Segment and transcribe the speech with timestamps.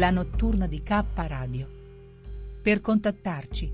[0.00, 1.68] La notturna di K Radio.
[2.62, 3.70] Per contattarci.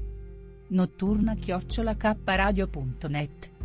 [0.67, 3.56] notturna-kradio.net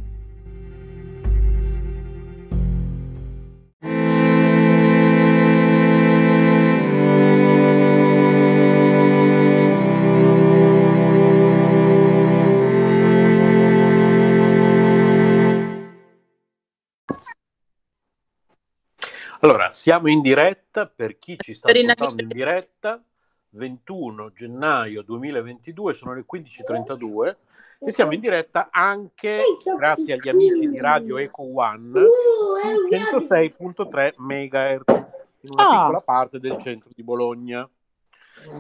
[19.44, 23.04] Allora, siamo in diretta per chi ci sta ascoltando in diretta,
[23.50, 27.36] 21 gennaio 2022, sono le 15.32
[27.80, 29.42] e siamo in diretta anche
[29.76, 34.84] grazie agli amici di Radio Eco One su 106.3 MHz
[35.42, 35.80] in una Ah.
[35.86, 37.68] piccola parte del centro di Bologna.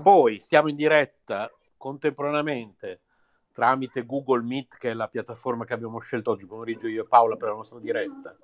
[0.01, 3.01] Poi siamo in diretta contemporaneamente
[3.51, 7.35] tramite Google Meet, che è la piattaforma che abbiamo scelto oggi pomeriggio io e Paola
[7.35, 8.35] per la nostra diretta.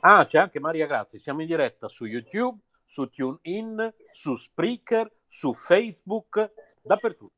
[0.00, 1.18] Ah, c'è anche Maria Grazia.
[1.18, 7.34] Siamo in diretta su YouTube, su TuneIn, su Spreaker, su Facebook, dappertutto.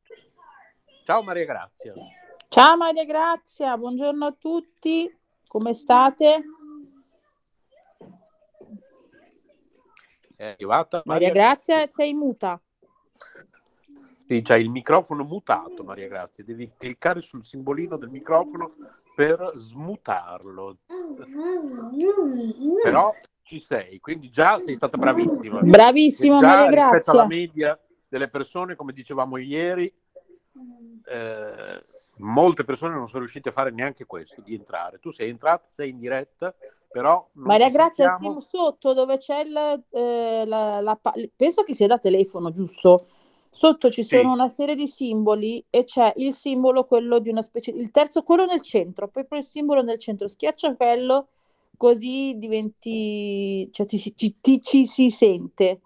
[1.04, 1.94] Ciao Maria Grazia.
[2.48, 5.14] Ciao Maria Grazia, buongiorno a tutti,
[5.46, 6.44] come state?
[10.36, 12.60] È arrivata Maria Grazia, sei muta.
[14.28, 16.44] Sì, c'hai il microfono mutato, Maria Grazia.
[16.44, 18.74] Devi cliccare sul simbolino del microfono
[19.14, 20.76] per smutarlo.
[22.82, 25.60] Però ci sei, quindi già sei stata bravissima.
[25.60, 27.26] Bravissima Maria rispetto alla Grazia.
[27.26, 29.90] media delle persone, come dicevamo ieri,
[31.06, 31.84] eh,
[32.18, 34.98] molte persone non sono riuscite a fare neanche questo, di entrare.
[34.98, 36.54] Tu sei entrata, sei in diretta,
[36.90, 37.26] però...
[37.32, 38.40] Maria Grazia, sentiamo.
[38.40, 41.00] sì, sotto dove c'è il, eh, la, la
[41.34, 43.02] penso che sia da telefono, giusto?
[43.50, 44.16] Sotto ci Sì.
[44.16, 48.22] sono una serie di simboli e c'è il simbolo, quello di una specie, il terzo,
[48.22, 50.28] quello nel centro, proprio il simbolo nel centro.
[50.28, 51.28] Schiaccia quello,
[51.76, 55.80] così diventi, cioè ti, ci- ti- ci si sente.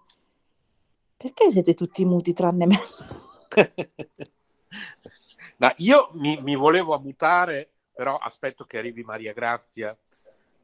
[1.17, 2.77] Perché siete tutti muti tranne me?
[5.57, 9.97] No, io mi, mi volevo mutare, però aspetto che arrivi Maria Grazia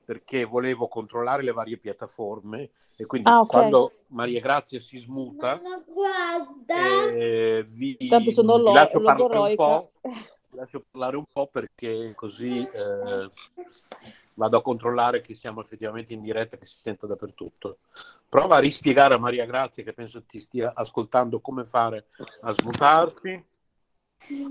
[0.09, 3.47] perché volevo controllare le varie piattaforme e quindi Ah, ok.
[3.47, 5.61] quando Maria Grazia si smuta
[6.67, 9.91] eh, vi, Tanto sono vi lo- lascio parlare un po',
[10.55, 13.29] lascio parlare un po' perché così eh,
[14.33, 17.77] vado a controllare che siamo effettivamente in diretta e che si senta dappertutto.
[18.27, 22.07] Prova a rispiegare a Maria Grazia che penso ti stia ascoltando come fare
[22.41, 23.45] a smutarti.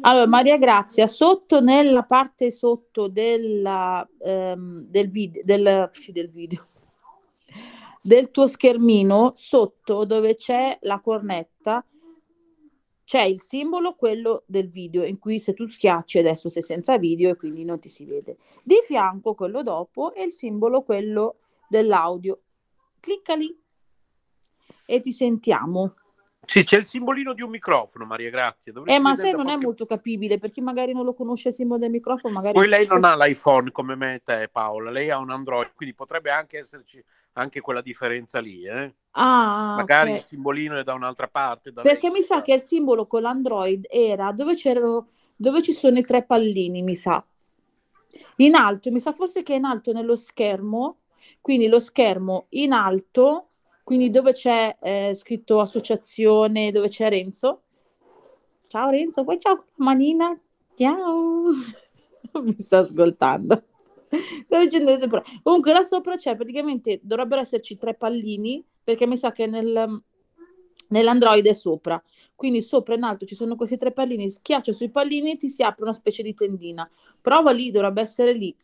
[0.00, 6.66] Allora, Maria Grazia, sotto nella parte sotto della, ehm, del, vid- del, del video,
[8.02, 11.84] del tuo schermino, sotto dove c'è la cornetta,
[13.04, 17.30] c'è il simbolo, quello del video, in cui se tu schiacci adesso sei senza video
[17.30, 18.38] e quindi non ti si vede.
[18.64, 22.40] Di fianco quello dopo è il simbolo, quello dell'audio.
[23.00, 23.58] Clicca lì
[24.86, 25.94] e ti sentiamo.
[26.46, 28.72] Sì, c'è il simbolino di un microfono, Maria Grazia.
[28.72, 31.12] dovresti Eh, ma se da non è qualche- molto capibile, per chi magari non lo
[31.14, 32.54] conosce il simbolo del microfono, magari...
[32.54, 35.94] Poi lei non ha l'iPhone come me e te, Paola, lei ha un Android, quindi
[35.94, 37.04] potrebbe anche esserci
[37.34, 38.64] anche quella differenza lì.
[38.66, 38.94] eh.
[39.12, 40.16] Ah, Magari ok.
[40.16, 41.70] il simbolino è da un'altra parte.
[41.70, 42.18] da Perché lei.
[42.18, 46.24] mi sa che il simbolo con l'Android era dove c'erano, dove ci sono i tre
[46.24, 47.22] pallini, mi sa.
[48.36, 51.00] In alto, mi sa forse che è in alto nello schermo,
[51.40, 53.47] quindi lo schermo in alto,
[53.88, 57.62] quindi dove c'è eh, scritto associazione, dove c'è Renzo.
[58.66, 60.38] Ciao Renzo, poi ciao manina.
[60.74, 61.44] Ciao.
[62.42, 63.62] Mi sta ascoltando.
[65.42, 70.02] Comunque là sopra c'è praticamente, dovrebbero esserci tre pallini, perché mi sa che nel,
[70.88, 72.02] Nell'Android è sopra,
[72.34, 75.62] quindi sopra in alto ci sono questi tre pallini, schiaccia sui pallini e ti si
[75.62, 76.86] apre una specie di tendina.
[77.22, 78.54] Prova lì, dovrebbe essere lì.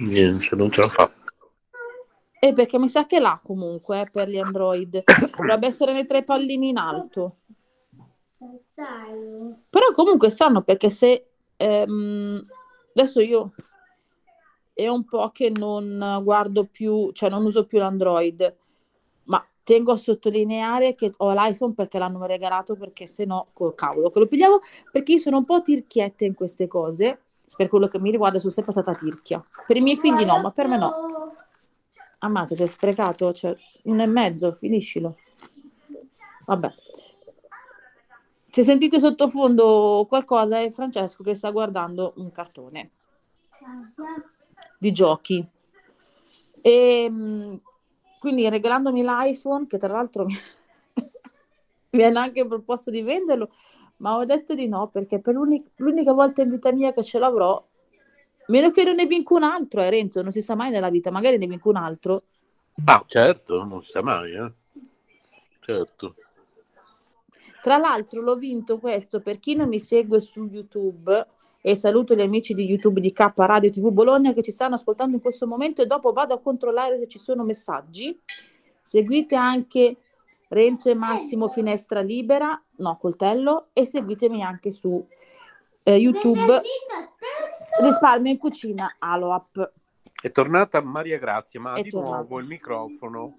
[0.00, 1.10] Niente, non ce la fa.
[2.42, 5.02] E perché mi sa che là comunque eh, per gli Android.
[5.36, 7.36] Dovrebbe essere nei tre pallini in alto.
[9.68, 11.26] Però comunque è strano perché se
[11.56, 12.42] ehm,
[12.94, 13.52] adesso io
[14.72, 18.56] è un po' che non guardo più, cioè non uso più l'Android,
[19.24, 24.10] ma tengo a sottolineare che ho l'iPhone perché l'hanno regalato perché se no, col cavolo,
[24.10, 27.20] che lo pigliavo perché io sono un po' tirchietta in queste cose,
[27.56, 29.44] per quello che mi riguarda sono sempre stata tirchia.
[29.66, 30.92] Per i miei figli no, ma per me no.
[32.18, 35.16] Ammazza, sei sprecato, cioè uno e mezzo, finiscilo.
[36.46, 36.72] Vabbè.
[38.50, 42.90] Se sentite sottofondo qualcosa è Francesco che sta guardando un cartone
[44.78, 45.46] di giochi.
[46.60, 47.60] E mh,
[48.18, 50.36] quindi regalandomi l'iPhone, che tra l'altro mi,
[51.90, 53.48] mi hanno anche proposto di venderlo,
[54.00, 57.18] ma ho detto di no perché per l'unica, l'unica volta in vita mia che ce
[57.18, 57.62] l'avrò,
[58.48, 61.10] meno che non ne vinco un altro, eh, Renzo, non si sa mai nella vita,
[61.10, 62.24] magari ne vinco un altro.
[62.84, 64.52] Ah, certo, non si sa mai, eh.
[65.60, 66.14] Certo.
[67.62, 71.26] Tra l'altro l'ho vinto questo per chi non mi segue su YouTube
[71.60, 75.16] e saluto gli amici di YouTube di K Radio TV Bologna che ci stanno ascoltando
[75.16, 78.18] in questo momento e dopo vado a controllare se ci sono messaggi.
[78.82, 79.96] Seguite anche
[80.52, 85.06] Renzo e Massimo Finestra Libera, no, coltello, e seguitemi anche su
[85.84, 86.60] eh, YouTube
[87.80, 89.72] Risparmio in cucina Aloap.
[90.20, 92.16] È tornata Maria Grazia, ma È di tornata.
[92.16, 93.36] nuovo il microfono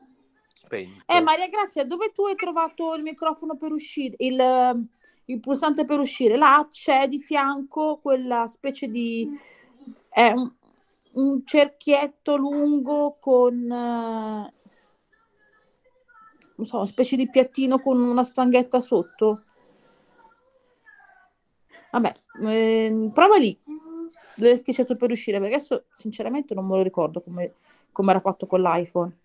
[0.54, 1.04] spento.
[1.06, 4.82] Eh, Maria Grazia, dove tu hai trovato il microfono per uscire, il, eh,
[5.26, 6.38] il pulsante per uscire?
[6.38, 9.30] Là c'è di fianco quella specie di...
[10.08, 10.50] è un,
[11.12, 13.70] un cerchietto lungo con...
[13.70, 14.54] eh,
[16.62, 19.44] non so, una specie di piattino con una stanghetta sotto.
[21.90, 22.12] Vabbè,
[22.44, 23.60] ehm, prova lì
[24.36, 27.56] dove è schiacciato per uscire, perché adesso sinceramente non me lo ricordo come,
[27.92, 29.18] come era fatto con l'iPhone.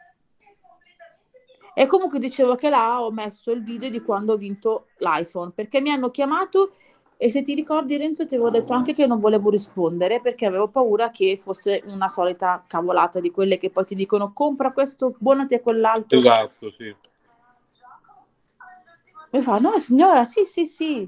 [1.74, 5.82] E comunque dicevo che là ho messo il video di quando ho vinto l'iPhone, perché
[5.82, 6.72] mi hanno chiamato
[7.18, 10.68] e se ti ricordi Renzo ti avevo detto anche che non volevo rispondere perché avevo
[10.68, 15.54] paura che fosse una solita cavolata di quelle che poi ti dicono compra questo, buonati
[15.54, 16.18] a quell'altro.
[16.18, 16.94] Esatto, sì.
[19.36, 21.06] Mi fa, no signora, sì, sì, sì.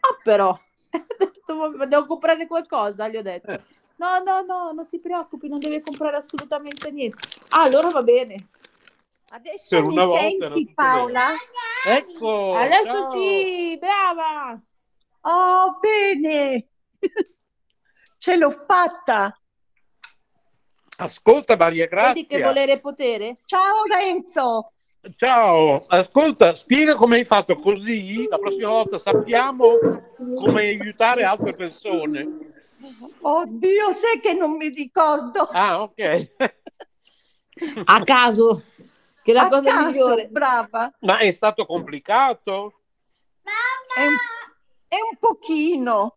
[0.00, 0.50] Ah, però,
[0.92, 3.50] Ho detto, "Ma devo comprare qualcosa, gli ho detto.
[3.52, 3.60] Eh.
[3.96, 7.16] No, no, no, non si preoccupi, non deve comprare assolutamente niente.
[7.50, 8.48] Ah, allora va bene.
[9.30, 11.28] Adesso Per mi una volta senti tutto Paola?
[11.88, 12.52] Ecco!
[12.52, 13.12] Adesso ciao!
[13.14, 14.60] sì, brava.
[15.22, 16.68] Oh, bene!
[18.18, 19.40] Ce l'ho fatta!
[20.98, 22.46] Ascolta Maria Vedi che Grazia.
[22.46, 23.38] volere potere?
[23.46, 24.71] Ciao Renzo!
[25.16, 29.76] Ciao, ascolta, spiega come hai fatto così la prossima volta sappiamo
[30.36, 32.28] come aiutare altre persone.
[33.20, 35.48] Oddio, sai che non mi ricordo.
[35.50, 36.30] Ah, ok.
[37.84, 38.62] A caso,
[39.24, 40.28] che è la A cosa caso, migliore.
[40.28, 40.92] brava.
[41.00, 42.80] Ma è stato complicato?
[43.42, 44.14] È un,
[44.86, 46.16] è un pochino,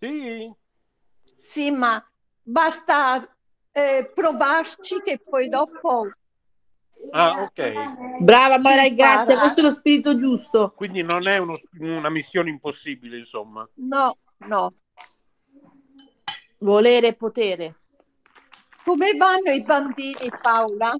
[0.00, 0.50] Sì.
[1.34, 2.02] sì, ma
[2.42, 3.28] basta
[3.72, 6.08] eh, provarci che poi dopo...
[7.10, 8.20] Ah, ok.
[8.20, 9.40] Brava Maria Grazia, Impara.
[9.40, 10.72] questo è lo spirito giusto.
[10.76, 13.68] Quindi non è uno- una missione impossibile, insomma.
[13.74, 14.72] No, no.
[16.58, 17.76] Volere e potere.
[18.84, 20.96] Come vanno i bambini, Paola?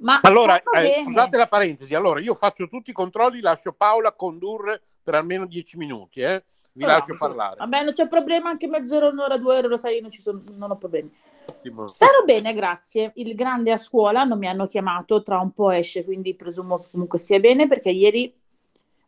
[0.00, 4.82] Ma Allora, eh, scusate la parentesi, allora io faccio tutti i controlli, lascio Paola condurre
[5.02, 6.44] per almeno dieci minuti, eh?
[6.72, 7.56] Vi No, lascio parlare.
[7.58, 10.42] Vabbè, non c'è problema, anche mezz'ora, un'ora, due ore, lo sai, io non, ci sono,
[10.56, 11.14] non ho problemi.
[11.46, 11.90] Ottimo.
[11.92, 13.12] Sarò bene, grazie.
[13.16, 16.86] Il grande a scuola non mi hanno chiamato, tra un po' esce, quindi presumo che
[16.90, 18.34] comunque sia bene perché ieri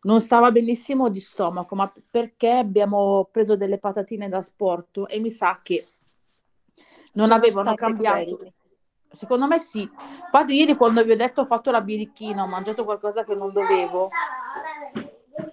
[0.02, 5.30] non stava benissimo di stomaco, ma perché abbiamo preso delle patatine da sport e mi
[5.30, 5.86] sa che
[7.12, 8.36] non Sono avevano cambiato.
[8.36, 8.54] quelle.
[9.10, 9.80] Secondo me sì.
[9.80, 13.52] Infatti ieri quando vi ho detto ho fatto la birichina, ho mangiato qualcosa che non
[13.52, 14.10] dovevo.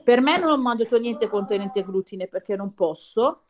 [0.03, 3.43] Per me non ho mangiato niente contenente glutine perché non posso.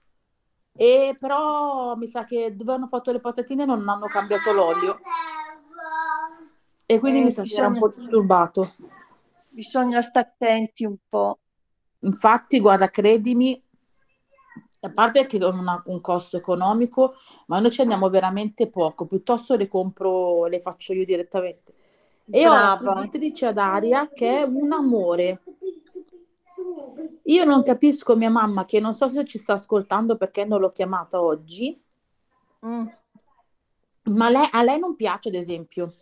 [0.74, 5.00] E però mi sa che dove hanno fatto le patatine non hanno cambiato l'olio.
[6.86, 8.74] E quindi Eh, mi sa che era un po' disturbato.
[9.50, 11.40] Bisogna stare attenti un po'.
[12.00, 13.62] Infatti, guarda, credimi,
[14.84, 17.14] a parte che non ha un costo economico,
[17.48, 21.76] ma noi ci andiamo veramente poco, piuttosto le compro, le faccio io direttamente.
[22.30, 23.02] E ho la Brava.
[23.02, 25.42] friggitrice ad aria che è un amore.
[27.26, 30.72] Io non capisco mia mamma, che non so se ci sta ascoltando perché non l'ho
[30.72, 31.80] chiamata oggi,
[32.66, 32.88] Mm.
[34.04, 35.94] ma lei- a lei non piace, ad esempio.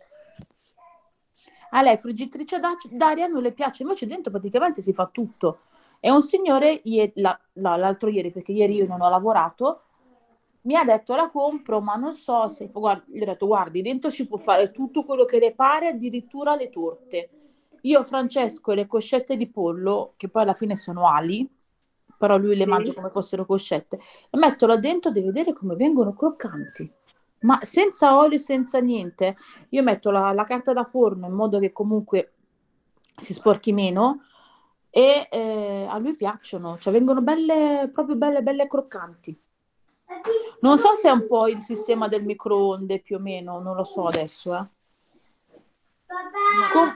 [1.70, 5.60] A lei friggitrice d'a- d'aria non le piace, invece dentro praticamente si fa tutto.
[6.00, 9.82] E un signore, ie- la- la- l'altro ieri, perché ieri io non ho lavorato,
[10.62, 12.68] mi ha detto la compro, ma non so se...
[12.68, 16.54] Guarda, gli ho detto, guardi, dentro ci può fare tutto quello che le pare, addirittura
[16.54, 17.30] le torte.
[17.82, 21.48] Io, Francesco, e le coscette di pollo, che poi alla fine sono ali,
[22.18, 22.68] però lui le Sì.
[22.68, 23.98] mangia come fossero coscette,
[24.30, 26.92] e metto là dentro devi vedere come vengono croccanti.
[27.40, 29.34] Ma senza olio, senza niente.
[29.70, 32.32] Io metto la, la carta da forno in modo che comunque
[33.16, 34.22] si sporchi meno
[34.90, 39.40] e eh, a lui piacciono, cioè vengono belle, proprio belle, belle croccanti.
[40.60, 43.84] Non so se è un po' il sistema del microonde più o meno, non lo
[43.84, 44.54] so adesso.
[44.54, 44.68] eh.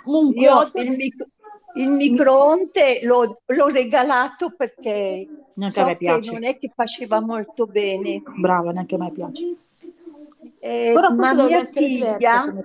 [0.02, 1.28] Comunque, Io il, mic-
[1.74, 6.32] il microonde l'ho, l'ho regalato perché a so me che piace.
[6.32, 8.22] non è che faceva molto bene.
[8.36, 9.56] brava, neanche a me piace.
[10.58, 12.16] Eh, Però ma mia figlia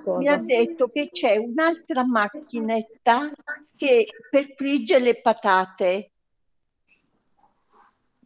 [0.04, 0.18] cosa.
[0.20, 3.30] mi ha detto che c'è un'altra macchinetta
[3.76, 6.12] che per friggere le patate.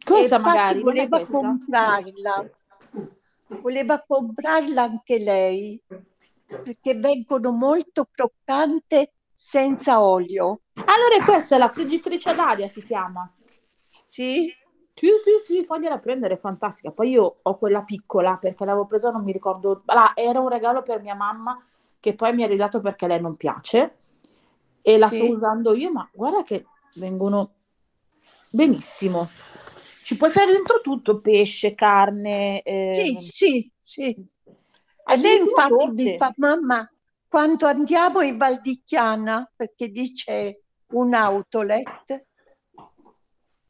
[0.06, 2.50] Infatti magari, non voleva comprarla.
[3.46, 5.80] Voleva comprarla anche lei
[6.46, 10.62] perché vengono molto croccante senza olio.
[10.74, 13.30] Allora è questa, la friggitrice ad aria si chiama.
[14.04, 14.54] Sì?
[14.96, 16.90] Sì, sì, sì, fagliela prendere, è fantastica.
[16.92, 19.82] Poi io ho quella piccola perché l'avevo presa, non mi ricordo.
[19.86, 21.58] Ah, era un regalo per mia mamma
[21.98, 23.98] che poi mi ha ridato perché a lei non piace
[24.82, 25.16] e la Sì.
[25.16, 27.54] sto usando io, ma guarda che vengono
[28.50, 29.28] benissimo.
[30.02, 34.26] Ci puoi fare dentro tutto, pesce, carne, Sì, eh, sì, sì.
[35.06, 36.88] E lei infatti mi fa, mamma,
[37.28, 40.56] quando andiamo in Val di Chiana, perché lì c'è
[40.92, 42.26] un outlet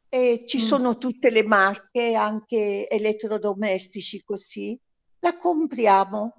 [0.09, 0.61] e ci Mm.
[0.61, 4.79] sono tutte le marche, anche elettrodomestici così,
[5.21, 6.37] la compriamo.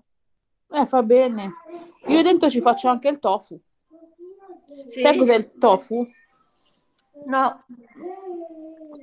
[0.70, 1.52] Eh, fa bene.
[2.08, 3.60] Io dentro ci faccio anche il tofu.
[4.86, 5.18] Sai Sì?
[5.18, 6.08] cos'è il tofu?
[7.25, 7.64] No,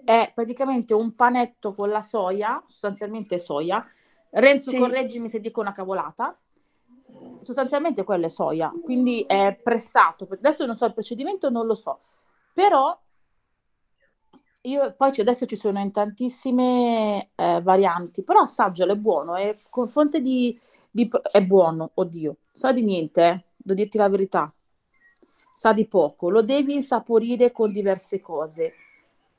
[0.05, 3.85] È praticamente un panetto con la soia, sostanzialmente soia.
[4.35, 4.79] Renzo, Sì.
[4.79, 6.37] correggimi se dico una cavolata.
[7.41, 10.27] Sostanzialmente quello è soia, quindi è pressato.
[10.31, 12.01] Adesso non so il procedimento, non lo so.
[12.55, 12.99] Però
[14.65, 19.89] io poi adesso ci sono in tantissime eh, varianti, però assaggialo, è buono, è con
[19.89, 20.59] fonte di,
[20.91, 24.53] di- è buono, oddio, sa di niente, eh, devo dirti la verità.
[25.55, 28.75] Sa di poco, lo devi insaporire con diverse cose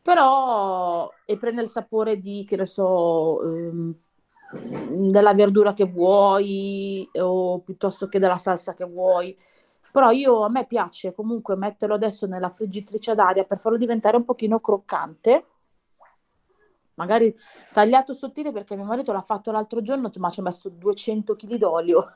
[0.04, 3.96] però e prende il sapore di, che ne so, ehm,
[4.54, 9.38] della verdura che vuoi o piuttosto che della salsa che vuoi.
[9.92, 14.18] Però io, a me piace comunque metterlo adesso nella friggitrice ad aria per farlo diventare
[14.18, 15.46] un pochino croccante.
[16.96, 17.36] Magari
[17.72, 21.56] tagliato sottile perché mio marito l'ha fatto l'altro giorno, ma ci ha messo 200 kg
[21.56, 22.16] d'olio.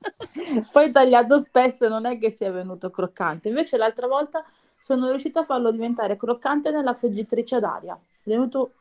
[0.72, 3.48] Poi tagliato spesso non è che sia venuto croccante.
[3.48, 4.44] Invece l'altra volta
[4.78, 7.94] sono riuscita a farlo diventare croccante nella friggitrice ad aria.
[7.94, 8.74] È venuto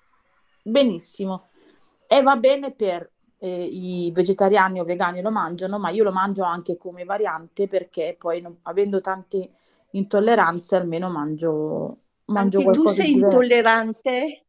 [0.63, 1.49] benissimo.
[2.15, 6.43] E va bene per eh, i vegetariani o vegani lo mangiano, ma io lo mangio
[6.43, 9.51] anche come variante perché poi non- avendo tante
[9.91, 13.63] intolleranze almeno mangio, mangio anche tu qualcosa sei di diverso.
[13.63, 14.45] intollerante?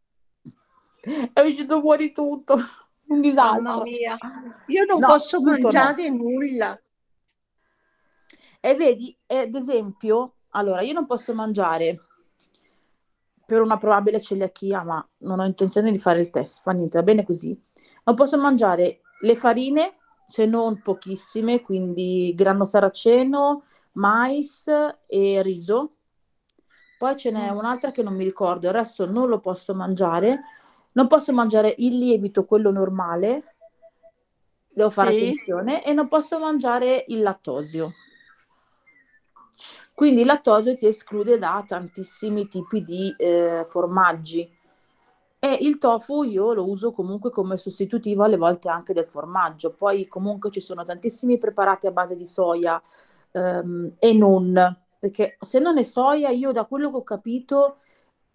[1.33, 2.55] È uscito fuori tutto,
[3.09, 3.87] un Mamma disastro.
[3.87, 4.17] mia,
[4.67, 5.87] io non No, posso tutto no.
[5.90, 6.81] mangiare nulla.
[8.61, 11.99] E vedi, eh, ad esempio, allora io non posso mangiare
[13.50, 17.02] per una probabile celiachia, ma non ho intenzione di fare il test, fa niente, va
[17.02, 17.61] bene così.
[18.04, 19.97] Non posso mangiare le farine,
[20.28, 23.64] se non pochissime, quindi grano saraceno,
[23.95, 24.71] mais
[25.09, 25.97] e riso.
[26.97, 27.57] Poi ce n'è Mm.
[27.59, 30.42] un'altra che non mi ricordo, il resto non lo posso mangiare.
[30.92, 33.49] Non posso mangiare il lievito, quello normale,
[34.69, 35.25] devo fare Sì?
[35.25, 37.92] attenzione, e non posso mangiare il lattosio.
[40.00, 44.50] Quindi il lattosio ti esclude da tantissimi tipi di eh, formaggi.
[45.38, 49.75] E il tofu io lo uso comunque come sostitutivo alle volte anche del formaggio.
[49.75, 52.83] Poi comunque ci sono tantissimi preparati a base di soia
[53.33, 57.76] ehm, e non, perché se non è soia, io da quello che ho capito,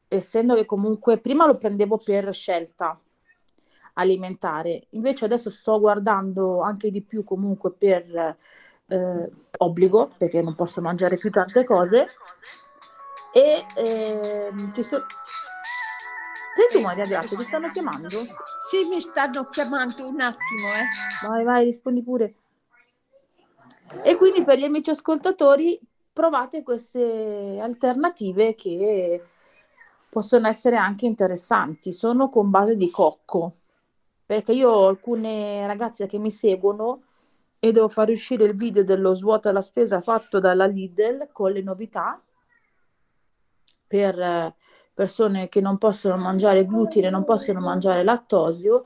[0.07, 3.00] essendo che comunque prima lo prendevo per scelta
[3.93, 8.38] alimentare, invece adesso sto guardando anche di più comunque per
[8.88, 12.08] eh, obbligo, perché non posso mangiare più tante cose.
[13.34, 15.06] E ehm, ci sono.
[16.56, 18.08] Senti Maria Grazia, ti stanno chiamando?
[18.10, 21.27] Sì, mi stanno chiamando un attimo, eh.
[21.27, 22.36] Vai, vai, rispondi pure.
[24.04, 25.77] E quindi per gli amici ascoltatori
[26.13, 29.22] provate queste alternative che
[30.10, 31.92] possono essere anche interessanti.
[31.92, 33.58] Sono con base di cocco,
[34.25, 37.01] perché io ho alcune ragazze che mi seguono
[37.65, 41.63] e devo far uscire il video dello svuota la spesa fatto dalla Lidl con le
[41.63, 42.22] novità
[43.88, 44.55] per eh,
[44.93, 48.86] persone che non possono mangiare glutine, non possono mangiare lattosio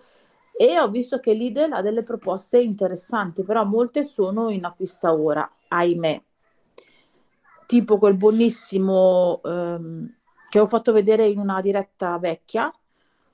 [0.55, 5.49] e ho visto che Lidl ha delle proposte interessanti, però molte sono in acquista ora,
[5.67, 6.23] ahimè.
[7.65, 10.15] Tipo quel buonissimo ehm,
[10.47, 12.71] che ho fatto vedere in una diretta vecchia,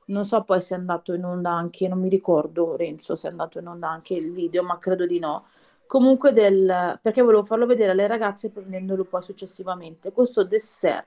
[0.05, 3.31] non so poi se è andato in onda anche, non mi ricordo Renzo se è
[3.31, 5.47] andato in onda anche il video, ma credo di no.
[5.87, 10.11] Comunque del, perché volevo farlo vedere alle ragazze prendendolo poi successivamente.
[10.11, 11.05] Questo dessert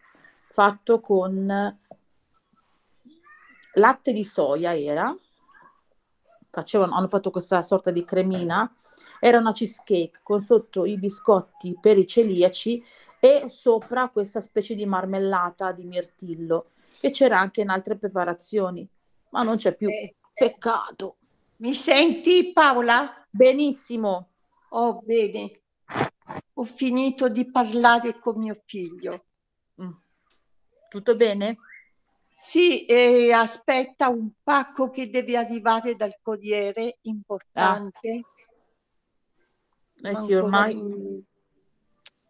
[0.52, 1.78] fatto con
[3.74, 5.14] latte di soia era,
[6.50, 8.72] facevano, hanno fatto questa sorta di cremina,
[9.20, 12.82] era una cheesecake con sotto i biscotti per i celiaci
[13.20, 18.88] e sopra questa specie di marmellata di mirtillo e c'era anche in altre preparazioni,
[19.30, 19.88] ma non c'è più.
[19.88, 21.16] Eh, Peccato.
[21.56, 23.26] Mi senti Paola?
[23.30, 24.30] Benissimo.
[24.70, 25.62] Oh, bene.
[26.54, 29.24] Ho finito di parlare con mio figlio.
[29.82, 29.90] Mm.
[30.88, 31.56] Tutto bene?
[32.30, 38.08] Sì, e aspetta un pacco che deve arrivare dal corriere, importante.
[40.00, 40.74] Eh ma sì, ancora, ormai.
[40.74, 41.24] non-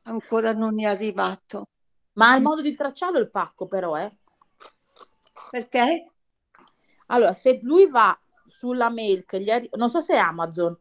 [0.05, 1.69] ancora non è arrivato.
[2.15, 4.11] Ma ha il modo di tracciarlo il pacco però, eh?
[5.51, 6.11] Perché?
[7.07, 10.77] Allora, se lui va sulla mail che gli arri- non so se è Amazon.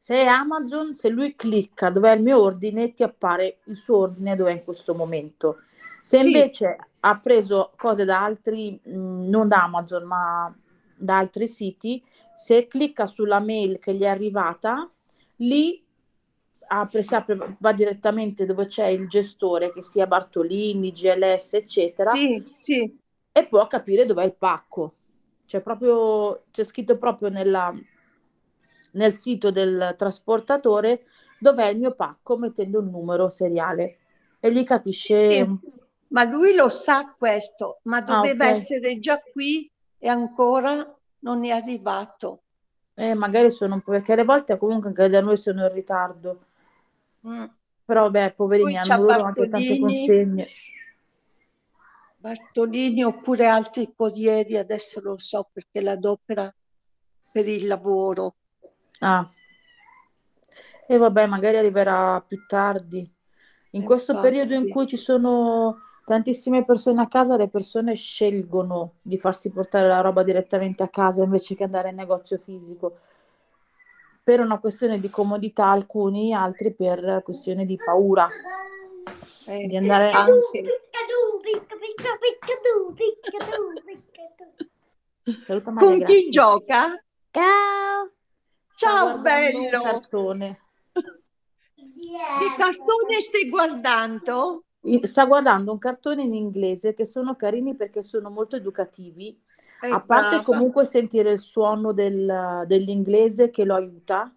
[0.00, 3.98] Se è Amazon, se lui clicca dove è il mio ordine, ti appare il suo
[3.98, 5.58] ordine dove è in questo momento.
[6.00, 6.18] Se Sì.
[6.18, 10.54] invece ha preso cose da altri, mh, non da Amazon, ma
[10.96, 12.02] da altri siti,
[12.34, 14.88] se clicca sulla mail che gli è arrivata,
[15.36, 15.84] lì
[16.68, 22.42] apre, si apre, va direttamente dove c'è il gestore, che sia Bartolini, GLS, eccetera, Sì,
[22.44, 22.98] sì.
[23.38, 24.94] E può capire dov'è il pacco.
[25.46, 27.72] C'è proprio, c'è scritto proprio nella,
[28.92, 31.04] nel sito del trasportatore
[31.38, 33.98] dov'è il mio pacco mettendo un numero seriale
[34.40, 35.26] e gli capisce.
[35.26, 35.58] Sì.
[36.08, 38.50] Ma lui lo sa questo, ma Ah, doveva ok.
[38.50, 42.42] essere già qui e ancora non è arrivato.
[42.94, 46.40] Eh, magari sono un po' perché alle volte comunque anche da noi sono in ritardo.
[47.26, 47.44] Mm.
[47.84, 50.48] Però vabbè, poverini, Poi hanno loro anche tante consegne.
[52.20, 56.52] Bartolini oppure altri corrieri, adesso lo so perché l'adopera
[57.30, 58.34] per il lavoro.
[58.98, 59.30] Ah.
[60.88, 63.08] E vabbè, magari arriverà più tardi.
[63.72, 64.72] In questo periodo in Infatti.
[64.72, 70.24] cui ci sono tantissime persone a casa, le persone scelgono di farsi portare la roba
[70.24, 72.98] direttamente a casa invece che andare in negozio fisico.
[74.24, 78.28] Per una questione di comodità alcuni, altri per questione di paura
[79.50, 80.62] Eh, di andare anche.
[85.42, 86.30] Saluta Maria Con chi Grazia.
[86.30, 87.04] gioca?
[87.30, 88.10] Ciao!
[88.74, 89.82] Ciao, bello!
[89.82, 90.60] cartone.
[90.92, 94.64] Che cartone stai guardando?
[95.02, 99.38] Sta guardando un cartone in inglese che sono carini perché sono molto educativi,
[99.82, 100.44] Eh, a parte brava.
[100.44, 104.32] comunque sentire il suono del- dell'inglese che lo aiuta.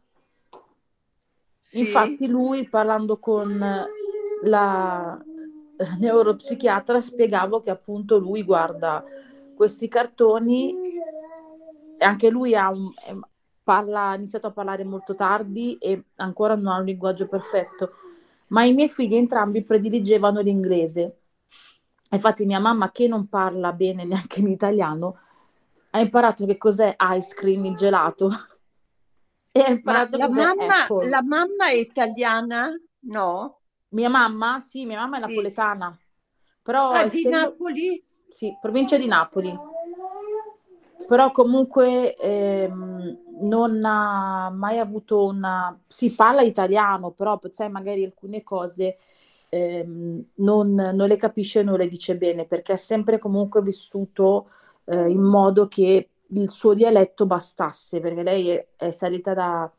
[1.60, 1.82] Sì.
[1.82, 3.50] Infatti lui parlando con
[4.43, 5.23] la
[5.99, 9.04] neuropsichiatra spiegavo che appunto lui guarda
[9.56, 10.75] questi cartoni
[11.97, 12.91] e anche lui ha un,
[13.63, 17.93] parla, ha iniziato a parlare molto tardi e ancora non ha un linguaggio perfetto,
[18.47, 21.17] ma i miei figli entrambi prediligevano l'inglese.
[22.12, 25.19] Infatti mia mamma, che non parla bene neanche in italiano,
[25.91, 28.30] ha imparato che cos'è ice cream, il gelato,
[29.51, 32.69] e ha Ma imparato la cos'è mamma, la mamma è italiana?
[33.04, 33.61] No?
[33.91, 35.27] Mia mamma, sì, mia mamma è Sì.
[35.27, 35.97] napoletana,
[36.62, 37.38] però Ah, di essendo...
[37.38, 38.04] Napoli?
[38.30, 39.54] Sì, provincia di Napoli.
[41.08, 45.77] Però comunque ehm, non ha mai avuto una...
[45.88, 48.97] Si parla italiano, però sai, magari alcune cose
[49.49, 54.49] ehm, non, non le capisce e non le dice bene, perché ha sempre comunque vissuto
[54.86, 59.69] eh, in modo che il suo dialetto bastasse, perché lei è, è salita da,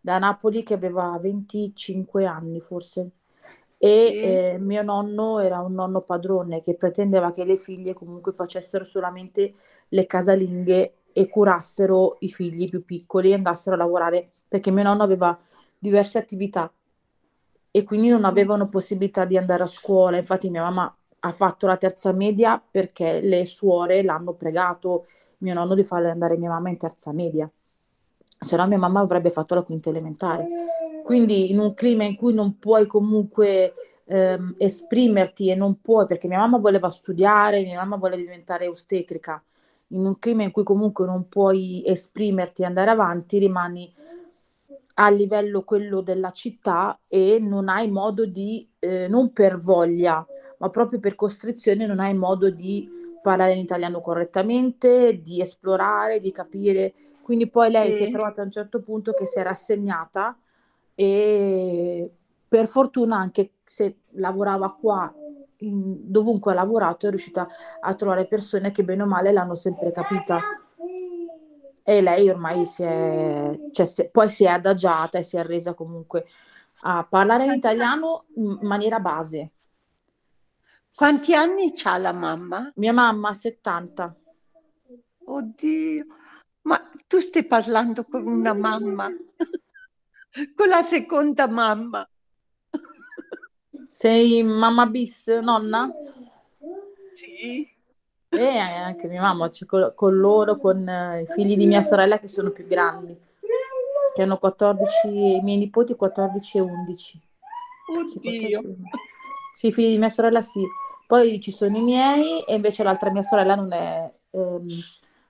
[0.00, 3.10] da Napoli che aveva 25 anni forse.
[3.82, 8.84] E eh, mio nonno era un nonno padrone che pretendeva che le figlie comunque facessero
[8.84, 9.54] solamente
[9.88, 15.02] le casalinghe e curassero i figli più piccoli e andassero a lavorare, perché mio nonno
[15.02, 15.38] aveva
[15.78, 16.70] diverse attività
[17.70, 20.18] e quindi non avevano possibilità di andare a scuola.
[20.18, 25.06] Infatti mia mamma ha fatto la terza media perché le suore l'hanno pregato
[25.38, 27.50] mio nonno di farle andare mia mamma in terza media,
[28.40, 30.48] se no mia mamma avrebbe fatto la quinta elementare.
[31.04, 33.74] Quindi in un clima in cui non puoi comunque
[34.06, 39.42] ehm, esprimerti e non puoi, perché mia mamma voleva studiare, mia mamma voleva diventare ostetrica,
[39.88, 43.92] in un clima in cui comunque non puoi esprimerti e andare avanti, rimani
[44.94, 50.24] a livello quello della città e non hai modo di, eh, non per voglia,
[50.58, 52.88] ma proprio per costrizione non hai modo di
[53.22, 56.94] parlare in italiano correttamente, di esplorare, di capire.
[57.30, 58.10] Quindi poi lei si è Sì.
[58.10, 60.36] trovata a un certo punto che si è rassegnata
[60.96, 62.10] e
[62.48, 65.14] per fortuna anche se lavorava qua,
[65.58, 67.46] in- dovunque ha lavorato, è riuscita
[67.78, 70.40] a trovare persone che bene o male l'hanno sempre capita.
[71.84, 75.72] E lei ormai si è, cioè, si- poi si è adagiata e si è resa
[75.74, 76.26] comunque
[76.80, 79.52] a parlare in italiano in maniera base.
[80.96, 82.72] Quanti anni c'ha la mamma?
[82.74, 84.12] Mia mamma ha 70.
[85.26, 86.06] Oddio,
[86.62, 89.10] ma tu stai parlando con una mamma,
[90.54, 92.08] con la seconda mamma.
[93.90, 95.90] Sei mamma bis, nonna?
[97.14, 97.68] Sì.
[98.28, 102.20] E anche mia mamma, cioè, con, con loro, con eh, i figli di mia sorella
[102.20, 103.18] che sono più grandi,
[104.14, 106.94] che hanno 14, i miei nipoti 14 e 11.
[106.94, 107.20] Sì,
[107.92, 108.58] 14 Oddio.
[108.60, 108.82] 11.
[109.52, 110.64] Sì, i figli di mia sorella sì.
[111.08, 114.68] Poi ci sono i miei e invece l'altra mia sorella non è, ehm,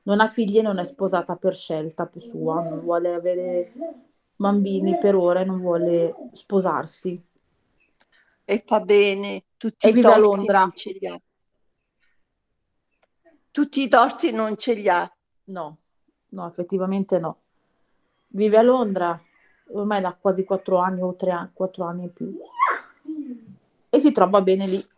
[0.02, 3.72] non ha figli e non è sposata per scelta sua, non vuole avere
[4.36, 7.22] bambini per ora e non vuole sposarsi.
[8.44, 10.60] E fa bene, tutti E i vive a Londra.
[10.60, 11.20] non ce li ha.
[13.50, 15.12] Tutti i torti non ce li ha.
[15.44, 15.78] No,
[16.28, 17.38] no, effettivamente no.
[18.28, 19.20] Vive a Londra,
[19.72, 22.38] ormai da quasi quattro anni o tre anni, quattro anni e più.
[23.90, 24.88] E si trova bene lì.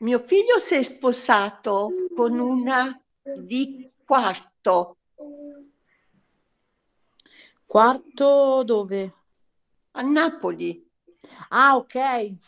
[0.00, 2.98] Mio figlio si è sposato con una
[3.32, 4.98] di quarto
[7.66, 9.12] Quarto dove?
[9.92, 10.88] a Napoli.
[11.50, 11.96] Ah, ok,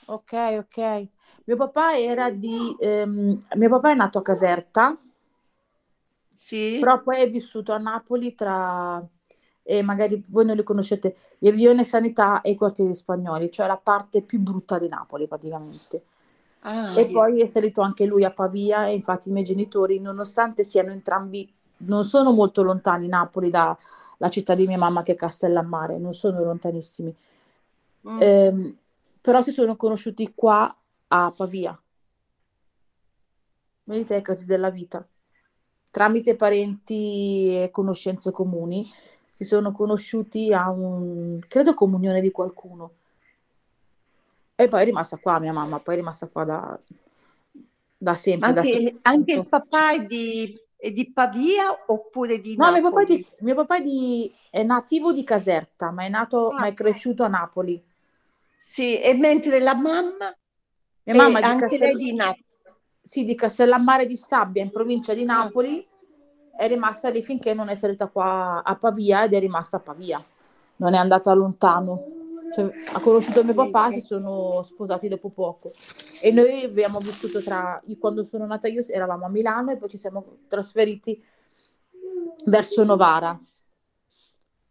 [0.06, 1.08] ok, ok.
[1.44, 2.76] Mio papà era di...
[2.78, 4.96] ehm, mio papà è nato a Caserta,
[6.34, 9.04] Sì, però poi è vissuto a Napoli tra...
[9.68, 13.76] E magari voi non li conoscete, il rione Sanità e i quartieri spagnoli, cioè la
[13.76, 16.04] parte più brutta di Napoli praticamente.
[16.68, 20.64] Ah, E poi è salito anche lui a Pavia e infatti i miei genitori, nonostante
[20.64, 23.76] siano entrambi, non sono molto lontani Napoli dalla
[24.30, 27.14] città di mia mamma che è Castellammare, non sono lontanissimi,
[28.04, 28.76] mm, Ehm,
[29.20, 30.74] però si sono conosciuti qua
[31.08, 31.78] a Pavia.
[33.84, 35.06] Vedete casi della vita.
[35.90, 38.86] Tramite parenti e conoscenze comuni
[39.30, 42.92] si sono conosciuti a un, credo, comunione di qualcuno.
[44.58, 46.78] E poi è rimasta qua mia mamma, poi è rimasta qua da,
[47.98, 49.48] da sempre, da anche, anche il 70.
[49.48, 53.76] papà è di, è di Pavia oppure di No, mio papà, è di- mio papà
[53.76, 57.82] è, di- è nativo di Caserta, ma è nato, ma Ah, è cresciuto a Napoli.
[58.56, 60.34] sì, e mentre la mamma
[61.04, 62.44] Mia mamma è di anche lei Castel- di Napoli.
[63.00, 65.86] sì, di Castellammare di Stabia, in provincia di Ah, Napoli,
[66.56, 70.22] è rimasta lì finché non è salita qua a Pavia ed è rimasta a Pavia.
[70.76, 72.14] Non è andata lontano.
[72.54, 75.72] Cioè, ha conosciuto mio papà, si sono sposati dopo poco.
[76.22, 79.88] E noi abbiamo vissuto tra, io- quando sono nata io eravamo a Milano e poi
[79.88, 81.22] ci siamo trasferiti
[82.46, 83.38] verso Novara.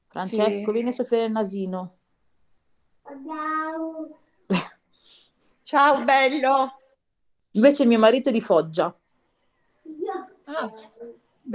[0.08, 0.72] Francesco, Sì.
[0.72, 1.96] vieni a soffiare il nasino.
[5.62, 6.80] Ciao bello.
[7.52, 8.96] Invece mio marito è di Foggia.
[10.48, 10.72] Ah,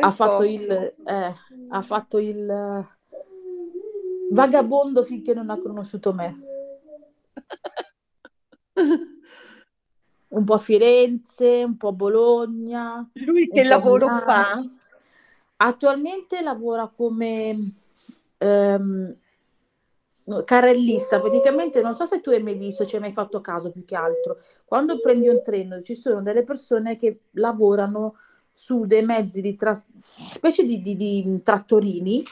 [0.00, 1.34] ha fatto il, eh,
[1.68, 2.88] ha fatto il
[4.30, 6.38] vagabondo finché non ha conosciuto me.
[10.28, 14.64] Un po' a Firenze, un po' a Bologna, Lui che lavoro fa?
[15.56, 17.74] Attualmente lavora come
[18.38, 19.16] ehm,
[20.44, 23.84] carrellista, praticamente non so se tu hai mai visto, ci hai mai fatto caso più
[23.84, 24.38] che altro.
[24.64, 28.14] Quando prendi un treno ci sono delle persone che lavorano
[28.52, 29.84] su dei mezzi di tras-
[30.30, 32.22] specie di, di- di trattorini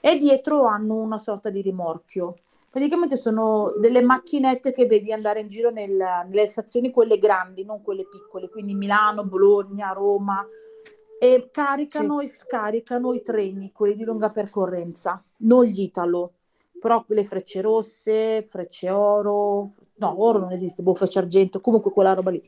[0.00, 2.34] e dietro hanno una sorta di rimorchio.
[2.70, 7.82] Praticamente sono delle macchinette che vedi andare in giro nel- nelle stazioni, quelle grandi, non
[7.82, 10.46] quelle piccole, quindi Milano, Bologna, Roma,
[11.18, 11.50] e Sì.
[11.50, 16.32] caricano e scaricano i treni, quelli di lunga percorrenza, non gli Italo,
[16.78, 22.12] però le frecce rosse, frecce oro, no, oro non esiste, boh, frecce argento, comunque quella
[22.12, 22.42] roba lì.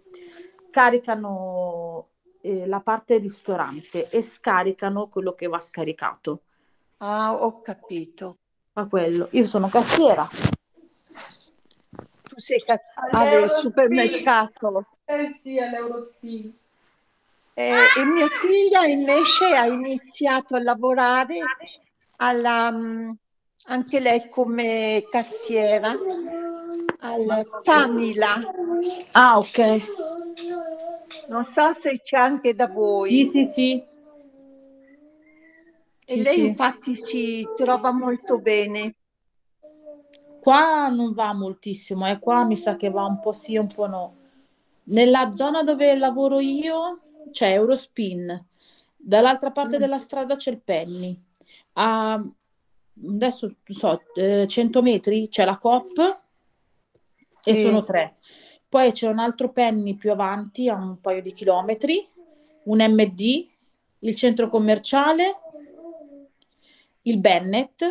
[0.70, 2.08] Caricano
[2.42, 6.42] eh, la parte ristorante e scaricano quello che va scaricato.
[6.98, 8.36] Ah, ho capito.
[8.72, 10.28] Ma quello, io sono cassiera.
[12.22, 12.78] Tu sei ca-
[13.10, 14.86] ah, del supermercato.
[15.04, 16.52] Eh sì, all'Eurospin.
[17.54, 21.40] Eh, e mia figlia invece ha iniziato a lavorare
[22.16, 23.10] alla, mm,
[23.64, 25.94] anche lei come cassiera
[27.00, 28.40] al Famila.
[29.12, 29.58] Ah, ok.
[31.28, 33.08] Non so se c'è anche da voi.
[33.08, 33.82] Sì, sì, sì.
[36.10, 36.40] E Sì, lei sì.
[36.46, 38.94] infatti si trova molto bene.
[40.40, 42.18] Qua non va moltissimo, eh.
[42.18, 44.16] Qua mi sa che va un po' sì, un po' no.
[44.84, 48.42] Nella zona dove lavoro io c'è Eurospin,
[48.96, 49.80] dall'altra parte Mm.
[49.80, 51.20] della strada c'è il Penny.
[51.74, 55.98] A, adesso non so, eh, 100 metri c'è la Coop
[57.44, 57.60] e Sì.
[57.60, 58.16] sono tre.
[58.66, 62.08] Poi c'è un altro Penny più avanti, a un paio di chilometri,
[62.64, 63.46] un MD,
[64.00, 65.36] il centro commerciale,
[67.08, 67.84] il Bennett,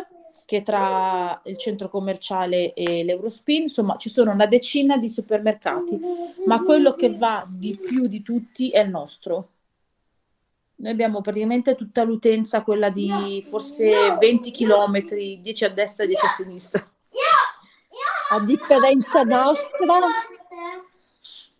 [0.44, 6.00] che tra il centro commerciale e l'Eurospin, insomma, ci sono una decina di supermercati,
[6.46, 9.48] ma quello che va di più di tutti è il nostro.
[10.76, 16.24] Noi abbiamo praticamente tutta l'utenza, quella di forse 20 chilometri, 10 a destra e 10
[16.24, 16.90] a sinistra.
[18.30, 19.98] A differenza nostra,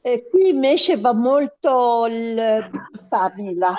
[0.01, 2.71] e qui invece va molto il
[3.09, 3.75] Pamela.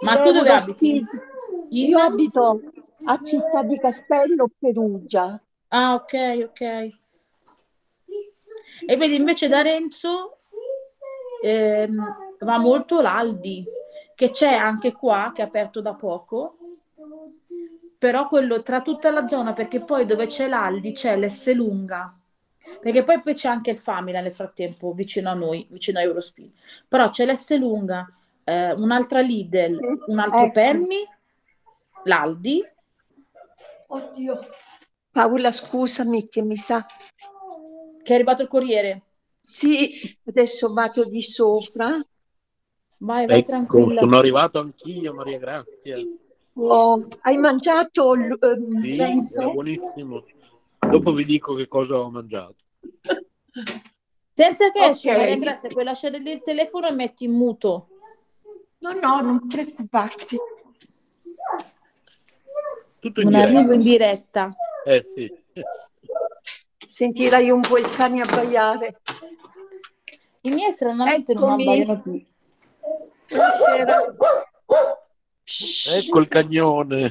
[0.00, 1.02] Ma tu dove abiti?
[1.82, 2.60] Io abito
[3.04, 5.40] a Città di Castello, Perugia.
[5.68, 6.60] Ah, ok, ok.
[8.86, 10.38] E vedi, invece da Renzo
[11.42, 13.64] ehm, va molto l'Aldi,
[14.14, 16.58] che c'è anche qua, che è aperto da poco,
[17.98, 22.16] però quello tra tutta la zona, perché poi dove c'è l'Aldi c'è l'Esselunga,
[22.80, 26.52] perché poi, poi c'è anche il Famila nel frattempo, vicino a noi, vicino a Eurospin.
[26.86, 28.06] Però c'è l'Esselunga,
[28.44, 30.52] eh, un'altra Lidl, un altro ecco.
[30.52, 31.04] Penny,
[32.04, 32.62] l'Aldi,
[33.86, 34.38] Oddio.
[35.10, 36.84] Paola, scusami che mi sa.
[38.02, 39.02] che è arrivato il Corriere.
[39.40, 42.00] Sì, adesso vado di sopra.
[42.98, 44.00] Vai, vai Ecco, tranquilla.
[44.00, 45.94] sono arrivato anch'io, Maria Grazia.
[46.54, 50.24] Oh, hai mangiato ehm, Sì, buonissimo.
[50.78, 52.56] Dopo vi dico che cosa ho mangiato.
[54.32, 55.16] Senza che esci, Ok.
[55.16, 57.88] Maria Grazia, puoi lasciare il telefono e metti in muto.
[58.78, 60.36] No, no, non preoccuparti.
[63.04, 63.58] Tutto in Un diretta.
[63.58, 64.56] arrivo in diretta.
[64.86, 65.34] Eh sì.
[66.86, 69.02] Sentirai un po' il cane abbaiare.
[70.40, 71.62] I miei stranamente non Eccomi.
[71.64, 72.24] abbaiano più.
[73.28, 74.16] Buonasera.
[75.96, 77.10] Ecco il cagnone.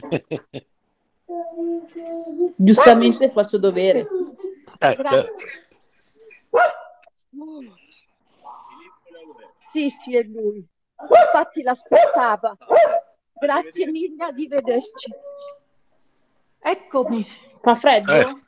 [2.55, 3.99] Giustamente fa il suo dovere.
[3.99, 5.27] Eh, certo.
[9.71, 10.65] Sì, sì, è lui.
[10.99, 12.57] Infatti l'aspettava.
[13.39, 15.11] Grazie mille, arrivederci.
[16.63, 17.25] Eccomi.
[17.61, 18.11] Fa freddo?
[18.13, 18.41] Eh.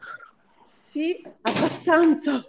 [0.81, 2.43] Sì, abbastanza.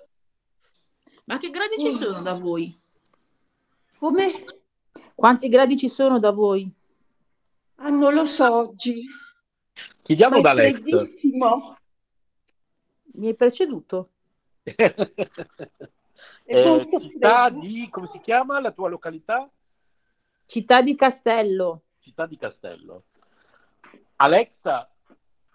[1.24, 2.74] Ma che gradi ci sono da voi?
[3.98, 4.30] Come?
[5.14, 6.72] Quanti gradi ci sono da voi?
[7.76, 9.04] Ah, non lo so oggi.
[10.02, 11.76] Chiediamo da freddissimo.
[13.14, 14.10] Mi hai preceduto?
[14.62, 14.74] È
[16.44, 17.60] Eh, molto città freddo.
[17.60, 19.50] di, come si chiama la tua località?
[20.44, 21.82] Città di Castello.
[21.98, 23.04] Città di Castello.
[24.16, 24.88] Alexa,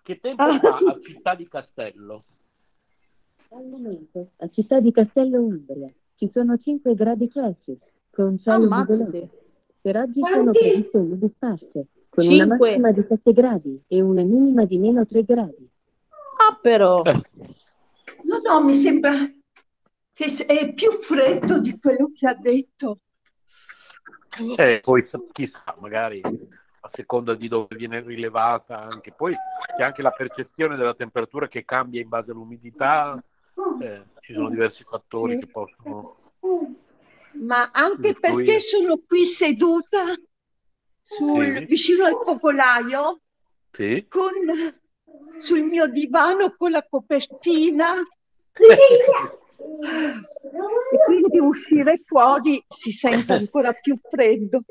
[0.02, 0.60] che tempo Ah.
[0.60, 2.24] fa a Città di Castello?
[3.50, 8.94] Al momento, a Città di Castello Umbria, ci sono 5 gradi Celsius, con cielo nuvoloso.
[8.94, 9.30] Ammazzate.
[9.82, 10.60] Per oggi sono Quanti?
[10.60, 12.46] previste nubi sparse, con Cinque.
[12.46, 15.70] una massima di 7 gradi e una minima di meno 3 gradi.
[16.50, 17.02] Ah, però.
[17.04, 17.22] Eh,
[18.24, 19.12] No, no, mi sembra
[20.14, 23.00] che è più freddo di quello che ha detto.
[24.58, 26.22] eh, poi chissà, magari
[26.84, 29.12] a seconda di dove viene rilevata anche.
[29.12, 29.36] Poi
[29.78, 33.16] c'è anche la percezione della temperatura che cambia in base all'umidità.
[33.80, 35.40] eh, ci sono diversi fattori Sì.
[35.40, 36.16] che possono...
[37.34, 38.44] Ma anche Influire.
[38.44, 40.04] perché sono qui seduta
[41.02, 41.66] sul- Sì.
[41.66, 43.22] vicino al popolaio
[43.72, 44.06] Sì.
[44.10, 44.32] con,
[45.38, 47.94] sul mio divano con la copertina
[48.54, 48.78] e
[51.06, 54.64] quindi uscire fuori si sente ancora più freddo.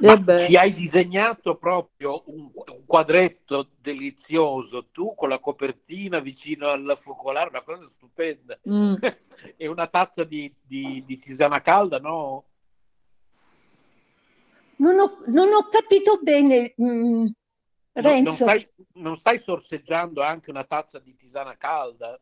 [0.00, 6.68] Ma Eh ci hai disegnato proprio un, un quadretto delizioso, tu con la copertina vicino
[6.68, 8.56] al focolare, una cosa stupenda.
[8.68, 8.94] Mm.
[9.56, 12.44] e una tazza di, di- di tisana calda, no?
[14.76, 17.26] Non ho, non ho capito bene, mm,
[17.98, 18.30] No- Non, Renzo.
[18.44, 22.16] stai, non stai sorseggiando anche una tazza di tisana calda?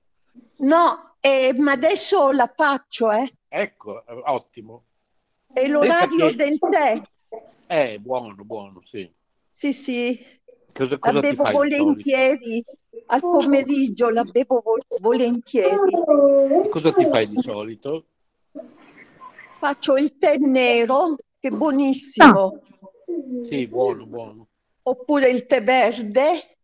[0.58, 3.30] No, eh, ma adesso la faccio, eh.
[3.48, 4.84] Ecco, eh, ottimo.
[5.52, 7.02] È l'orario che- del tè.
[7.68, 9.08] Eh, buono, buono, sì.
[9.48, 10.18] Sì, sì,
[10.74, 12.64] Cosa, la cosa ti bevo fai volentieri.
[13.08, 15.92] Al pomeriggio la bevo vo- volentieri.
[16.70, 18.04] Cosa ti fai di solito?
[19.58, 22.60] Faccio il tè nero, che è buonissimo,
[23.48, 24.48] Sì, buono, buono.
[24.82, 26.56] oppure il tè verde.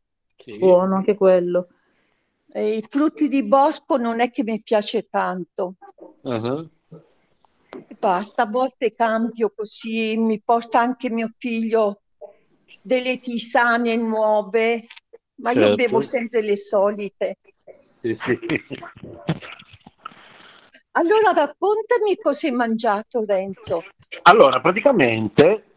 [0.44, 0.58] Sì.
[0.58, 1.68] Buono anche quello.
[2.52, 5.74] E I frutti di bosco non è che mi piace tanto.
[6.24, 6.70] Ah, E
[8.02, 12.00] Basta, a volte cambio così, mi porta anche mio figlio
[12.80, 14.88] delle tisane nuove,
[15.36, 15.74] ma io Certo.
[15.76, 17.36] bevo sempre le solite.
[18.00, 18.38] Sì, sì.
[20.90, 23.84] Allora raccontami cosa hai mangiato, Renzo.
[24.22, 25.71] Allora, praticamente,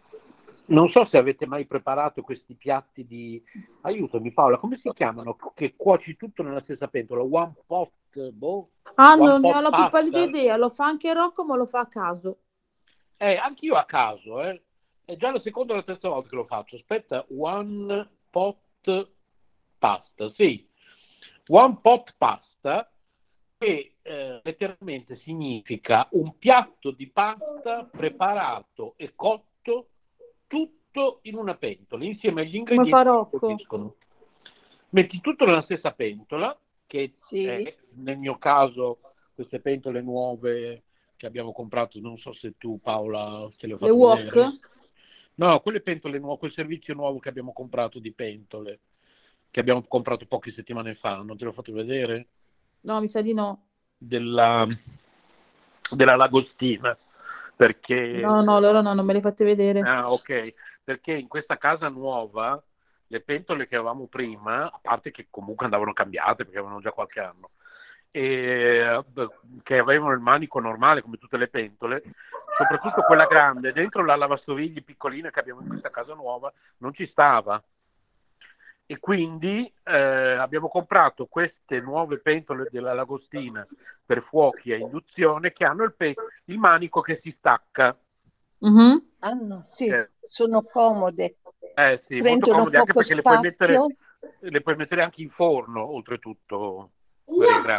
[0.67, 3.41] non so se avete mai preparato questi piatti di...
[3.81, 5.37] Aiutami Paola, come si chiamano?
[5.53, 7.21] Che cuoci tutto nella stessa pentola?
[7.21, 8.69] One pot, boh?
[8.95, 11.81] Ah, non ne ho la più pallida idea, lo fa anche Rocco, ma lo fa
[11.81, 12.39] a caso.
[13.17, 14.63] Eh, anch'io a caso, eh.
[15.05, 16.75] È già la seconda o la terza volta che lo faccio.
[16.77, 18.57] Aspetta, one pot
[19.77, 20.67] pasta, sì.
[21.47, 22.91] One pot pasta,
[23.57, 29.89] che eh, letteralmente significa un piatto di pasta preparato e cotto
[30.47, 33.95] tutto in una pentola, insieme agli ingredienti che colpiscono.
[34.89, 37.45] Metti tutto nella stessa pentola, che Sì.
[37.45, 38.99] è, nel mio caso
[39.33, 40.83] queste pentole nuove
[41.17, 44.17] che abbiamo comprato, non so se tu Paola te le ho Le fatte wok?
[44.25, 44.59] vedere.
[45.35, 48.79] No, quelle pentole nuove, quel servizio nuovo che abbiamo comprato di pentole,
[49.51, 52.27] che abbiamo comprato poche settimane fa, non te l'ho fatto vedere?
[52.81, 53.63] No, mi sa di no.
[53.97, 54.65] Della,
[55.91, 56.97] della Lagostina,
[57.55, 58.19] perché...
[58.21, 59.79] No, no, loro no, non me le fate vedere.
[59.81, 62.61] Ah, ok, perché in questa casa nuova
[63.07, 67.19] le pentole che avevamo prima, a parte che comunque andavano cambiate perché avevano già qualche
[67.19, 67.51] anno,
[68.11, 69.03] e,
[69.63, 72.01] che avevano il manico normale come tutte le pentole,
[72.57, 77.05] soprattutto quella grande, dentro la lavastoviglie piccolina che abbiamo in questa casa nuova, non ci
[77.07, 77.61] stava.
[78.87, 79.93] E quindi eh,
[80.33, 83.65] abbiamo comprato queste nuove pentole della Lagostina
[84.05, 87.97] per fuochi a induzione che hanno il, pe- il manico che si stacca.
[88.59, 89.09] Mhm.
[89.19, 90.11] Ah, no, sì, Eh.
[90.21, 91.37] sono comode.
[91.75, 93.95] Eh sì, molto Prendono comode anche poco perché le puoi, mettere, spazio.
[94.39, 96.91] le puoi mettere anche in forno, oltretutto,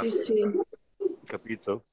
[0.00, 0.60] Sì, sì.
[1.24, 1.84] capito?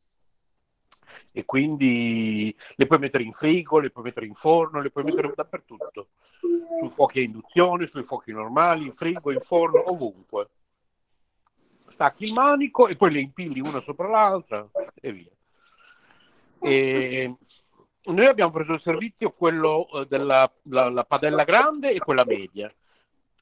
[1.36, 5.34] E quindi le puoi mettere in frigo, le puoi mettere in forno, le puoi mettere
[5.36, 10.50] dappertutto, sui fuochi a induzione, sui fuochi normali, in frigo, in forno, ovunque.
[11.94, 15.32] Stacchi il manico e poi le impilli una sopra l'altra e via.
[16.62, 17.36] E
[18.04, 22.72] noi abbiamo preso il servizio quello eh, della la, la padella grande e quella media.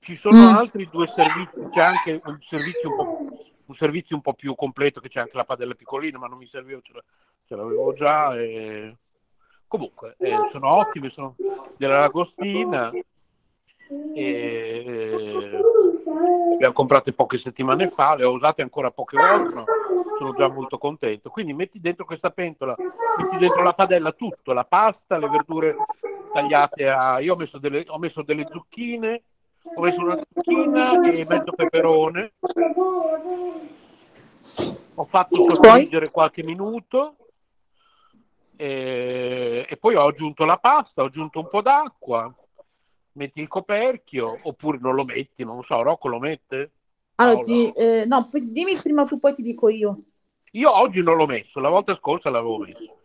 [0.02, 0.56] Ci sono Mm.
[0.56, 3.31] altri due servizi, c'è anche un servizio un po',
[3.72, 6.48] un servizio un po' più completo che c'è anche la padella piccolina, ma non mi
[6.48, 7.04] serviva, ce, la-
[7.48, 8.38] ce l'avevo già.
[8.38, 8.96] E...
[9.68, 11.36] Comunque, eh, sono ottime, sono
[11.78, 12.92] della Lagostina
[14.14, 19.64] e le abbiamo comprate poche settimane fa, le ho usate ancora poche volte,
[20.18, 21.30] sono già molto contento.
[21.30, 25.76] Quindi metti dentro questa pentola, metti dentro la padella tutto, la pasta, le verdure
[26.34, 27.20] tagliate a...
[27.20, 29.24] Io ho messo delle, ho messo delle zucchine,
[29.64, 32.34] ho messo una zucchina e mezzo peperone,
[34.96, 37.16] ho fatto soffriggere qualche minuto
[38.56, 42.34] e, e poi ho aggiunto la pasta, ho aggiunto un po' d'acqua,
[43.14, 46.72] metti il coperchio oppure non lo metti, non lo so, Rocco lo mette?
[47.16, 50.02] Allora, ti- eh, no, dimmi prima tu, poi ti dico io.
[50.54, 53.00] Io oggi non l'ho messo, la volta scorsa l'avevo messo.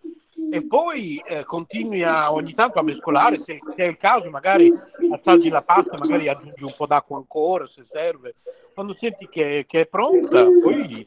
[0.52, 4.70] E poi eh, continui a, ogni tanto a mescolare, se, se è il caso magari
[5.12, 8.34] assaggi la pasta, magari aggiungi un po' d'acqua ancora se serve.
[8.74, 11.06] Quando senti che, che è pronta, poi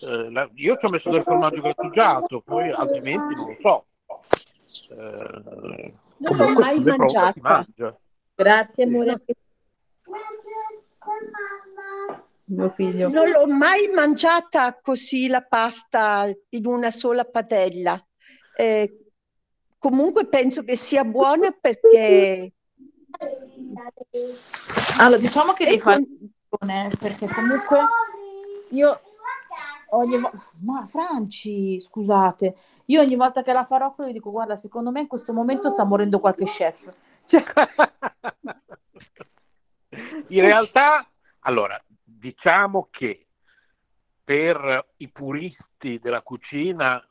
[0.00, 3.84] eh, la- io ci ho messo del formaggio grattugiato, poi altrimenti non lo so.
[4.90, 7.34] Eh, Non l'ho mai mangiata.
[7.40, 7.96] mangia.
[8.34, 8.90] Grazie, Sì.
[8.92, 9.22] amore.
[12.74, 13.08] figlio.
[13.08, 18.02] Non l'ho mai mangiata così la pasta in una sola padella.
[18.60, 19.06] Eh,
[19.78, 22.52] comunque penso che sia buona perché
[24.98, 26.04] Allora, diciamo che devi fare
[26.48, 27.78] con- perché comunque
[28.70, 29.00] io
[29.90, 32.54] ogni volta, ma Franci, scusate,
[32.86, 35.84] io ogni volta che la farò, io dico, guarda, secondo me in questo momento sta
[35.84, 36.86] morendo qualche chef.
[37.24, 37.42] Cioè,
[40.28, 41.08] In realtà,
[41.40, 43.26] allora, diciamo che
[44.22, 47.02] per i puristi della cucina,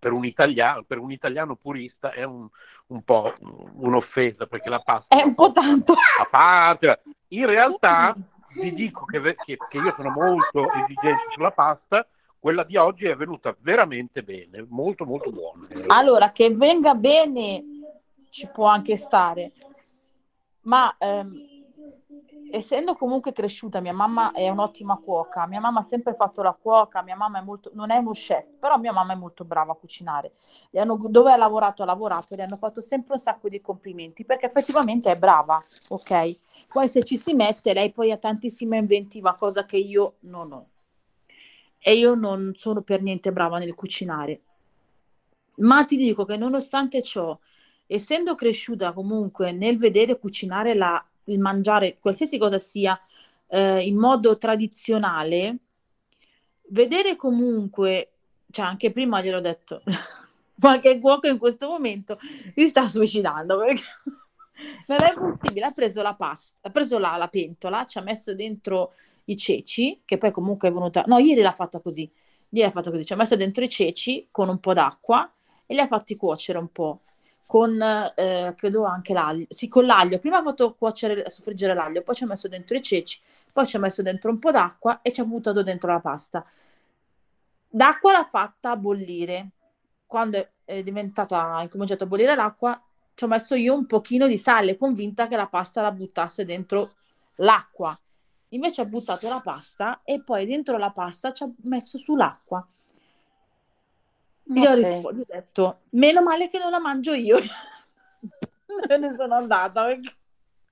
[0.00, 2.48] per un italiano, per un italiano purista è un,
[2.86, 3.34] un po'
[3.74, 5.92] un'offesa perché la pasta è un po' tanto.
[5.92, 7.02] a parte.
[7.28, 8.16] In realtà
[8.60, 12.04] vi dico che, che- che io sono molto esigente sulla pasta,
[12.40, 15.66] quella di oggi è venuta veramente bene, molto molto buona.
[15.88, 17.62] Allora, che venga bene
[18.30, 19.52] ci può anche stare,
[20.62, 21.49] ma ehm,
[22.50, 27.02] essendo comunque cresciuta, mia mamma è un'ottima cuoca, mia mamma ha sempre fatto la cuoca,
[27.02, 29.76] mia mamma è molto, non è uno chef, però mia mamma è molto brava a
[29.76, 30.32] cucinare.
[30.70, 34.24] Le hanno- dove ha lavorato, ha lavorato, le hanno fatto sempre un sacco di complimenti
[34.24, 36.66] perché effettivamente è brava, ok?
[36.68, 40.66] Poi se ci si mette, lei poi ha tantissima inventiva, cosa che io non ho.
[41.78, 44.42] E io non sono per niente brava nel cucinare.
[45.56, 47.38] Ma ti dico che nonostante ciò,
[47.86, 52.98] essendo cresciuta comunque nel vedere cucinare la il mangiare qualsiasi cosa sia
[53.48, 55.56] eh, in modo tradizionale,
[56.68, 58.12] vedere comunque,
[58.50, 59.82] cioè anche prima gliel'ho detto,
[60.58, 62.18] qualche cuoco in questo momento
[62.54, 63.82] si sta suicidando perché
[64.88, 65.66] non è possibile.
[65.66, 68.92] Ha preso la pasta, ha preso la, la pentola, ci ha messo dentro
[69.24, 72.10] i ceci, che poi comunque è venuta, no, ieri l'ha fatta così,
[72.50, 75.30] ieri l'ha fatta così, ci ha messo dentro i ceci con un po' d'acqua
[75.66, 77.02] e li ha fatti cuocere un po'
[77.46, 80.18] con eh, credo anche l'aglio, sì, con l'aglio.
[80.18, 83.20] Prima ha fatto cuocere, soffriggere l'aglio, poi ci ha messo dentro i ceci,
[83.52, 86.44] poi ci ha messo dentro un po' d'acqua e ci ha buttato dentro la pasta.
[87.68, 89.50] D'acqua l'ha fatta bollire.
[90.06, 92.80] Quando è diventata, ha incominciato a bollire l'acqua,
[93.14, 96.90] ci ho messo io un pochino di sale, convinta che la pasta la buttasse dentro
[97.36, 97.98] l'acqua.
[98.48, 102.66] Invece ha buttato la pasta e poi dentro la pasta ci ha messo sull'acqua.
[104.54, 104.76] Io ho, Ok.
[104.76, 107.38] rispo- gli ho detto, meno male che non la mangio io.
[108.88, 109.84] Me ne sono andata.
[109.86, 110.14] perché-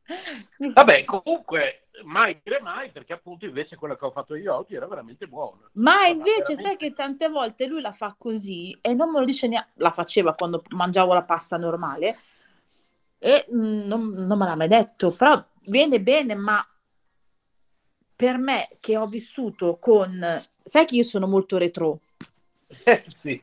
[0.73, 4.87] Vabbè, comunque, mai dire mai, perché appunto invece quello che ho fatto io oggi era
[4.87, 5.69] veramente buono.
[5.73, 9.19] Ma Guarda, invece veramente- sai che tante volte lui la fa così e non me
[9.21, 12.17] lo dice neanche, la faceva quando mangiavo la pasta normale
[13.19, 16.65] e mm, non, non me l'ha mai detto, però viene bene, ma
[18.17, 22.01] per me che ho vissuto con, sai che io sono molto retro,
[23.23, 23.43] Sì.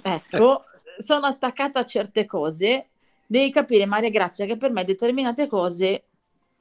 [0.00, 0.64] ecco,
[1.04, 2.90] sono attaccata a certe cose,
[3.26, 6.06] devi capire Maria Grazia che per me determinate cose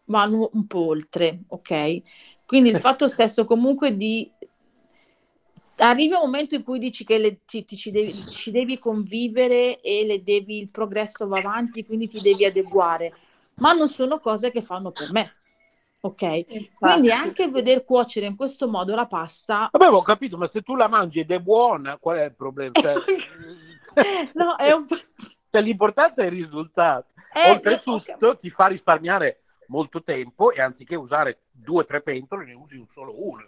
[0.05, 2.01] vanno un po' oltre, ok?
[2.45, 4.31] Quindi il fatto stesso comunque di
[5.77, 9.79] arrivi un momento in cui dici che le- ti, ti- ci, devi, ci devi convivere
[9.81, 13.13] e devi, il progresso va avanti, quindi ti devi adeguare,
[13.57, 15.35] ma non sono cose che fanno per me,
[15.99, 16.75] ok?
[16.77, 20.75] Quindi anche veder cuocere in questo modo la pasta, Vabbè, ho capito, ma se tu
[20.75, 22.71] la mangi ed è buona, qual è il problema?
[22.73, 22.93] Cioè,
[24.33, 24.95] no, è un po'...
[25.49, 27.07] cioè, l'importante è il risultato.
[27.33, 32.53] Eh, Oltretutto ti fa risparmiare molto tempo e anziché usare due o tre pentole ne
[32.53, 33.45] usi un solo uno.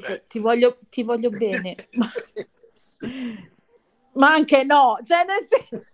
[0.00, 2.10] Cioè- ti voglio, ti voglio bene, ma,
[4.12, 5.86] ma anche no, cioè nel senso...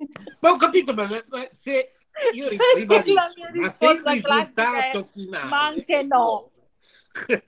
[0.40, 1.06] Ma ho capito, ma
[1.62, 1.92] se
[2.32, 6.50] io che ribadisco, la mia risposta classica è, finale "Ma anche no".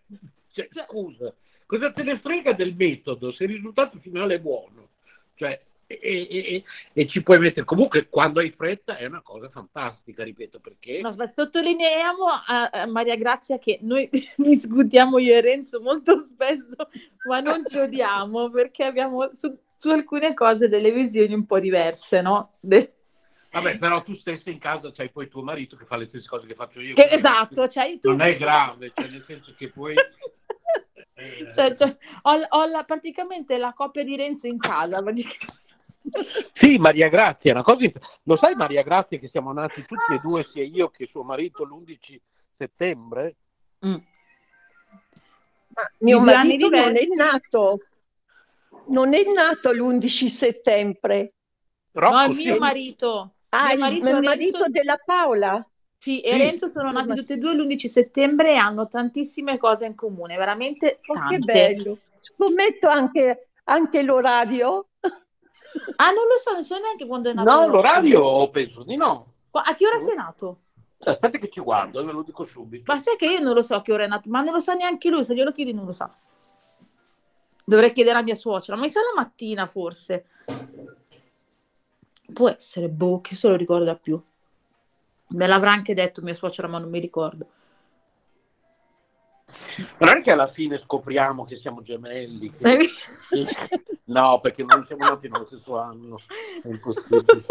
[0.52, 1.32] Cioè, Cioè- scusa,
[1.66, 4.88] cosa te ne frega del metodo se il risultato finale è buono?
[5.34, 9.48] Cioè, e, e- e- e ci puoi mettere comunque quando hai fretta è una cosa
[9.48, 15.80] fantastica, ripeto, perché No, sottolineiamo a, a Maria Grazia che noi discutiamo io e Renzo
[15.80, 16.88] molto spesso,
[17.28, 22.20] ma non ci odiamo perché abbiamo su, su alcune cose delle visioni un po' diverse,
[22.20, 22.52] no?
[22.60, 22.92] De-
[23.52, 26.46] Vabbè, però tu stessa in casa c'hai poi tuo marito che fa le stesse cose
[26.46, 26.94] che faccio io.
[26.94, 28.08] che- esatto, cioè tu...
[28.08, 29.94] Non è grave, cioè nel senso che poi...
[29.94, 35.02] eh, Cioè, cioè, ho, ho la- praticamente la coppia di Renzo in casa.
[36.54, 37.86] Sì, Maria Grazia, è una cosa...
[38.24, 41.64] Lo sai Maria Grazia che siamo nati tutti e due, sia io che suo marito,
[41.64, 42.16] l'11
[42.56, 43.36] settembre?
[43.86, 43.96] Mm.
[45.74, 47.80] Ma mio marito non è nato,
[48.88, 51.34] non è nato l'11 settembre.
[51.92, 52.46] Rocco, No, il sì.
[52.46, 53.34] mio marito.
[53.54, 55.66] Ah, mio il, marito, il Renzo- marito della Paola?
[55.98, 56.36] Sì, e Sì.
[56.38, 61.00] Renzo sono nati tutti e due l'11 settembre e hanno tantissime cose in comune, veramente
[61.06, 61.36] Oh, tante.
[61.36, 61.98] che bello.
[62.18, 64.88] Scommetto anche, anche l'orario.
[65.96, 67.50] Ah, non lo so, non so neanche quando è nato.
[67.50, 69.32] No, l'orario penso di no.
[69.52, 70.60] A che ora sei nato?
[71.04, 72.90] Aspetta che ci guardo, ve lo dico subito.
[72.92, 74.60] Ma sai che io non lo so a che ora è nato, ma non lo
[74.60, 76.10] sa neanche lui, se glielo chiedi non lo sa.
[77.64, 80.26] Dovrei chiedere a mia suocera, ma mi sa la mattina forse.
[82.32, 84.20] Può essere, boh, che se lo ricorda più.
[85.28, 87.46] Me l'avrà anche detto mia suocera, ma non mi ricordo.
[89.98, 92.52] Ma non è che alla fine scopriamo che siamo gemelli.
[92.54, 92.88] che-?
[94.04, 96.20] No, perché non siamo nati nello stesso anno.
[96.62, 97.44] È impossibile.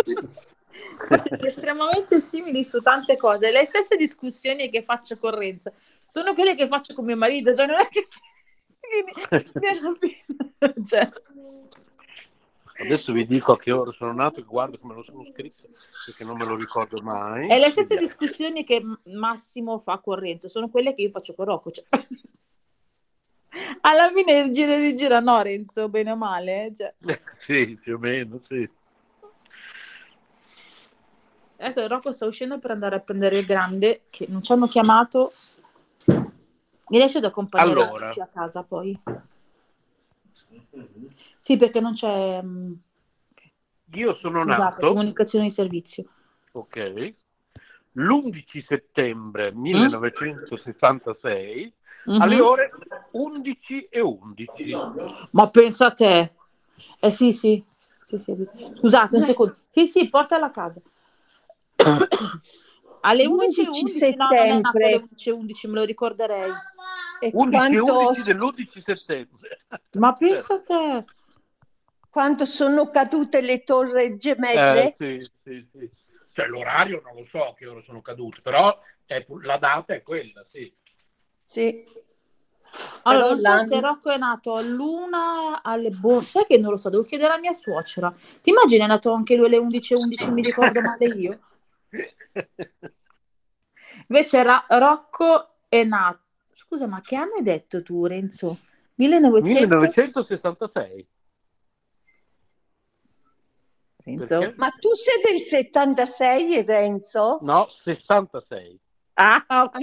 [1.40, 3.52] Estremamente simili su tante cose.
[3.52, 5.74] Le stesse discussioni che faccio con Renzo
[6.08, 7.56] sono quelle che faccio con mio marito.
[7.56, 8.08] Cioè, non è che...
[10.84, 11.10] Cioè,
[12.82, 15.68] Adesso vi dico a che ora sono nato e guardo come lo sono scritto,
[16.06, 17.48] perché non me lo ricordo mai.
[17.48, 21.46] è le stesse discussioni che Massimo fa con Renzo, sono quelle che io faccio con
[21.46, 21.72] Rocco.
[21.72, 21.86] cioè.
[23.82, 26.74] Alla fine il giro di giro, no, Renzo, bene o male.
[26.76, 26.94] cioè.
[27.46, 28.70] Sì, più o meno, sì.
[31.58, 35.32] Adesso Rocco sta uscendo per andare a prendere il grande, che non ci hanno chiamato.
[36.06, 38.08] Mi riesce ad accompagnare Allora.
[38.08, 39.00] a casa poi?
[41.42, 42.74] Sì, perché non c'è mm,
[43.94, 46.06] Io sono nato, comunicazione di servizio.
[46.54, 47.14] ok,
[47.94, 51.74] l'11 settembre 1966
[52.06, 52.22] Mhm.
[52.22, 52.72] alle ore
[53.12, 54.80] 11 e 11.
[55.32, 56.32] Ma pensa a te.
[57.00, 57.62] Eh sì, sì.
[58.08, 58.34] Sì, sì.
[58.78, 59.56] Scusate un secondo.
[59.68, 60.82] Sì, sì, portala a casa.
[63.04, 65.16] Alle 11 11.11, no, non è nato alle settembre.
[65.16, 66.52] 11.11, me lo ricorderei.
[67.20, 69.60] E 11 e quanto, 11 dell'11 settembre.
[69.94, 71.06] Ma pensa a te.
[72.12, 74.59] Quando sono cadute le torri gemelle?
[74.84, 75.89] Eh, sì, sì, sì.
[76.34, 80.01] Cioè l'orario non lo so a che ora sono cadute, però è- la data è
[80.03, 80.72] quella, sì.
[81.45, 81.86] Sì.
[83.03, 86.78] Allora, Però non so se Rocco è nato all'una, alle boh, sai che non lo
[86.78, 88.14] so, devo chiedere alla mia suocera.
[88.41, 91.39] Ti immagini è nato anche lui alle 11.11, mi ricordo male io?
[94.07, 96.20] Invece Ra- Rocco è nato.
[96.53, 98.57] Scusa, ma che anno hai detto tu, Renzo?
[98.95, 99.78] 1900?
[99.80, 101.07] 1966.
[104.04, 104.54] Renzo?
[104.58, 107.39] Ma tu sei del 76, Renzo?
[107.41, 108.80] No, 66.
[109.14, 109.76] Ah, ok.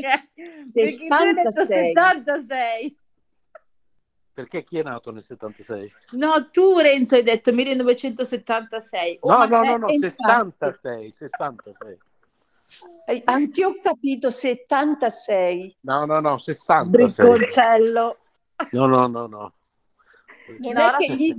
[1.10, 1.92] Ah, detto 66.
[1.94, 2.96] 76.
[4.32, 5.92] Perché chi è nato nel 76?
[6.12, 9.18] No, tu Renzo hai detto 1976.
[9.20, 9.98] Oh, No, ma no, no, no, eh.
[9.98, 11.98] 66, 66.
[13.06, 15.76] Eh, Anch'io ho capito 76.
[15.80, 16.88] No, no, no, 66.
[16.88, 18.18] Bricconcello.
[18.70, 19.52] No, no, no, no.
[20.58, 21.34] Non, No, è che gli,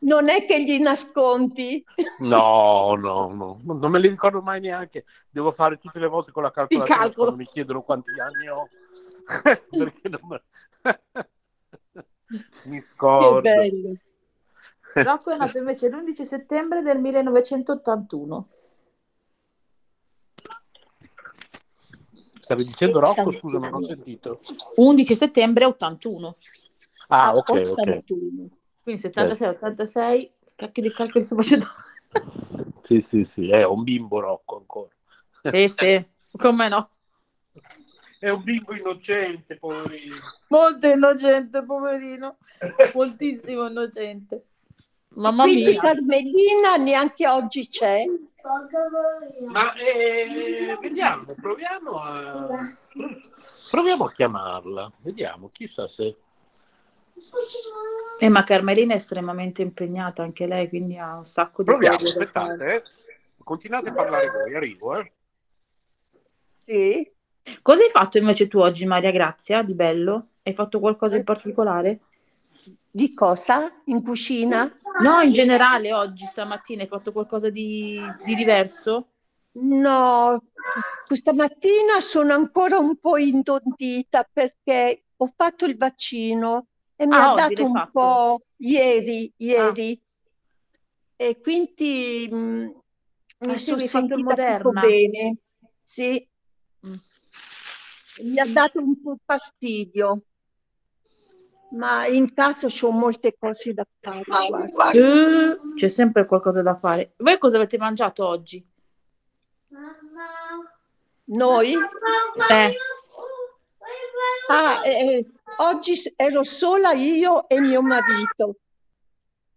[0.00, 1.84] non è che gli nascondi.
[2.18, 5.04] No, no, no, non me li ricordo mai neanche.
[5.30, 7.14] Devo fare tutte le volte con la calcolatrice calcolo.
[7.30, 8.68] quando mi chiedono quanti anni ho.
[9.70, 10.42] Perché non me-
[12.64, 13.40] mi Che scordo.
[13.40, 13.92] bello.
[14.94, 18.48] Rocco è nato invece l'11 settembre del 1981.
[22.40, 23.32] Stavi dicendo Rocco?
[23.32, 24.40] Scusa, non ho sentito.
[24.76, 26.36] 11 settembre 81.
[27.08, 28.02] Ah, Ah, ok, ok.
[28.86, 28.92] 81.
[28.92, 31.66] Quindi 76, 86, cacchio di calcoli sto facendo.
[32.84, 34.94] Sì, sì, sì, è un bimbo Rocco ancora.
[35.42, 36.04] Sì, sì,
[36.36, 36.90] come no.
[38.18, 40.14] È un bimbo innocente, poverino.
[40.48, 42.36] Molto innocente, poverino.
[42.94, 44.46] Moltissimo innocente.
[45.08, 45.80] Mamma Quindi mia.
[45.80, 48.04] Carmelina neanche oggi c'è.
[49.48, 52.76] Ma eh, vediamo, proviamo a
[53.70, 56.16] proviamo a chiamarla, vediamo, chissà se
[58.18, 62.08] Eh, ma Carmelina è estremamente impegnata anche lei, quindi ha un sacco di proviamo, cose
[62.08, 62.82] aspettate, eh.
[63.44, 65.12] continuate a parlare voi, arrivo, eh.
[66.56, 67.10] Sì.
[67.62, 70.28] Cosa hai fatto invece tu oggi, Maria Grazia, di bello?
[70.42, 72.00] Hai fatto qualcosa in particolare?
[72.90, 73.70] Di cosa?
[73.84, 74.78] In cucina?
[75.02, 79.08] No, in generale oggi, stamattina, hai fatto qualcosa di, di diverso?
[79.58, 80.42] No,
[81.06, 86.66] questa mattina sono ancora un po' intontita perché ho fatto il vaccino
[86.96, 87.90] e mi Ah, ha dato un fatto?
[87.92, 90.02] po' ieri, ieri.
[91.16, 94.80] E quindi mh, mi Ah, sì, sono il sentita poco Moderna.
[94.80, 95.36] bene.
[95.82, 96.28] Sì,
[96.86, 96.94] Mm.
[98.22, 100.22] mi ha dato un po' fastidio,
[101.70, 104.24] ma in casa ho molte cose da fare,
[104.70, 104.90] guarda.
[104.92, 107.14] Eh, c'è sempre qualcosa da fare.
[107.18, 108.64] Voi cosa avete mangiato oggi?
[111.28, 111.72] Noi?
[111.72, 112.72] Eh,
[114.48, 115.26] Ah, eh,
[115.58, 118.56] oggi s- ero sola io e mio marito.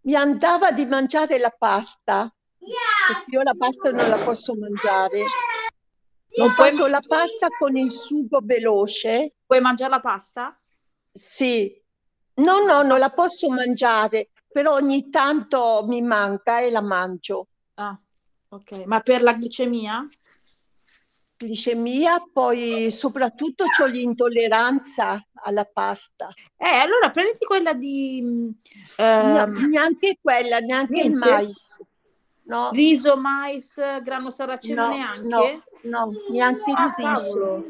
[0.02, 2.32] Mi andava di mangiare la pasta,
[3.26, 5.24] io la pasta non la posso mangiare.
[6.36, 9.34] Non puoi, fatto la pasta con il sugo veloce.
[9.46, 10.58] puoi mangiare la pasta?
[11.12, 11.80] Sì,
[12.34, 17.48] no, no, non la posso mangiare, però ogni tanto mi manca e la mangio.
[17.74, 17.98] Ah,
[18.48, 18.84] ok.
[18.86, 20.06] Ma per la glicemia?
[21.42, 26.28] Glicemia, poi soprattutto ho l'intolleranza alla pasta.
[26.58, 28.54] Eh, allora prenditi quella di
[28.98, 31.18] ehm, neanche quella, neanche il niente?
[31.18, 31.82] mais.
[32.42, 35.62] No, riso, mais, grano saraceno no, neanche?
[35.84, 37.64] no, no, neanche Ah, il riso.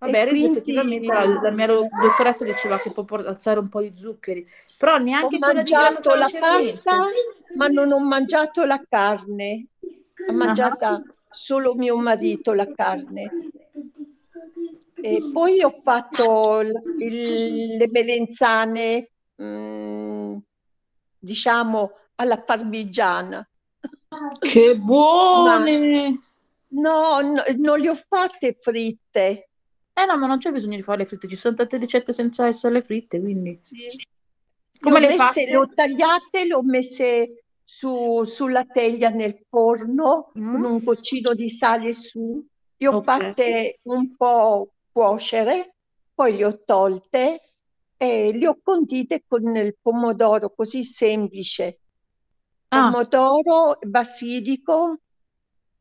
[0.00, 3.68] Vabbè, E il riso quindi effettivamente la, la mia dottoressa diceva che può alzare un
[3.70, 6.96] po' di zuccheri, però ho neanche grano mangiato la pasta,
[7.54, 9.66] ma non ho mangiato la carne.
[10.28, 11.02] Ha Ah, mangiata
[11.32, 13.30] solo mio marito la carne.
[14.94, 19.10] E poi ho fatto il- le melenzane,
[19.42, 20.36] mm,
[21.18, 23.46] diciamo, alla parmigiana.
[24.38, 26.20] Che Ma buone!
[26.68, 29.48] no, no, non le ho fatte fritte.
[29.94, 32.46] Eh no, ma non c'è bisogno di fare le fritte, ci sono tante ricette senza
[32.46, 33.60] essere fritte, quindi...
[33.70, 35.46] Le Come ho le messe, fate?
[35.46, 37.41] le ho tagliate, le ho messe
[37.76, 40.64] su- sulla teglia nel forno con Mm?
[40.64, 42.44] un goccino di sale su.
[42.76, 43.04] Le ho Ok.
[43.04, 45.76] fatte un po' cuocere,
[46.14, 47.40] poi le ho tolte
[47.96, 51.80] e le ho condite con il pomodoro, così semplice.
[52.70, 55.00] Ah, Pomodoro, basilico,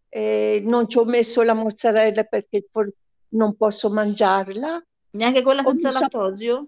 [0.10, 2.68] e non ci ho messo la mozzarella perché
[3.30, 4.82] non posso mangiarla.
[5.14, 6.68] neanche quella senza lattosio?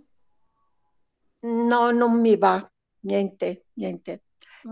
[1.69, 2.55] No, non mi va,
[3.01, 4.23] niente, niente.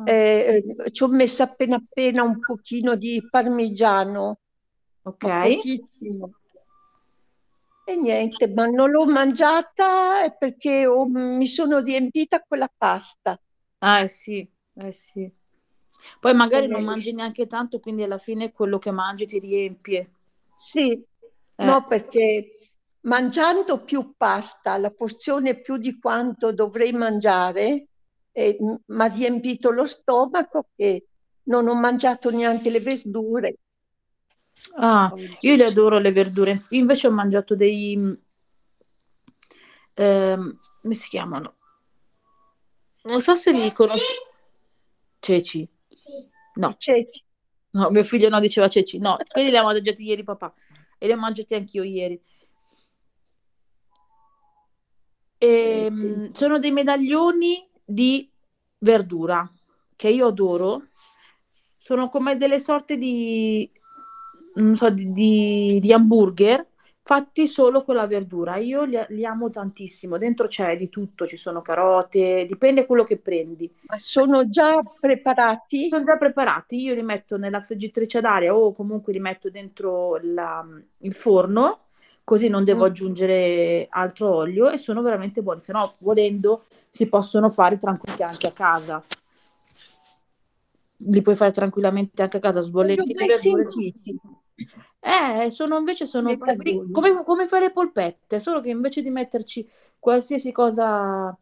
[0.04, 4.40] Eh, eh, ci ho messo appena appena un pochino di parmigiano,
[5.04, 5.28] ok.
[5.40, 6.34] pochissimo.
[7.84, 13.40] E niente, ma non l'ho mangiata perché ho- mi sono riempita con la pasta.
[13.82, 15.32] Ah, eh sì, eh sì.
[16.20, 20.12] Poi magari non mangi neanche tanto, quindi alla fine quello che mangi ti riempie.
[20.46, 21.04] sì,
[21.58, 22.72] Eh, no, perché
[23.02, 27.88] mangiando più pasta, la porzione più di quanto dovrei mangiare,
[28.32, 31.06] eh, mi ha riempito lo stomaco che
[31.44, 33.56] non ho mangiato neanche le verdure
[34.76, 36.62] Ah, io le adoro le verdure.
[36.70, 38.14] Io invece ho mangiato dei, mm,
[39.96, 41.56] ehm, come si chiamano?
[43.04, 44.14] Non so se li conosci.
[45.20, 45.68] Ceci.
[46.56, 47.24] No, ceci.
[47.72, 48.98] no, mio figlio no, diceva ceci.
[49.00, 50.54] No, quelli li abbiamo mangiati ieri papà
[50.98, 52.22] e li ho mangiati anch'io ieri.
[55.38, 58.30] Eh, Ehm, sono dei medaglioni di
[58.80, 59.50] verdura
[59.96, 60.88] che io adoro.
[61.78, 63.70] Sono come delle sorte di,
[64.56, 66.68] non so, di, di- di hamburger
[67.04, 68.58] fatti solo con la verdura.
[68.58, 70.18] Io li, li amo tantissimo.
[70.18, 73.72] Dentro c'è di tutto, ci sono carote, dipende quello che prendi.
[73.88, 75.90] Ma sono già preparati?
[75.90, 80.20] Sono già preparati, io li metto nella friggitrice ad aria o comunque li metto dentro
[80.22, 80.66] la-
[81.00, 81.88] il forno,
[82.24, 82.88] così non devo Mm.
[82.88, 85.62] aggiungere altro olio e sono veramente buoni.
[85.62, 89.04] Se no, volendo, si possono fare tranquilli anche a casa.
[91.04, 94.20] Li puoi fare tranquillamente anche a casa, Non li ho sbolletti sentiti,
[95.00, 99.68] Eh, sono invece sono come, come fare le polpette, solo che invece di metterci
[99.98, 101.36] qualsiasi cosa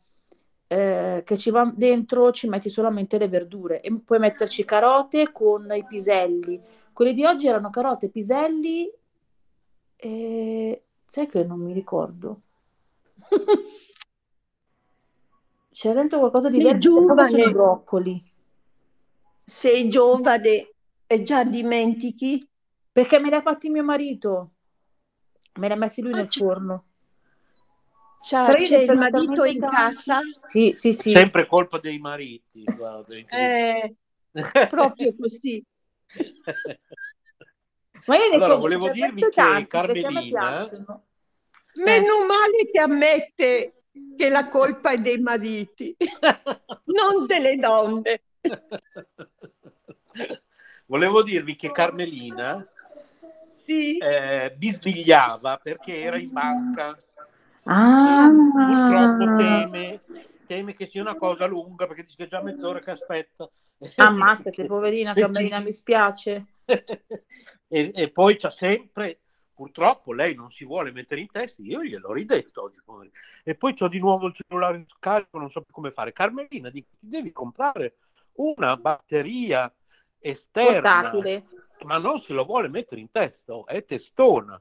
[0.68, 5.70] eh, che ci va dentro, ci metti solamente le verdure e puoi metterci carote con
[5.74, 6.62] i piselli.
[6.94, 8.90] Quelli di oggi erano carote, piselli
[10.02, 12.42] e sai che non mi ricordo.
[15.72, 18.24] C'era dentro qualcosa di Sei verde, forse sono i giovane, broccoli,
[19.44, 20.74] sei giovane
[21.08, 22.48] e già dimentichi?
[22.92, 24.52] perché me li ha fatti mio marito,
[25.56, 26.86] me li ha messi lui Ah, nel c'è forno.
[28.24, 30.20] io c'è il marito in casa?
[30.42, 31.12] Sì, sì, sì.
[31.12, 33.16] Sempre colpa dei mariti, guarda.
[33.16, 33.96] Eh,
[34.70, 35.64] proprio così.
[38.10, 40.68] Ma io ne Allora, volevo dirvi che tanti Carmelina.
[41.76, 43.74] Meno male che ammette
[44.18, 45.96] che la colpa è dei mariti,
[46.86, 48.24] non delle donne.
[50.88, 52.66] volevo dirvi che Carmelina
[53.64, 56.98] Sì, eh, bisbigliava perché era in banca
[57.66, 58.32] Ah,
[58.66, 60.02] purtroppo teme,
[60.48, 63.48] teme che sia una cosa lunga perché dice che già mezz'ora che aspetta.
[63.98, 65.22] ammazzate, poverina sì.
[65.22, 66.46] Carmelina, mi spiace.
[67.70, 69.20] E, e poi c'ha sempre,
[69.54, 73.20] purtroppo lei non si vuole mettere in testa, io gliel'ho ridetto oggi pomeriggio.
[73.44, 76.12] E poi c'ho di nuovo il cellulare in scarico, non so più come fare.
[76.12, 77.98] Carmelina, dico, ti devi comprare
[78.34, 79.72] una batteria
[80.18, 81.46] esterna, Portatile.
[81.84, 84.60] ma non se lo vuole mettere in testa, oh, è testona.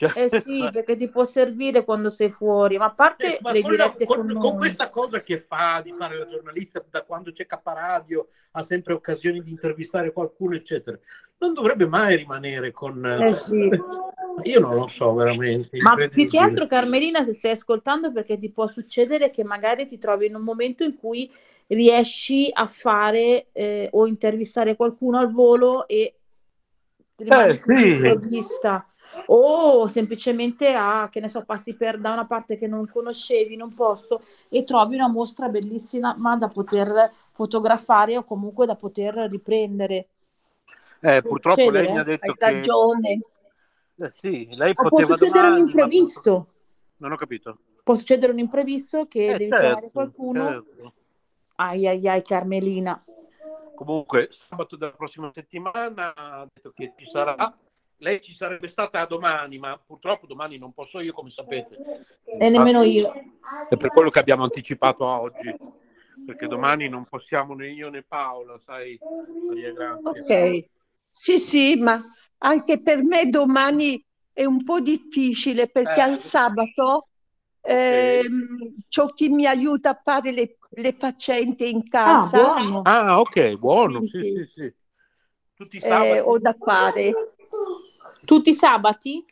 [0.00, 3.52] Cioè, Eh sì, perché ti può servire quando sei fuori, ma a parte Eh, ma
[3.52, 7.32] le dirette con con, con questa cosa che fa di fare la giornalista da quando
[7.32, 10.98] c'è K-Radio ha sempre occasioni di intervistare qualcuno, eccetera,
[11.36, 13.04] non dovrebbe mai rimanere con...
[13.04, 13.68] Eh sì.
[14.44, 15.76] Io non lo so veramente.
[15.82, 19.98] Ma più che altro, Carmelina, se stai ascoltando, perché ti può succedere che magari ti
[19.98, 21.30] trovi in un momento in cui
[21.66, 26.14] riesci a fare eh, o intervistare qualcuno al volo e
[27.16, 27.96] rimani Eh, sì.
[27.98, 28.89] sprovvista.
[29.32, 33.62] O semplicemente a, che ne so, passi per da una parte che non conoscevi in
[33.62, 39.14] un posto e trovi una mostra bellissima ma da poter fotografare o comunque da poter
[39.30, 40.08] riprendere.
[41.02, 41.92] Eh, Può purtroppo lei succedere?
[41.92, 42.52] mi ha detto hai che...
[42.52, 43.20] ragione.
[43.98, 46.46] Eh, sì, lei Ma può poteva succedere un domani, ma- imprevisto.
[46.96, 47.58] Non ho capito.
[47.84, 50.42] Può succedere un imprevisto che Eh, devi certo, chiamare qualcuno.
[50.44, 50.92] certo.
[51.56, 53.00] Ai ai ai, Carmelina.
[53.76, 57.34] Comunque, sabato della prossima settimana ha detto che ci sarà.
[58.00, 61.80] Lei ci sarebbe stata domani, ma purtroppo domani non posso io, come sapete.
[62.24, 63.12] E nemmeno io.
[63.68, 65.54] È per quello che abbiamo anticipato a oggi,
[66.24, 68.98] perché domani non possiamo né io né Paola, sai,
[69.46, 70.22] Maria Grazia.
[70.22, 70.64] Ok.
[71.10, 72.02] Sì, sì, ma
[72.38, 76.04] anche per me domani è un po' difficile perché Eh.
[76.04, 77.08] al sabato
[77.60, 82.82] ehm, c'ho chi mi aiuta a fare le, le faccende in Ah, casa, buono.
[82.84, 84.74] Ah, ok, buono, sì, Quindi- sì, sì.
[85.54, 86.20] Tutti i eh, sabati.
[86.24, 87.12] ho da fare.
[88.24, 89.24] Tutti i sabati?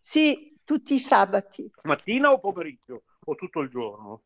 [0.00, 3.02] Sì, tutti i sabati, Mattina o pomeriggio?
[3.26, 4.22] O tutto il giorno?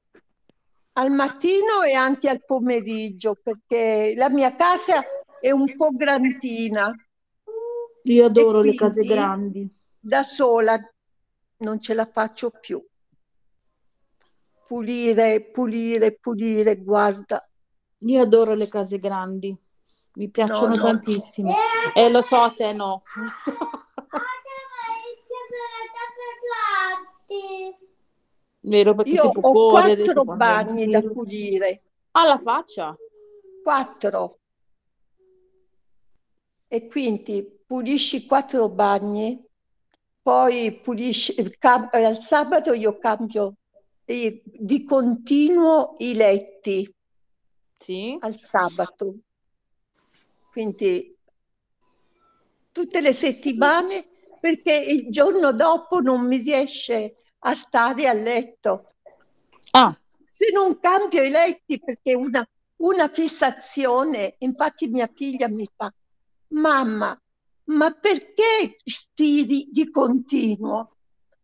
[0.98, 5.04] al mattino e anche al pomeriggio, perché la mia casa
[5.40, 6.92] è un po' grandina,
[8.02, 9.68] Io adoro le case grandi.
[10.00, 10.76] da sola
[11.58, 12.84] non ce la faccio più.
[14.66, 17.48] Pulire, pulire, pulire, guarda.
[17.98, 19.56] Io adoro le case grandi,
[20.14, 20.82] mi piacciono No, no.
[20.82, 21.54] tantissimo.
[21.94, 23.02] E lo so, a te no.
[28.68, 32.96] Vero, perché Io ho correre, quattro bagni da pulire, Alla faccia?
[33.62, 34.38] quattro.
[36.68, 39.42] E quindi pulisci quattro bagni,
[40.20, 43.54] poi pulisci, cam- eh, al sabato io cambio
[44.04, 46.94] eh, di continuo i letti
[47.78, 48.16] Sì.
[48.20, 49.14] al sabato.
[50.50, 51.16] Quindi
[52.72, 54.06] tutte le settimane
[54.40, 58.94] perché il giorno dopo non mi riesce a stare a letto.
[59.72, 65.92] Ah, Se non cambio i letti perché una, una fissazione, infatti mia figlia mi fa,
[66.48, 67.20] mamma,
[67.64, 70.96] ma perché stiri di continuo?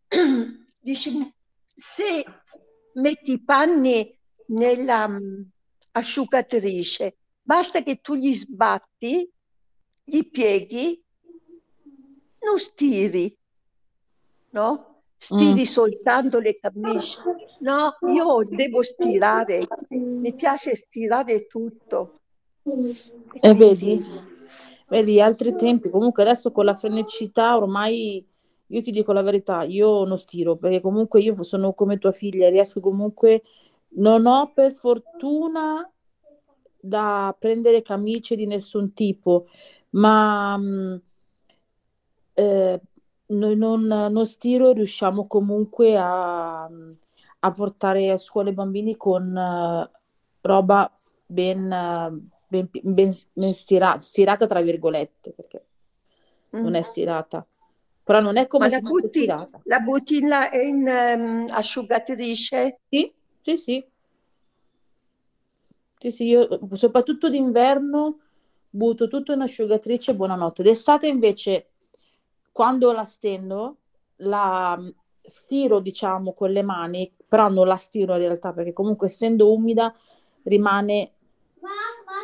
[0.81, 1.35] Dice,
[1.75, 2.25] se
[2.95, 4.17] metti i panni
[4.49, 5.43] nella mm,
[5.93, 9.31] asciugatrice, basta che tu gli sbatti,
[10.05, 11.03] gli pieghi,
[12.41, 13.37] non stiri,
[14.51, 14.94] no?
[15.25, 17.19] Stiri soltanto le camicie.
[17.61, 22.21] No, io devo stirare, mi piace stirare tutto.
[22.63, 22.71] E
[23.41, 24.05] e quindi vedi?
[24.89, 25.89] Vedi, altri tempi.
[25.89, 28.27] Comunque adesso con la freneticità ormai
[28.67, 32.49] io ti dico la verità, io non stiro perché comunque io sono come tua figlia,
[32.49, 33.43] riesco comunque,
[33.97, 35.89] non ho per fortuna
[36.81, 39.47] da prendere camicie di nessun tipo,
[39.91, 41.03] ma mh,
[42.35, 42.81] eh,
[43.35, 49.91] noi non, non stiro, riusciamo comunque a, a portare a scuola i bambini con eh,
[50.41, 50.91] roba
[51.27, 52.11] ben, eh,
[52.49, 55.67] ben, ben- ben stira- stirata, tra virgolette, perché
[56.59, 56.75] non mm.
[56.75, 57.47] è stirata,
[58.03, 59.63] però non è Ma come la se fosse butti, stirata.
[59.65, 62.81] la butti in, la- in, ehm, asciugatrice?
[62.89, 63.13] Sì,
[63.43, 63.85] sì, sì,
[65.99, 68.19] sì, sì, io soprattutto d'inverno
[68.69, 70.63] butto tutto in asciugatrice e buonanotte.
[70.63, 71.71] D'estate invece,
[72.55, 73.79] quando la stendo,
[74.19, 74.89] la mm,
[75.21, 79.93] stiro, diciamo, con le mani, però non la stiro in realtà perché comunque essendo umida
[80.45, 81.15] rimane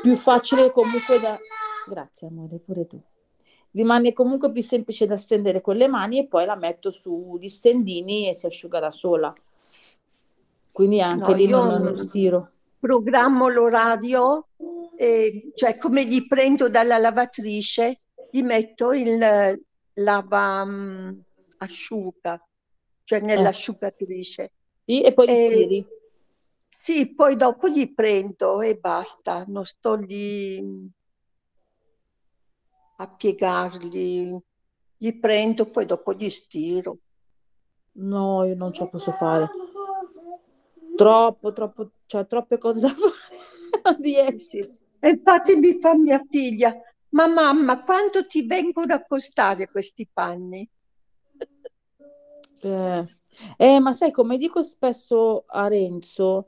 [0.01, 1.37] più facile comunque da...
[1.85, 3.03] Grazie amore, pure tu.
[3.72, 8.28] Rimane comunque più semplice da stendere con le mani e poi la metto sugli stendini
[8.28, 9.35] e si asciuga da sola.
[10.70, 12.53] Quindi anche No, lì non, non stiro.
[12.78, 14.49] programmo l'orario,
[14.97, 18.01] e, cioè come li prendo dalla lavatrice,
[18.31, 19.18] li metto in
[20.03, 21.18] lava mm,
[21.59, 22.40] asciuga,
[23.05, 24.53] cioè Eh, nell'asciugatrice.
[24.86, 25.86] sì, e poi li E stiri.
[26.68, 30.59] sì, poi dopo li prendo e basta, non sto lì
[32.98, 34.38] a piegarli,
[34.98, 36.98] li prendo, poi dopo li stiro.
[38.12, 39.48] No, io non ce la posso fare.
[40.96, 43.38] Troppo, troppo, cioè troppe cose da fare.
[43.84, 44.59] Non Sì, sì.
[45.03, 46.74] E infatti mi fa mia figlia,
[47.11, 50.68] ma mamma, quanto ti vengono a costare questi panni?
[52.62, 53.16] Eh,
[53.56, 56.46] eh, ma sai, come dico spesso a Renzo,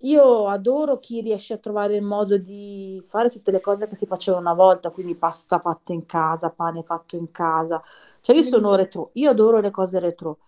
[0.00, 4.06] io adoro chi riesce a trovare il modo di fare tutte le cose che si
[4.06, 7.82] facevano una volta, quindi pasta fatta in casa, pane fatto in casa.
[8.20, 10.38] Cioè io sono retro, io adoro le cose retro.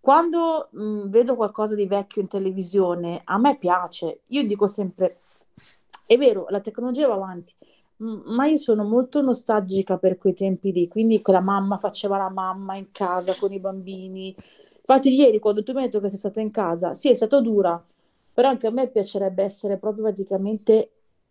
[0.00, 4.22] Quando mh, vedo qualcosa di vecchio in televisione, a me piace.
[4.28, 5.16] Io dico sempre,
[6.06, 7.54] è vero, la tecnologia va avanti,
[8.02, 12.30] ma io sono molto nostalgica per quei tempi lì, quindi che la mamma faceva la
[12.30, 14.34] mamma in casa con i bambini.
[14.76, 17.40] Infatti ieri quando tu mi hai detto che sei stata in casa, sì, è stata
[17.40, 17.82] dura,
[18.32, 20.90] però anche a me piacerebbe essere proprio praticamente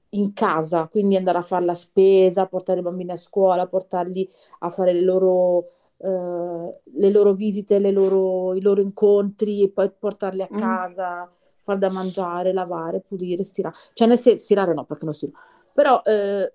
[0.09, 4.28] in casa, quindi andare a fare la spesa, portare i bambini a scuola, portarli
[4.59, 9.91] a fare le loro, eh, le loro visite, le loro- i loro incontri, e poi
[9.91, 10.57] portarli a Mm.
[10.57, 11.30] casa,
[11.63, 13.76] far da mangiare, lavare, pulire, stirare.
[13.93, 15.34] Cioè, nel senso, stirare no, perché non stiro.
[15.74, 16.51] Però, eh,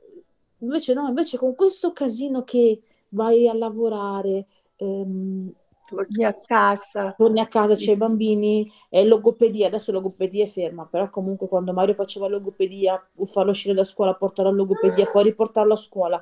[0.58, 4.46] invece no, invece con questo casino che vai a lavorare,
[4.76, 5.52] ehm,
[5.88, 7.04] Torni a casa.
[7.16, 11.72] torni a casa, c'è i bambini, è logopedia, adesso logopedia è ferma, però comunque quando
[11.72, 16.20] Mario faceva logopedia, farlo uscire da scuola, portarlo a logopedia, poi riportarlo a scuola,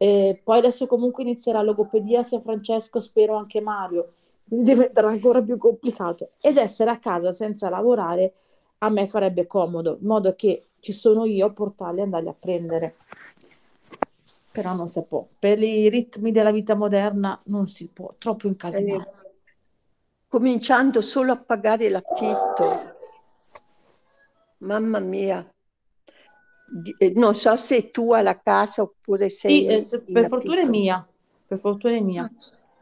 [0.00, 4.12] Eh, poi adesso comunque inizierà logopedia sia Francesco, spero anche Mario,
[4.44, 6.30] diventerà ancora più complicato.
[6.40, 8.34] Ed essere a casa senza lavorare
[8.78, 12.36] a me farebbe comodo, in modo che ci sono io a portarli e andarli a
[12.38, 12.94] prendere.
[14.52, 15.26] Però non si può.
[15.38, 19.10] Per i ritmi della vita moderna non si può, troppo Eh, incasinato.
[20.28, 22.96] cominciando solo a pagare l'affitto.
[24.60, 25.46] Mamma mia.
[26.98, 30.28] Eh, Non so se tu hai la casa oppure Sì, eh, sei se- in per
[30.28, 31.06] fortuna è mia,
[31.46, 32.30] per fortuna è mia.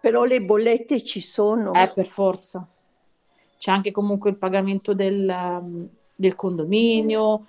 [0.00, 1.72] Però le bollette ci sono.
[1.72, 2.66] Eh, per forza.
[3.58, 7.46] C'è anche comunque il pagamento del, um, del condominio,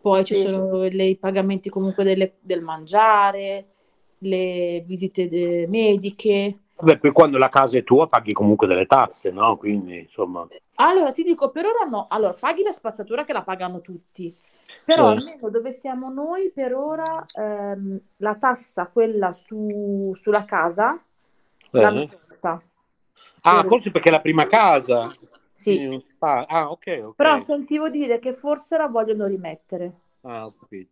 [0.00, 0.48] Poi ci Sì.
[0.48, 3.66] sono le- i pagamenti comunque delle- del mangiare,
[4.20, 6.60] le visite de- mediche.
[6.76, 9.58] Vabbè, poi quando la casa è tua paghi comunque delle tasse, no?
[9.58, 12.06] Quindi, insomma, Allora, ti dico, per ora no.
[12.08, 14.34] Allora, paghi la spazzatura che la pagano tutti.
[14.86, 15.20] Però Certo.
[15.20, 21.78] almeno dove siamo noi, per ora, ehm, la tassa, quella su- sulla casa, eh.
[21.78, 22.62] l'hanno tolta.
[23.42, 25.14] Ah, Per- forse perché è la prima casa.
[25.60, 26.04] Sì.
[26.16, 27.16] Fa- Ah, ok, ok.
[27.16, 29.92] Però sentivo dire che forse la vogliono rimettere.
[30.22, 30.90] Ah, ho capito.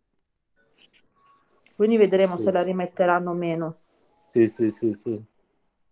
[1.75, 2.43] Quindi vedremo Sì.
[2.43, 3.75] se la rimetteranno o meno.
[4.31, 5.19] Sì, sì, sì, sì.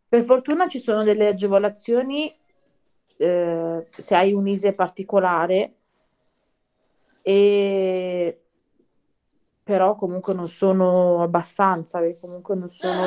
[0.10, 2.34] Per fortuna ci sono delle agevolazioni
[3.18, 5.74] eh, se hai un ISE particolare,
[7.24, 8.42] e...
[9.64, 13.06] però comunque non sono abbastanza, perché comunque non sono,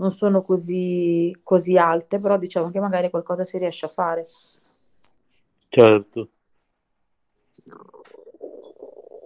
[0.00, 4.26] non sono così, così alte, però diciamo che magari qualcosa si riesce a fare.
[5.68, 6.30] Certo.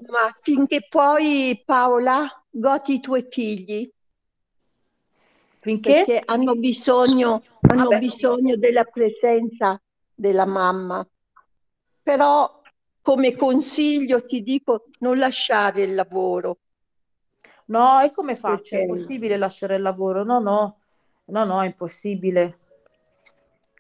[0.08, 3.88] Ma finché puoi, Paola, godi i tuoi figli,
[5.60, 5.94] Finché?
[5.94, 7.98] perché hanno bisogno, hanno Vabbè.
[8.00, 9.80] bisogno della presenza
[10.12, 11.06] della mamma.
[12.02, 12.60] Però
[13.00, 16.58] come consiglio ti dico non lasciare il lavoro.
[17.66, 18.74] No, e come faccio?
[18.74, 20.24] È impossibile lasciare il lavoro?
[20.24, 20.78] No, no,
[21.26, 22.58] no, no, è impossibile.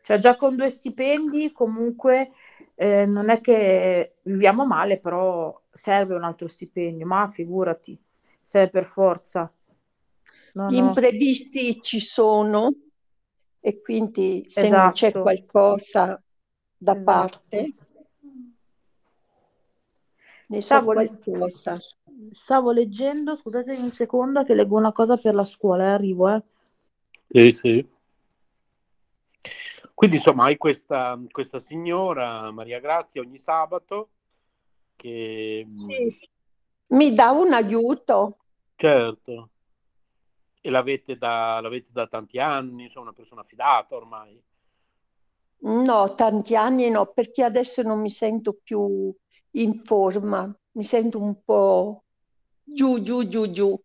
[0.02, 2.30] Cioè, già con due stipendi, comunque,
[2.74, 7.98] eh, non è che viviamo male, però serve un altro stipendio, ma figurati,
[8.42, 9.50] serve per forza.
[10.54, 12.74] No, Gli no, imprevisti ci sono
[13.60, 15.20] e quindi se non c'è Esatto.
[15.20, 16.20] qualcosa
[16.76, 17.42] da Esatto.
[17.42, 17.74] parte,
[20.50, 21.74] ne so Stavo le- qualcosa.
[22.30, 26.42] Stavo leggendo, scusatemi un secondo, che leggo una cosa per la scuola, eh, arrivo, eh.
[27.28, 27.88] Sì, sì.
[29.92, 34.10] Quindi, insomma, hai questa, questa signora, Maria Grazia, ogni sabato
[34.96, 35.66] che...
[35.68, 36.30] Sì.
[36.88, 38.38] Mi dà un aiuto.
[38.76, 39.50] Certo.
[40.60, 44.40] E l'avete da, l'avete da tanti anni, insomma, una persona fidata ormai.
[45.58, 49.14] No, tanti anni no, perché adesso non mi sento più
[49.52, 52.03] in forma, mi sento un po'
[52.64, 53.80] giù, giù, giù, giù.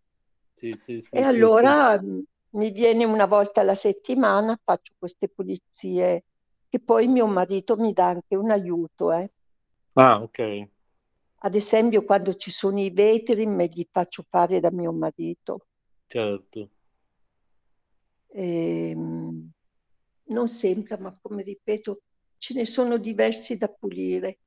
[0.58, 5.28] Sì, sì, sì, E sì, allora mh, mi viene una volta alla settimana, faccio queste
[5.30, 6.26] pulizie,
[6.70, 9.30] che poi mio marito mi dà anche un aiuto, eh.
[9.96, 10.40] Ah, ok.
[11.42, 15.66] Ad esempio, quando ci sono i vetri, me li faccio fare da mio marito.
[16.08, 16.70] Certo.
[18.34, 19.50] Ehm,
[20.32, 22.02] non sempre, ma come ripeto,
[22.38, 24.40] ce ne sono diversi da pulire.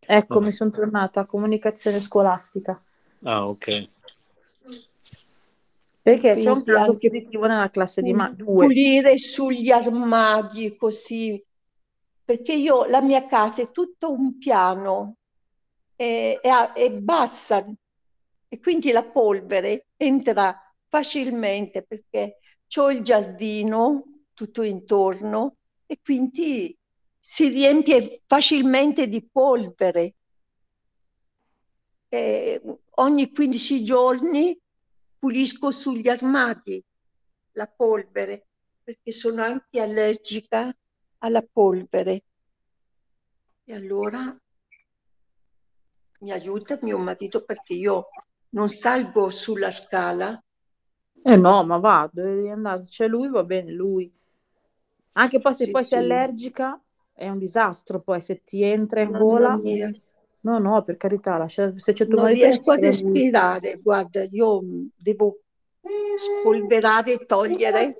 [0.00, 0.40] Ecco, Ah.
[0.40, 2.82] mi sono tornata, comunicazione scolastica.
[3.26, 3.68] Ah, ok.
[6.02, 8.66] Perché c'è un Quindi caso anche positivo nella classe di ma- due.
[8.66, 11.42] pulire sugli armadi così,
[12.24, 15.16] perché io la mia casa è tutto un piano
[15.96, 17.66] e, e a- è bassa
[18.48, 20.56] e quindi la polvere entra
[20.88, 24.04] facilmente perché c'ho il giardino
[24.34, 25.56] tutto intorno
[25.86, 26.76] e quindi
[27.18, 30.14] si riempie facilmente di polvere.
[32.10, 32.60] E
[32.96, 34.58] ogni 15 giorni
[35.18, 36.82] pulisco sugli armadi
[37.52, 38.46] la polvere
[38.82, 40.74] perché sono anche allergica
[41.18, 42.22] alla polvere.
[43.66, 44.22] E allora
[46.20, 48.08] mi aiuta mio marito perché io
[48.50, 50.38] non salgo sulla scala.
[51.24, 52.82] Eh no, ma va, devi andare.
[52.84, 54.10] C'è lui, va bene, lui.
[55.14, 55.98] Anche poi se Sì, poi sei sì.
[55.98, 56.80] allergica
[57.12, 59.60] è un disastro, poi se ti entra in Mamma gola.
[59.62, 59.88] mia,
[60.46, 63.12] No, no, per carità, lascia- se c'è tuo non marito riesco a lascia lui.
[63.14, 63.80] respirare.
[63.82, 64.60] Guarda, io
[64.94, 65.38] devo
[66.16, 67.96] spolverare e togliere.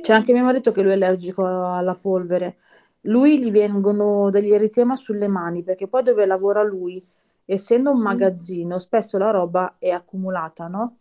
[0.00, 2.56] C'è anche mio marito che lui è allergico alla polvere.
[3.02, 7.04] Lui gli vengono degli eritema sulle mani perché poi dove lavora lui,
[7.44, 8.02] essendo un Mm.
[8.02, 10.96] magazzino, spesso la roba è accumulata, no?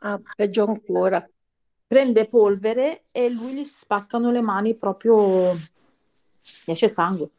[0.00, 1.24] Ah, peggio ancora.
[1.86, 7.30] Prende polvere e lui gli spaccano le mani proprio, gli esce sangue.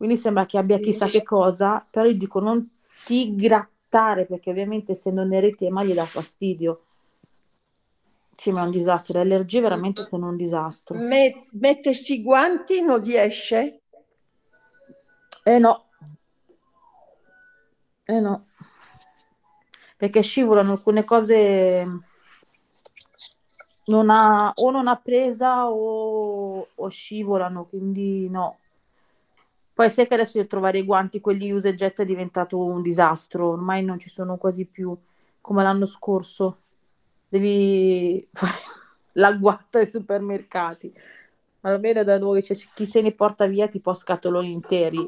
[0.00, 2.66] Quindi sembra che abbia chissà che cosa, però io dico non
[3.04, 6.84] ti grattare perché ovviamente essendo un eritema gli dà fastidio.
[8.34, 10.96] Sì, ma è un disastro, le allergie veramente sono un disastro.
[10.96, 13.82] Me- mettersi i guanti non riesce?
[15.44, 15.84] Eh no,
[18.06, 18.46] eh no,
[19.98, 21.86] perché scivolano alcune cose
[23.88, 28.59] non ha, o non ha presa o, o scivolano, quindi no.
[29.80, 32.82] Poi sai che adesso io trovare i guanti, quelli use e jet, è diventato un
[32.82, 33.48] disastro.
[33.48, 34.94] Ormai non ci sono quasi più
[35.40, 36.64] come l'anno scorso.
[37.26, 38.58] Devi fare
[39.12, 40.92] l'agguato ai supermercati.
[41.62, 44.98] Almeno da noi, cioè, chi se ne porta via tipo scatoloni interi.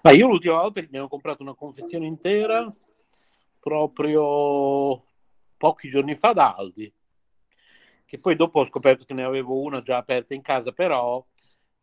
[0.00, 2.74] Ma io l'ultima volta mi ho comprato una confezione intera
[3.60, 5.00] proprio
[5.56, 6.92] pochi giorni fa da Aldi
[8.04, 11.24] che poi dopo ho scoperto che ne avevo una già aperta in casa, però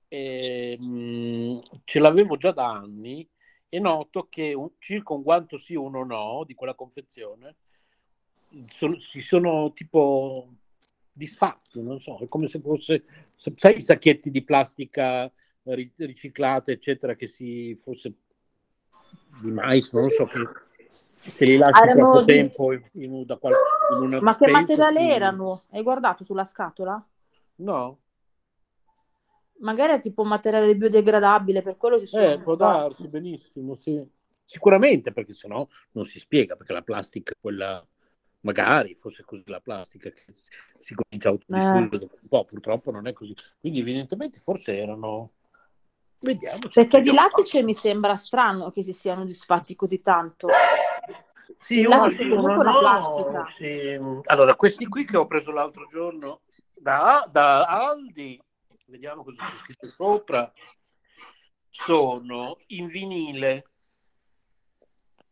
[0.07, 3.28] ehm, ce l'avevo già da anni
[3.69, 7.55] e noto che un, circa un guanto sì, uno no di quella confezione
[8.69, 10.47] sono- si sono tipo
[11.13, 13.03] disfatti, non so, è come se fosse,
[13.36, 15.32] sai i sacchetti di plastica
[15.63, 18.13] ri- riciclate, eccetera, che si fosse
[19.41, 20.43] di mais, non so, che
[21.22, 23.53] se li lasci Erano troppo di- tempo in, in- da qual-
[23.91, 25.63] in una Ma che materiale si- erano?
[25.72, 27.03] Hai guardato sulla scatola?
[27.55, 27.99] No,
[29.61, 34.03] Magari è tipo un materiale biodegradabile, per quello si sono eh, può darsi benissimo, sì.
[34.43, 37.86] Sicuramente, perché sennò non si spiega, perché la plastica, quella,
[38.39, 40.24] magari fosse così la plastica, che
[40.80, 43.36] si- comincia a autodistruggere dopo un po', purtroppo non è così.
[43.59, 45.34] Quindi evidentemente forse erano...
[46.17, 46.59] Vediamo.
[46.74, 50.47] Perché di lattice mi sembra strano che si siano disfatti così tanto.
[51.60, 53.45] Sì, Il uno una plastica.
[53.45, 53.99] sì.
[54.26, 56.41] Allora, questi qui che ho preso l'altro giorno
[56.74, 58.41] da, da Aldi,
[58.86, 60.52] vediamo cosa c'è scritto sopra,
[61.70, 63.66] sono in vinile.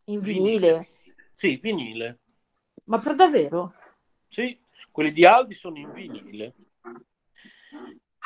[0.05, 0.87] In vinile.
[1.33, 2.19] Sì, vinile.
[2.85, 3.73] Ma per davvero?
[4.27, 4.59] Sì,
[4.91, 6.55] quelli di Aldi sono in vinile.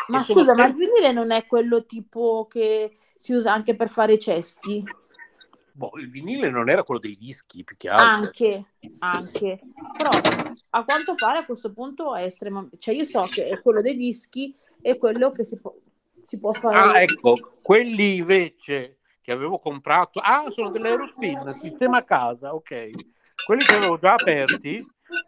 [0.07, 3.75] Ma E sono scusa, ma il vinile non è quello tipo che si usa anche
[3.75, 4.83] per fare cesti?
[5.73, 8.05] Boh, il vinile non era quello dei dischi, più che altro.
[8.05, 8.65] Anche,
[8.99, 9.59] anche.
[9.97, 10.09] Però
[10.69, 12.77] a quanto pare a questo punto è estremamente...
[12.77, 15.73] Cioè io so che è quello dei dischi e quello che si può,
[16.23, 16.77] si può fare...
[16.77, 22.89] Ah, ecco, quelli invece che avevo comprato, ah, sono dell'Eurospin, sistema casa, ok.
[23.45, 24.85] Quelli che avevo già aperti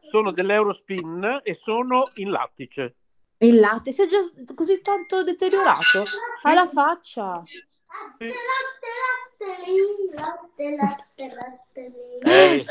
[0.09, 2.95] sono dell'Eurospin e sono in lattice.
[3.39, 4.19] Il latte si è già
[4.53, 6.05] così tanto deteriorato?
[7.87, 8.93] Ha la faccia.
[9.37, 9.45] Sì.
[12.23, 12.65] Eh,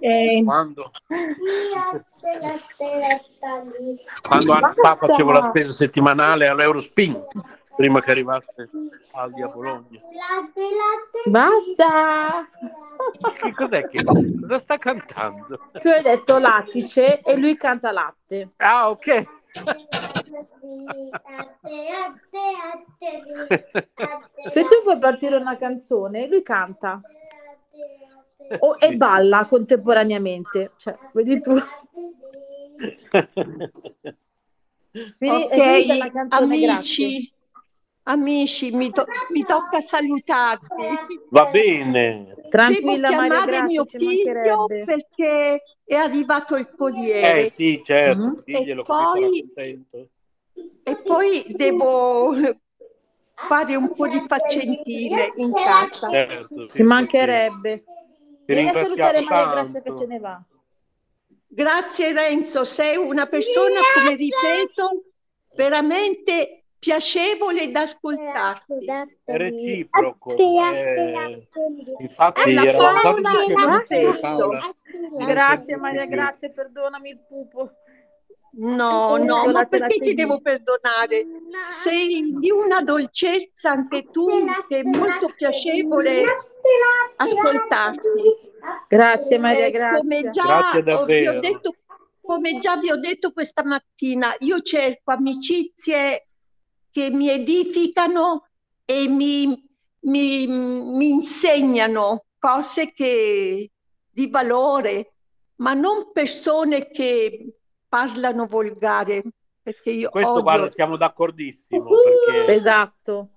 [0.00, 0.90] Eh, quando,
[4.22, 7.22] quando anni fa facevo la spesa settimanale all'Eurospin,
[7.76, 8.70] prima che arrivasse
[9.12, 10.00] Aldi a Bologna.
[11.26, 12.48] Basta!
[13.38, 15.58] Che cos'è che cosa sta cantando?
[15.78, 18.50] Tu hai detto lattice e lui canta latte.
[18.58, 19.26] Ah, ok.
[24.48, 27.00] Se tu fai partire una canzone, lui canta
[28.60, 28.96] o, e Sì.
[28.96, 30.72] balla contemporaneamente.
[30.76, 31.52] Cioè, vedi tu.
[35.18, 37.30] Quindi è finita la ok, canzone, grazie.
[38.10, 40.66] Amici, mi, to- mi tocca salutarvi.
[41.30, 42.34] Va bene.
[42.48, 47.80] Tranquilla Devo Maria, chiamare mio grazie, ci figlio perché è arrivato il corriere Eh sì,
[47.84, 48.42] certo, Mhm.
[48.44, 50.08] diglielo E poi- contento.
[50.82, 52.34] e poi devo
[53.34, 56.10] fare un po' di faccentine in casa.
[56.10, 57.84] Certo, sì, Ci mancherebbe.
[58.46, 60.42] Vieni a salutare Maria Grazia che se ne va.
[61.52, 65.04] Grazie Renzo, sei una persona, come ripeto,
[65.56, 68.84] veramente piacevole da ascoltarti.
[69.24, 70.34] È reciproco.
[70.36, 71.46] eh,
[71.98, 72.40] infatti.
[74.20, 74.74] Paola.
[75.26, 77.70] Grazie Maria Grazia, perdonami il pupo.
[78.52, 81.24] No, no, ma perché ti devo perdonare?
[81.70, 84.26] Sei di una dolcezza anche tu,
[84.68, 86.24] che è molto piacevole
[87.16, 88.48] ascoltarti.
[88.88, 89.98] Grazie Maria Eh, Grazia.
[90.00, 91.74] come già Grazie ho- detto,
[92.20, 96.26] come già vi ho detto questa mattina, io cerco amicizie
[96.90, 98.48] che mi edificano
[98.84, 99.46] e mi,
[100.00, 103.70] mi- mi insegnano cose che,
[104.10, 105.12] di valore,
[105.56, 107.54] ma non persone che
[107.88, 109.22] parlano volgare,
[109.62, 113.28] perché io Questo, odio guarda, siamo d'accordissimo perché Esatto.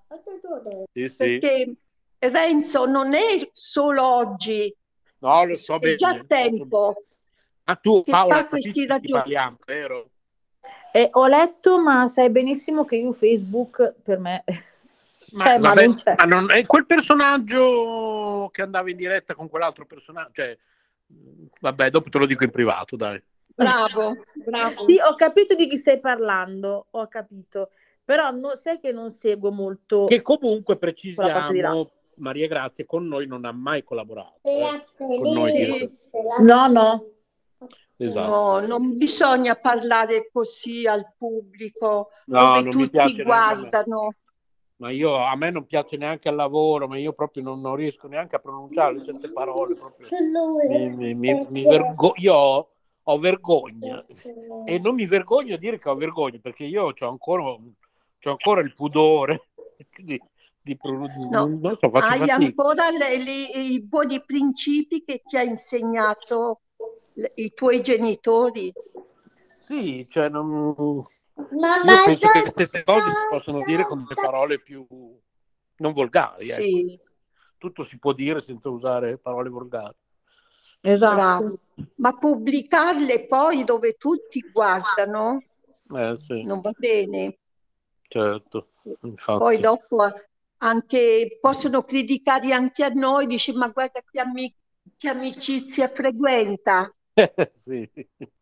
[0.94, 1.16] sì, sì.
[1.18, 1.76] perché
[2.20, 4.74] Renzo non è solo oggi,
[5.20, 5.96] No, lo so è bene.
[5.96, 7.04] già tempo
[7.66, 9.22] Ma tu, che Paola, fa questi ragioni.
[9.22, 10.10] parliamo, vero?
[10.96, 14.44] E ho letto, ma sai benissimo che io Facebook per me
[15.36, 16.16] Cioè, ma vabbè, non c'è.
[16.16, 20.32] ma non- è quel personaggio che andava in diretta con quell'altro personaggio.
[20.34, 20.58] Cioè,
[21.60, 23.20] vabbè, dopo te lo dico in privato, dai.
[23.56, 24.84] Bravo, bravo.
[24.84, 27.72] Sì, ho capito di chi stai parlando, ho capito.
[28.04, 30.06] Però no- sai che non seguo molto.
[30.06, 34.42] Che comunque precisiamo, Maria Grazia con noi non ha mai collaborato.
[34.44, 35.92] eh, Con noi.
[36.42, 37.13] No, no.
[37.98, 38.28] Esatto.
[38.30, 44.16] No, non bisogna parlare così al pubblico No, dove non mi tutti guardano.
[44.78, 48.08] Ma io a me non piace neanche al lavoro, ma io proprio non, non riesco
[48.08, 49.76] neanche a pronunciare certe parole.
[49.76, 50.08] Proprio.
[50.68, 52.70] Mi, mi- mi- mi vergo- io ho,
[53.04, 54.04] ho vergogna
[54.66, 58.62] e non mi vergogno a dire che ho vergogna perché io ho ancora, c'ho ancora
[58.62, 59.50] il pudore.
[59.94, 60.22] Quindi
[60.62, 62.34] di pro- No, so, hai fatica.
[62.34, 66.62] ancora le- le- i buoni principi che ti ha insegnato
[67.36, 68.74] i tuoi genitori?
[69.60, 71.04] Sì, cioè non...
[71.86, 74.86] Io penso che le stesse cose si possono dire con delle parole più
[75.78, 76.64] non volgari, ecco.
[76.64, 77.00] Sì,
[77.58, 79.96] Tutto si può dire senza usare parole volgari.
[80.82, 81.16] Esatto.
[81.16, 81.60] bravo.
[81.96, 85.44] Ma pubblicarle poi dove tutti guardano
[85.96, 87.38] Eh, sì, non va bene.
[88.10, 88.70] certo,
[89.36, 89.62] Poi infatti.
[89.62, 90.06] dopo
[90.58, 94.54] anche possono criticare anche a noi, dice ma guarda che, ami-
[94.98, 96.90] che amicizia frequenta,
[97.64, 97.90] Sì,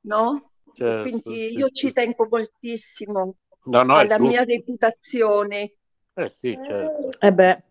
[0.02, 0.52] no?
[0.74, 1.74] certo, Quindi sì, io sì.
[1.74, 5.74] ci tengo moltissimo No, no, alla mia reputazione.
[6.16, 7.64] Eh sì, certo, Eh beh,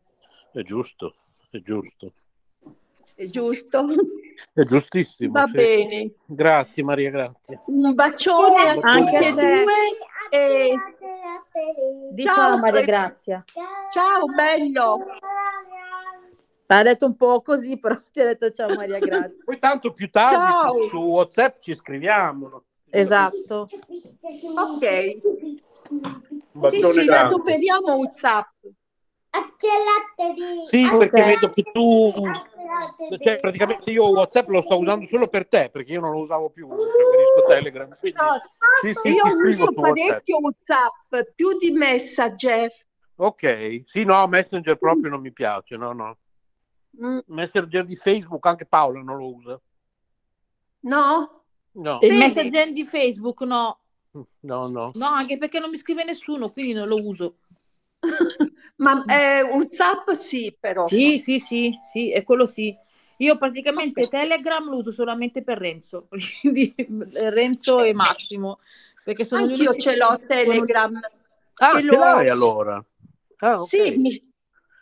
[0.52, 1.14] è giusto,
[1.50, 2.12] è giusto.
[3.14, 3.86] È giusto?
[4.54, 5.52] È giustissimo, Va sì.
[5.52, 6.10] bene.
[6.26, 7.60] Grazie Maria, grazie.
[7.66, 9.64] Un bacione a Anche tutti a e te.
[9.64, 9.74] due
[10.30, 10.74] e
[12.12, 12.82] di Ciao, ciao Maria.
[12.82, 13.44] Grazia.
[13.90, 14.98] ciao bello.
[16.72, 19.42] Ha detto un po' così, però ti ha detto ciao Maria Grazia.
[19.44, 20.82] Poi tanto più tardi Ciao.
[20.82, 22.62] su, su WhatsApp ci scriviamo.
[22.90, 23.68] Esatto.
[24.56, 25.20] Ok.
[26.68, 28.48] Sì, sì, recuperiamo WhatsApp.
[30.68, 30.98] Sì, Ok.
[30.98, 32.12] perché vedo che tu,
[33.20, 36.50] cioè praticamente io WhatsApp lo sto usando solo per te, perché io non lo usavo
[36.50, 37.96] più, preferisco Telegram.
[37.98, 38.40] Quindi, No,
[38.80, 39.82] sì, sì, io uso WhatsApp.
[39.82, 42.70] parecchio WhatsApp, più di Messenger.
[43.16, 46.16] Ok, sì, no, Messenger proprio non mi piace, no, no.
[46.98, 49.60] Mm, Messenger di Facebook anche Paola non lo usa.
[50.82, 51.44] No?
[51.74, 53.78] No, Il messenger di Facebook no.
[54.42, 54.92] no, no.
[54.94, 57.36] No, anche perché non mi scrive nessuno, quindi non lo uso.
[58.76, 60.86] Ma eh, WhatsApp sì, però.
[60.88, 62.74] Sì, sì, sì, sì, è quello sì.
[63.18, 66.08] Io praticamente Telegram lo uso solamente per Renzo,
[66.40, 66.74] quindi
[67.12, 68.60] Renzo e Massimo,
[69.04, 70.98] perché sono Anch'io ce l'ho Telegram.
[71.56, 72.82] Ah, ce lo- l'hai allora?
[73.40, 73.68] Ah, ok.
[73.68, 74.29] Sì, mi-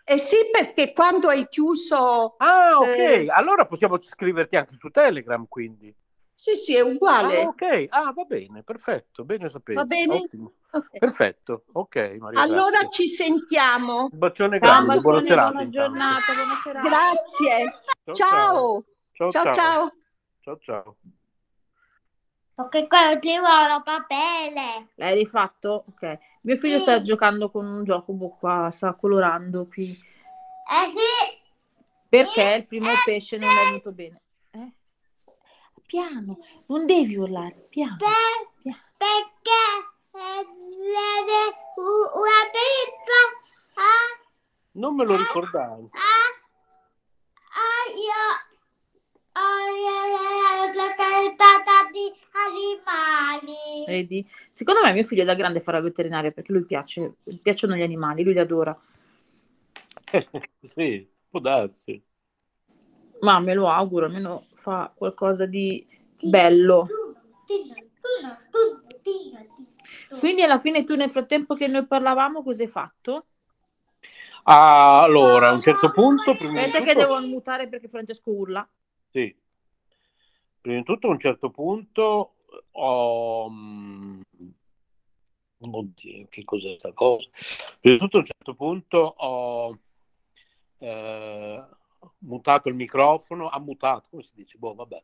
[0.08, 2.36] eh sì, perché quando hai chiuso...
[2.38, 2.86] Ah, ok.
[2.86, 3.26] Eh.
[3.28, 5.94] Allora possiamo scriverti anche su Telegram, quindi.
[6.34, 7.42] Sì, sì, è uguale.
[7.42, 7.86] Ah, ok.
[7.88, 9.24] Ah, va bene, perfetto.
[9.24, 9.76] Bene sapere.
[9.78, 10.14] Va bene?
[10.14, 10.52] Ottimo.
[10.70, 10.98] Ok.
[10.98, 11.64] Perfetto.
[11.72, 12.40] Ok, Maria.
[12.40, 13.06] Allora grazie.
[13.06, 14.08] ci sentiamo.
[14.10, 15.50] Un bacione grande, buona bacione, serata.
[15.50, 16.88] buona giornata, buona serata.
[16.88, 17.82] Grazie.
[18.04, 18.84] Ciao, Ciao.
[19.12, 19.92] Ciao, Ciao, ciao.
[20.40, 20.96] Ciao, ciao.
[22.58, 24.88] Perché quello ti vuole papele.
[24.96, 25.84] L'hai rifatto?
[25.90, 26.18] Ok.
[26.40, 26.82] Mio figlio Sì.
[26.82, 29.90] sta giocando con un gioco boh, qua, sta colorando qui.
[29.90, 31.36] Eh sì,
[32.08, 34.20] Perché il primo pesce non è venuto bene.
[34.50, 34.72] Eh?
[35.86, 37.96] Piano, non devi urlare, piano.
[37.96, 38.78] per- piano.
[38.96, 39.60] perché
[40.14, 40.46] eh,
[41.76, 43.20] una pippa
[43.74, 44.08] ah,
[44.72, 45.90] Non me lo ricordavo.
[45.92, 46.28] ah,
[47.54, 48.46] ah, io
[49.40, 53.84] ho la cartata di animali.
[53.86, 54.26] Vedi?
[54.50, 57.82] Secondo me mio figlio da grande farà il veterinario perché lui piace, gli piacciono gli
[57.82, 58.78] animali, lui li adora.
[60.62, 62.02] sì, può darsi.
[63.20, 65.84] Ma me lo auguro, almeno fa qualcosa di
[66.20, 66.86] bello.
[70.20, 73.26] Quindi alla fine tu nel frattempo che noi parlavamo cosa hai fatto?
[74.44, 78.66] Ah, allora, a un certo punto, Aspetta che tutto, devo mutare perché Francesco urla.
[79.12, 79.34] sì.
[80.68, 82.34] Prima di tutto, a un certo punto
[82.72, 83.48] ho...
[83.50, 84.20] mm,
[85.60, 87.26] Oddio, che cos'è questa cosa?
[87.80, 89.78] Prima di tutto, a un certo punto ho
[90.76, 91.64] eh,
[92.18, 94.58] mutato il microfono, ha mutato, come si dice?
[94.58, 95.02] Boh, vabbè,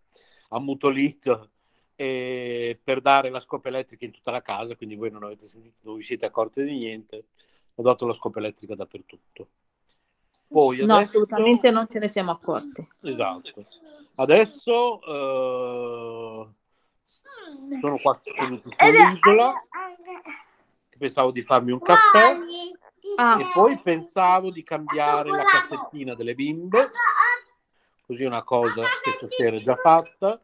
[0.51, 1.53] ha mutolito
[1.95, 5.77] e per dare la scopa elettrica in tutta la casa, quindi voi non avete sentito,
[5.81, 7.28] non vi siete accorti di niente,
[7.74, 9.49] ho dato la scopa elettrica dappertutto.
[10.49, 12.87] Poi No, adesso- assolutamente non ce ne siamo accorti.
[13.03, 13.65] Esatto.
[14.16, 16.49] Adesso eh,
[17.81, 19.53] sono qua seduto sull'isola,
[20.97, 22.37] pensavo di farmi un caffè
[23.16, 23.39] Ah.
[23.41, 26.91] e poi pensavo di cambiare la cassettina delle bimbe,
[28.07, 30.41] così è una cosa che stasera è già fatta.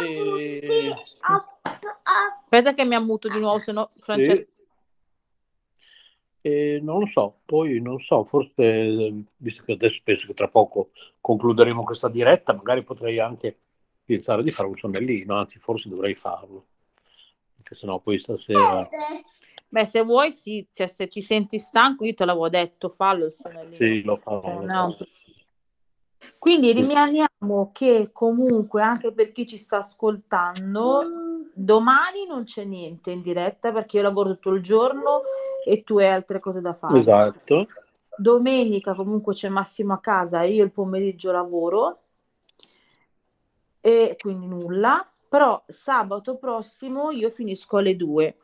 [0.00, 0.94] E.
[2.44, 4.42] Aspetta che mi ammuto di nuovo, se no Francesco...
[4.42, 4.48] e-
[6.40, 10.90] e non lo so, poi non so, forse visto che adesso penso che tra poco
[11.20, 13.56] concluderemo questa diretta, magari potrei anche
[14.04, 16.66] pensare di fare un sonnellino, anzi forse dovrei farlo,
[17.56, 18.88] perché sennò poi stasera...
[19.70, 23.32] Beh, se vuoi, sì, cioè, se ti senti stanco, io te l'avevo detto, fallo il
[23.32, 23.74] sonnellino.
[23.74, 24.40] Sì, lo farò.
[24.40, 24.96] Cioè, farò.
[26.38, 31.02] Quindi rimaniamo che comunque, anche per chi ci sta ascoltando,
[31.52, 35.20] domani non c'è niente in diretta perché io lavoro tutto il giorno
[35.68, 36.98] e tu hai altre cose da fare.
[36.98, 37.66] Esatto.
[38.16, 41.98] Domenica comunque c'è Massimo a casa, io il pomeriggio lavoro
[43.80, 48.36] e quindi nulla, però sabato prossimo io finisco alle 2,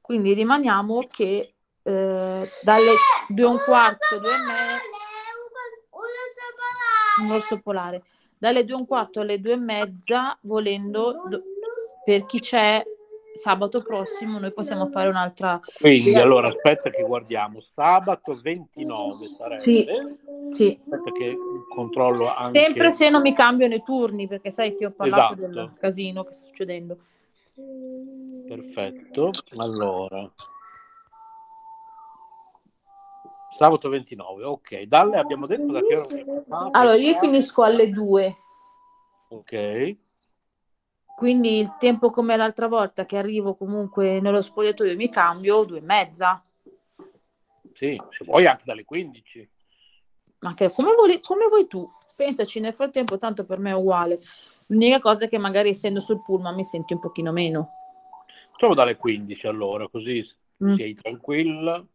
[0.00, 2.92] quindi rimaniamo che eh, dalle
[3.28, 4.96] due e un quarto, due e mezza,
[7.22, 8.04] un orso polare,
[8.38, 11.42] dalle due e un quarto alle due e mezza, volendo, do-
[12.04, 12.84] per chi c'è
[13.36, 15.60] sabato prossimo, noi possiamo fare un'altra...
[15.78, 17.60] Quindi, allora, aspetta che guardiamo.
[17.60, 19.62] Sabato 29 sarebbe.
[19.62, 19.86] Sì,
[20.52, 20.80] sì.
[20.82, 21.36] Aspetta che
[21.74, 22.60] controllo anche...
[22.60, 25.50] Sempre se non mi cambiano i turni, perché sai, ti ho parlato Esatto.
[25.50, 26.96] del casino che sta succedendo.
[28.46, 29.30] Perfetto.
[29.56, 30.30] Allora.
[33.56, 34.82] Sabato 29, ok.
[34.82, 36.68] Dalle abbiamo detto da che ora?
[36.72, 38.36] Allora, io finisco alle due,
[39.28, 39.96] Ok.
[41.16, 45.80] Quindi il tempo come l'altra volta che arrivo comunque nello spogliatoio mi cambio, due e
[45.80, 46.44] mezza.
[47.72, 49.50] Sì, se vuoi anche dalle 15.
[50.40, 51.90] Ma che come vuoi, come vuoi tu?
[52.14, 54.20] Pensaci, nel frattempo tanto per me è uguale.
[54.66, 57.70] L'unica cosa è che magari essendo sul pullman mi senti un pochino meno.
[58.52, 60.22] Facciamo dalle 15 allora, così
[60.64, 60.72] Mm.
[60.74, 61.86] sei tranquilla.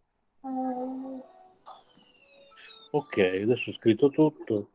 [2.91, 4.71] Ok, adesso ho scritto tutto,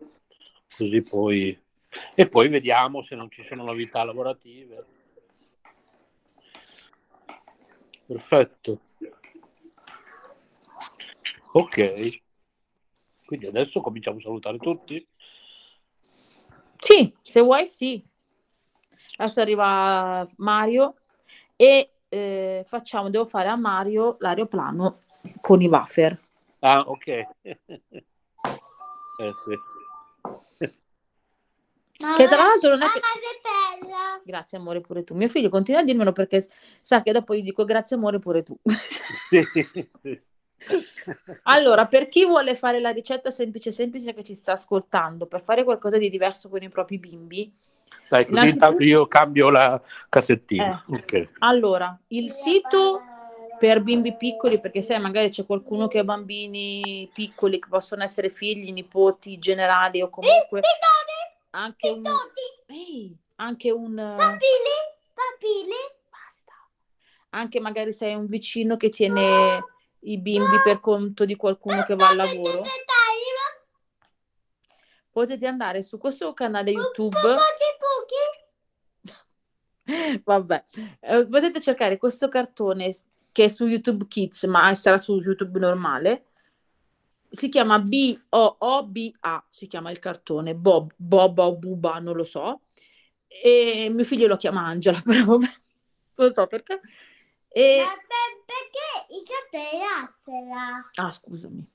[0.76, 1.65] così poi...
[2.14, 4.84] E poi vediamo se non ci sono novità lavorative.
[8.06, 8.80] Perfetto.
[11.52, 12.20] Ok.
[13.24, 15.06] Quindi adesso cominciamo a salutare tutti.
[16.76, 18.04] Sì, se vuoi sì.
[19.16, 20.94] Adesso arriva Mario
[21.56, 25.02] e eh, facciamo, devo fare a Mario l'aeroplano
[25.40, 26.18] con i buffer.
[26.60, 27.06] Ah, ok.
[27.42, 27.64] eh
[29.44, 29.75] sì.
[31.96, 33.00] Che tra l'altro non è che...
[33.00, 34.20] Mamma che bella!
[34.24, 35.14] Grazie amore pure tu.
[35.14, 36.46] Mio figlio continua a dirmelo perché
[36.82, 38.56] sa che dopo gli dico grazie amore pure tu.
[39.30, 39.42] Sì,
[39.98, 40.20] sì.
[41.44, 45.64] Allora, per chi vuole fare la ricetta semplice semplice che ci sta ascoltando, per fare
[45.64, 47.50] qualcosa di diverso con i propri bimbi,
[48.08, 50.84] Dai, così Innanzitutto- io cambio la cassettina.
[50.88, 51.28] Ok.
[51.38, 53.02] allora, il sito
[53.58, 58.28] per bimbi piccoli, perché sai, magari c'è qualcuno che ha bambini piccoli che possono essere
[58.28, 60.60] figli, nipoti, generali o comunque
[61.56, 62.04] anche un...
[62.66, 63.94] Ehi, anche un...
[63.94, 64.76] Papili,
[65.14, 65.76] papili.
[66.10, 66.52] Basta.
[67.30, 69.64] Anche magari sei un vicino che tiene
[70.00, 72.62] i bimbi per conto di qualcuno che va al lavoro.
[75.10, 77.16] Potete andare su questo canale YouTube.
[80.24, 80.64] Vabbè,
[81.00, 82.94] eh, potete cercare questo cartone
[83.32, 86.26] che è su YouTube Kids, ma sarà su YouTube normale.
[87.36, 92.62] Si chiama B-O-O-B-A, si chiama il cartone, Bob, Boba o Buba, non lo so.
[93.28, 95.46] E mio figlio lo chiama Angela, però vabbè,
[96.16, 96.80] non so perché.
[97.48, 97.76] E...
[97.76, 100.90] Ma per- perché i capelli asera?
[100.94, 101.68] Ah, scusami.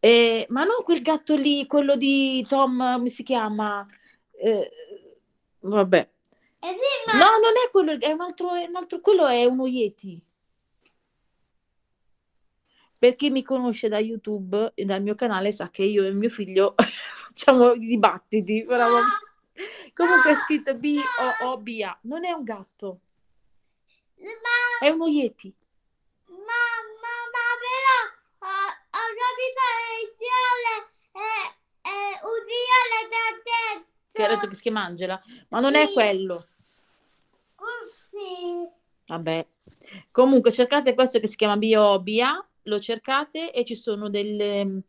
[0.00, 3.86] Eh, ma non quel gatto lì, quello di Tom, come si chiama?
[4.32, 4.70] Eh,
[5.60, 6.10] vabbè.
[6.58, 9.44] E sì, ma No, non è quello, è un altro, è un altro, quello è
[9.44, 10.20] uno Yeti.
[13.02, 16.28] Per chi mi conosce da YouTube e dal mio canale sa che io e mio
[16.28, 16.76] figlio
[17.26, 18.64] facciamo i dibattiti.
[18.64, 19.92] Però vabbè.
[19.92, 21.98] Comunque è scritto B-O-O-B-A.
[22.02, 23.00] Non è un gatto,
[24.18, 25.52] ma, è uno Yeti.
[26.28, 26.36] ma,
[27.02, 27.98] ma, ma però
[28.38, 30.72] ho, ho capito l'insieme
[31.10, 31.26] e,
[31.82, 33.84] e usione da te.
[34.12, 36.44] Che ha detto che si chiama Angela, ma non è quello.
[37.90, 38.64] Sì.
[39.08, 39.44] Vabbè.
[40.12, 44.82] Comunque cercate questo che si chiama B-O-B-A, lo cercate e ci sono delle,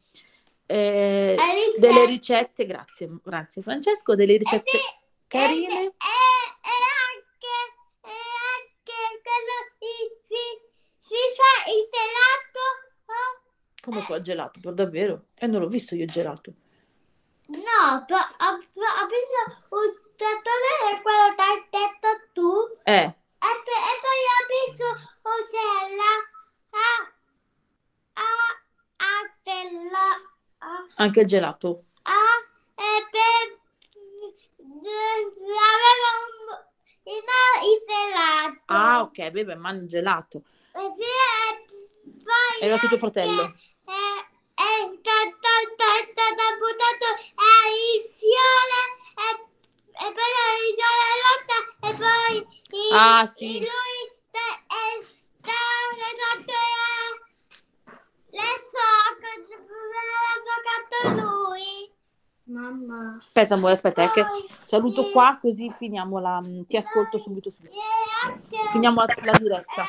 [0.66, 1.36] eh,
[1.80, 4.78] delle ricette, grazie, grazie Francesco, delle E ricette sì,
[5.28, 5.74] carine.
[5.74, 6.76] E, e
[7.10, 7.56] anche,
[8.02, 8.16] e
[8.56, 9.94] anche quello si,
[10.28, 10.44] si,
[11.02, 12.64] si fa il gelato.
[13.06, 13.42] oh?
[13.82, 15.26] Come fa il gelato, per davvero?
[15.36, 16.54] E non l'ho visto io il gelato.
[17.48, 22.50] No, però ho, ho visto un trattore quello che hai detto tu.
[22.84, 23.14] Eh,
[23.44, 24.86] E, e poi ho visto
[25.24, 26.12] Osella
[26.72, 27.13] a, a, a della, a,
[30.96, 31.86] anche il gelato.
[32.04, 32.34] e.
[38.66, 40.44] Ah, ok, beve, ma il gelato.
[40.74, 40.80] Sì,
[42.24, 43.56] poi Era anche- fratello.
[43.86, 43.92] E,
[53.36, 53.83] e
[63.44, 64.26] Aspetta, amore, aspetta, è che
[64.64, 66.42] saluto qua così finiamo la...
[66.66, 67.76] Ti ascolto subito, subito.
[68.72, 69.86] Finiamo la, la diretta.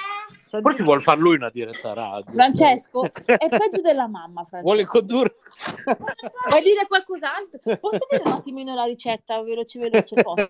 [0.61, 2.33] Forse vuol far lui una diretta radio.
[2.33, 4.63] Francesco, è peggio della mamma, Francesco.
[4.63, 5.37] Vuole condurre.
[6.51, 7.61] Vuoi dire qualcos'altro?
[7.79, 10.15] Posso dire un attimino la ricetta veloce veloce?
[10.21, 10.49] Posso?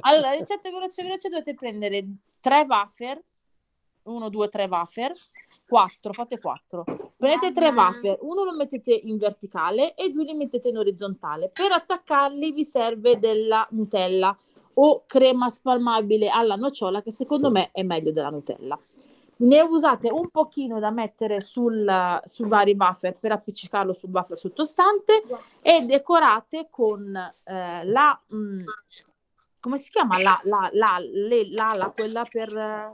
[0.00, 2.04] Allora, la ricetta veloce veloce dovete prendere
[2.40, 3.22] tre wafer,
[4.08, 5.12] 1, 2, 3 wafer,
[5.68, 6.84] 4, fate 4.
[7.16, 11.50] Prendete tre wafer, uno lo mettete in verticale e due li mettete in orizzontale.
[11.52, 14.36] Per attaccarli vi serve della Nutella
[14.74, 18.78] o crema spalmabile alla nocciola che secondo me è meglio della Nutella.
[19.40, 25.22] Ne usate un pochino da mettere sul, su vari wafer per appiccicarlo sul wafer sottostante
[25.60, 27.14] e decorate con
[27.44, 28.58] eh, la mm,
[29.60, 32.92] come si chiama la, la, la, le- l'ala quella per, eh,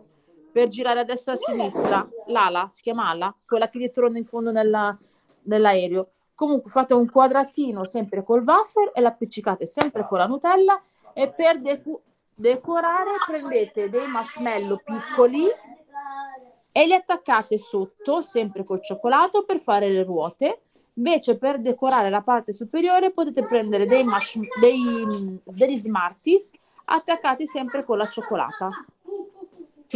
[0.55, 4.24] per girare a destra e a sinistra l'ala si chiama ala quella che dietro in
[4.24, 4.97] fondo nella-
[5.43, 10.81] nell'aereo comunque fate un quadratino sempre col wafer e l'appiccicate sempre con la Nutella
[11.12, 12.02] e per deco-
[12.36, 15.48] decorare prendete dei marshmallow piccoli
[16.76, 20.62] e li attaccate sotto, sempre col cioccolato, per fare le ruote.
[20.94, 26.51] Invece, per decorare la parte superiore, potete prendere dei mash- dei, degli Smarties
[26.86, 28.70] attaccati sempre con la cioccolata.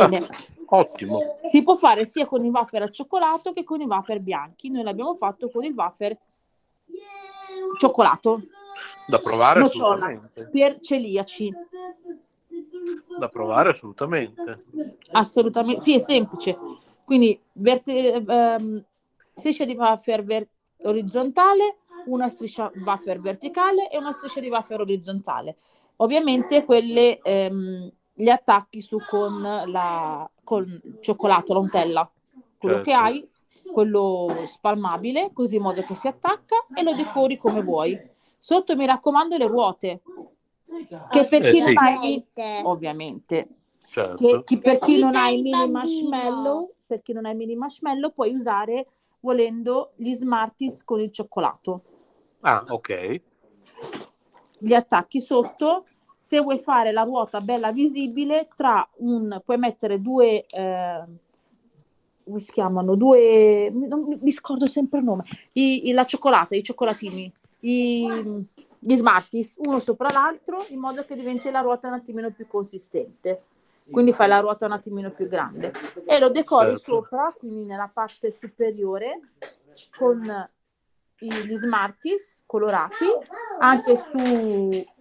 [0.07, 0.27] Fine.
[0.70, 1.39] Ottimo.
[1.43, 4.70] Si può fare sia con i wafer al cioccolato che con i wafer bianchi.
[4.70, 6.16] Noi l'abbiamo fatto con il wafer
[7.79, 8.43] cioccolato,
[9.07, 11.53] Da provare nocciola, per celiaci.
[13.19, 14.65] Da provare assolutamente.
[15.12, 16.59] Assolutamente, sì, è semplice.
[17.05, 18.85] Quindi verte- ehm,
[19.35, 20.49] striscia di wafer ver-
[20.83, 25.57] orizzontale, una striscia wafer verticale e una striscia di wafer orizzontale.
[25.97, 32.11] Ovviamente quelle ehm, li attacchi su con la con il cioccolato, la Nutella,
[32.57, 33.05] quello che Certo.
[33.05, 33.31] hai,
[33.70, 37.99] quello spalmabile, così in modo che si attacca e lo decori come vuoi.
[38.39, 40.03] Sotto mi raccomando le ruote,
[41.11, 41.73] che per Eh, chi sì.
[41.74, 42.24] non ha i-
[42.65, 43.49] ovviamente
[43.90, 44.16] Certo.
[44.16, 47.35] che chi- per chi non ha i il mini marshmallow, per chi non ha i
[47.35, 48.86] mini marshmallow, puoi usare
[49.20, 51.82] volendo gli Smarties con il cioccolato.
[52.40, 53.20] Ah, ok.
[54.61, 55.85] Li attacchi sotto.
[56.29, 61.03] Se vuoi fare la ruota bella visibile, tra un puoi mettere due eh,
[62.23, 62.97] come si chiamano?
[62.97, 65.25] Due non mi- scordo sempre il nome.
[65.53, 68.47] I, i- la cioccolata, i cioccolatini, i-
[68.79, 73.45] gli Smarties, uno sopra l'altro, in modo che diventi la ruota un attimino più consistente.
[73.91, 75.73] Quindi fai la ruota un attimino più grande
[76.05, 76.93] e lo decori Certo.
[76.93, 79.31] sopra, quindi nella parte superiore,
[79.97, 80.21] con
[81.21, 83.07] gli Smarties colorati,
[83.61, 84.98] anche su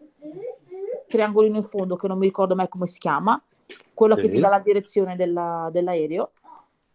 [1.08, 3.42] triangolino in fondo che non mi ricordo mai come si chiama,
[3.94, 4.30] quello che Sì.
[4.32, 6.32] ti dà la direzione della- dell'aereo,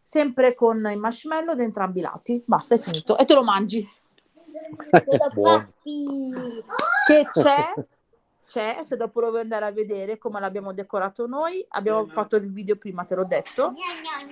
[0.02, 2.43] sempre con i marshmallow da entrambi i lati.
[2.47, 3.16] Basta, è finito.
[3.18, 3.84] E te lo mangi.
[7.05, 7.72] Che c'è,
[8.47, 12.51] c'è, se dopo lo vuoi andare a vedere come l'abbiamo decorato noi, abbiamo fatto il
[12.52, 13.74] video prima, te l'ho detto,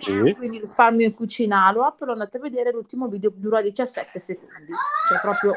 [0.01, 0.35] Sì.
[0.35, 4.73] quindi risparmio in cucina Aloha, però andate a vedere l'ultimo video, dura 17 secondi,
[5.09, 5.52] cioè proprio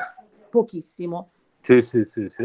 [0.50, 1.30] pochissimo.
[1.62, 2.44] Sì, sì, sì, sì.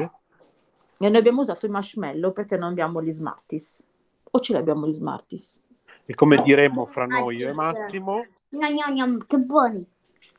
[0.98, 3.84] E noi abbiamo usato i marshmallow perché non abbiamo gli Smarties.
[4.30, 5.60] O ce li abbiamo gli Smarties?
[6.04, 9.86] E come diremmo fra noi e Massimo, Gnam, gnam, gnam, che buoni.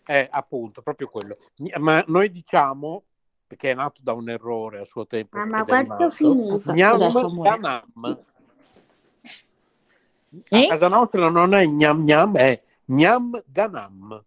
[0.03, 1.37] è appunto proprio quello.
[1.77, 3.03] Ma noi diciamo,
[3.45, 6.73] perché è nato da un errore a suo tempo, Mamma, ed è quanto finito?
[6.73, 7.41] Gnam.
[7.41, 8.17] Ganam.
[10.49, 10.65] Eh?
[10.65, 14.23] A casa nostra non è gnam gnam, è gnam ganam.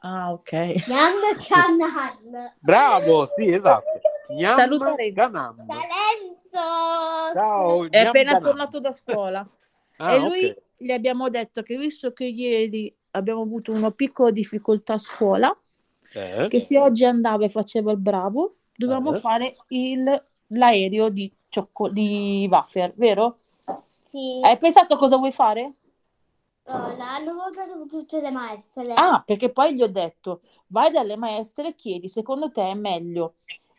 [0.00, 0.52] Ah, ok.
[0.86, 1.14] Gnam
[1.46, 2.52] canal.
[2.60, 4.00] Bravo, sì, esatto.
[4.28, 5.14] Gnam Saluta Renzo.
[5.14, 5.56] ganam.
[5.66, 7.32] Salenzo.
[7.34, 8.42] Ciao, È gnam appena ganam.
[8.42, 9.48] tornato da scuola.
[9.96, 10.62] Ah, e lui ok.
[10.76, 15.56] gli abbiamo detto che visto che ieri abbiamo avuto una piccola difficoltà a scuola,
[16.14, 19.18] Eh, che se oggi andava e faceva il bravo, dovevamo Eh.
[19.18, 23.38] fare il- l'aereo di, ciocco- di wafer, vero?
[24.04, 24.40] Sì.
[24.42, 25.72] Hai pensato cosa vuoi fare?
[26.70, 28.92] Oh, l'hanno votato tutte le maestre.
[28.94, 33.34] Ah, perché poi gli ho detto, vai dalle maestre e chiedi, secondo te è meglio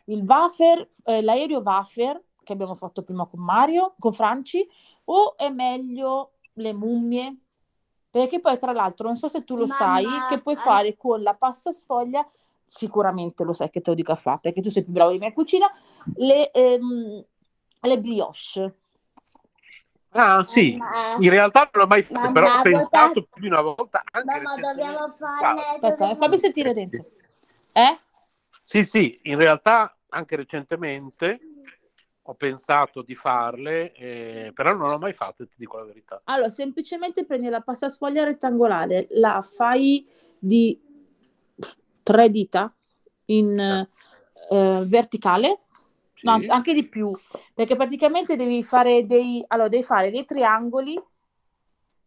[0.06, 4.68] il wafer, eh, l'aereo wafer che abbiamo fatto prima con Mario, con Franci,
[5.04, 7.36] o è meglio le mummie?
[8.10, 10.58] Perché poi, tra l'altro, non so se tu lo sai, Mamma, che puoi eh.
[10.58, 12.28] fare con la pasta sfoglia,
[12.66, 15.18] sicuramente lo sai che te lo dico a fare, perché tu sei più bravo di
[15.18, 15.70] me in cucina,
[16.16, 17.24] le, ehm,
[17.82, 18.74] le brioche.
[20.12, 20.74] Ah, sì.
[20.76, 24.02] Mamma, In realtà non l'ho mai fatto, Mamma, però ho pensato più di una volta
[24.10, 25.60] anche mamma, dobbiamo farle.
[25.60, 27.06] Aspetta, eh, dobbiamo- fammi sentire Renzo.
[27.72, 27.98] Eh?
[28.70, 31.40] Sì, sì, in realtà anche recentemente
[32.22, 36.20] ho pensato di farle, eh, però non l'ho mai fatto, ti dico la verità.
[36.26, 40.06] Allora, semplicemente prendi la pasta sfoglia rettangolare, la fai
[40.38, 40.80] di
[42.04, 42.72] tre dita
[43.26, 45.58] in eh, verticale, no,
[46.14, 46.28] Sì.
[46.28, 47.10] anzi, anche di più,
[47.52, 50.96] perché praticamente devi fare dei, allora, devi fare dei triangoli,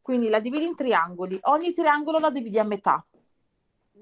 [0.01, 3.05] quindi la dividi in triangoli, ogni triangolo la dividi a metà,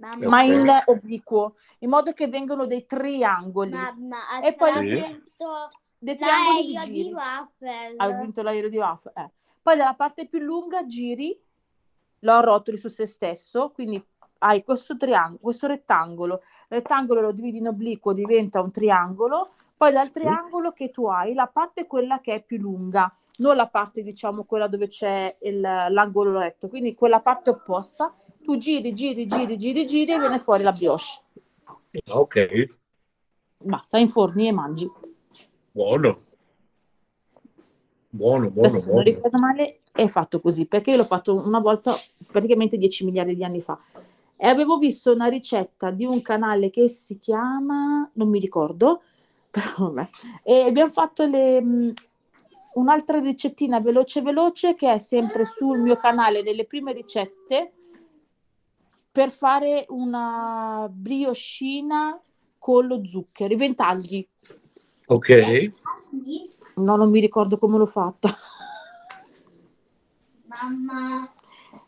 [0.01, 4.95] Mamma, ma in obliquo, in modo che vengano dei triangoli, mamma, ha E poi- Sì.
[4.95, 5.69] vinto
[5.99, 7.13] dei triangoli di l'aereo di giri.
[7.13, 7.93] waffle.
[7.97, 9.29] Hai vinto l'aereo di Waff, eh.
[9.61, 11.39] poi dalla parte più lunga giri,
[12.21, 14.03] lo arrotoli su se stesso, quindi
[14.39, 19.91] hai questo triangolo, questo rettangolo, il rettangolo lo dividi in obliquo, diventa un triangolo, poi
[19.91, 24.01] dal triangolo che tu hai la parte quella che è più lunga, non la parte
[24.01, 28.11] diciamo quella dove c'è il, l'angolo retto, quindi quella parte opposta,
[28.41, 31.03] tu giri, giri, giri, giri, giri e viene fuori la brioche.
[32.11, 32.65] Ok,
[33.63, 34.89] Basta, inforni e mangi.
[35.71, 36.23] buono.
[38.13, 39.09] Buono, buono, Adesso se non buono.
[39.15, 41.93] ricordo male è fatto così, perché io l'ho fatto una volta
[42.31, 43.79] praticamente 10 miliardi di anni fa.
[44.35, 49.01] E avevo visto una ricetta di un canale che si chiama, non mi ricordo,
[49.51, 50.09] però vabbè.
[50.43, 51.93] E abbiamo fatto le, mh,
[52.73, 57.73] un'altra ricettina veloce veloce che è sempre sul mio canale nelle prime ricette
[59.11, 62.19] per fare una brioscina
[62.57, 64.27] con lo zucchero, i ventagli.
[65.07, 65.71] Ok,
[66.75, 68.29] No, non mi ricordo come l'ho fatta.
[70.45, 71.31] Mamma.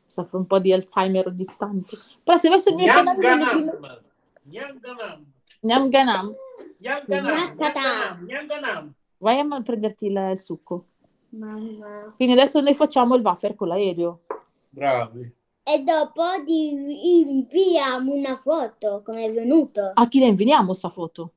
[0.05, 1.97] soffro un po' di Alzheimer ogni tanto.
[2.23, 3.17] Però se vai sul mio canale
[4.43, 5.25] Nyanganam.
[5.61, 6.35] Nyanganam.
[8.27, 8.93] Nyanganam.
[9.17, 10.85] vai a prenderti il, il succo.
[11.29, 12.13] Mamma.
[12.15, 14.21] Quindi adesso noi facciamo il wafer con l'aereo.
[14.69, 15.41] Bravi.
[15.65, 19.91] E dopo ti inviamo una foto come è venuto.
[19.93, 21.31] A chi la invidiamo sta foto?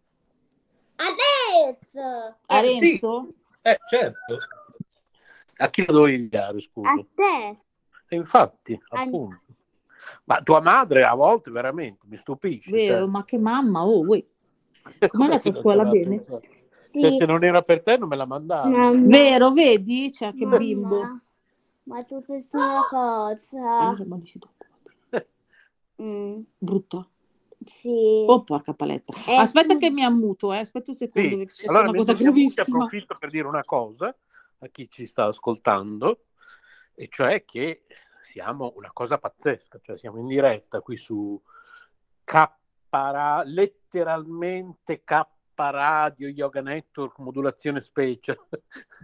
[0.96, 2.36] Adesso!
[2.46, 2.80] A Eh, sì.
[2.90, 3.32] Renzo?
[3.62, 4.38] Eh, certo.
[5.58, 6.90] A chi la devo inviare, scusa?
[6.90, 7.58] A te!
[8.08, 9.40] E infatti, A- appunto.
[10.24, 12.70] Ma tua madre a volte veramente mi stupisce.
[12.70, 13.06] Vero, cioè.
[13.08, 14.24] ma che mamma, oh, uè.
[14.82, 16.16] Com'è Come andata a scuola te bene?
[16.16, 16.48] pensato?
[16.90, 17.00] Sì.
[17.00, 18.70] Cioè, se non era per te non me la mandavi.
[18.74, 19.06] Mamma.
[19.06, 20.10] Vero, vedi?
[20.10, 21.20] C'è anche Mamma, bimbo.
[21.86, 23.96] Ma tu fai una cosa.
[23.96, 24.54] Eh, ma dici dopo.
[26.02, 27.08] Mm, Brutta.
[27.64, 28.24] sì.
[28.28, 29.14] Oh, porca paletta.
[29.26, 29.78] Eh, Aspetta sì.
[29.80, 30.58] che mi ammuto, eh.
[30.58, 32.66] Aspetta un secondo, Sì, che allora una cosa gravissima.
[32.84, 34.14] approfitto per dire una cosa
[34.58, 36.24] a chi ci sta ascoltando,
[36.94, 37.86] e cioè che
[38.20, 41.40] siamo una cosa pazzesca, cioè siamo in diretta qui su
[42.24, 42.50] K
[42.90, 48.36] Ra- letteralmente K Radio Yoga Network modulazione special.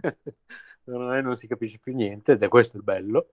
[0.85, 3.29] non, si capisce più niente ed è questo il bello.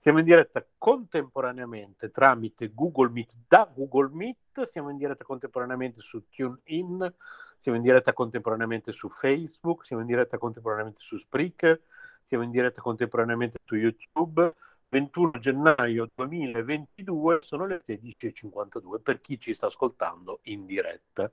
[0.00, 6.28] Siamo in diretta contemporaneamente tramite Google Meet da Google Meet, siamo in diretta contemporaneamente su
[6.28, 7.14] TuneIn,
[7.58, 11.80] siamo in diretta contemporaneamente su Facebook, siamo in diretta contemporaneamente su Spreaker,
[12.26, 14.54] siamo in diretta contemporaneamente su YouTube.
[14.94, 21.30] 21 gennaio 2022 sono le 16.52 per chi ci sta ascoltando in diretta.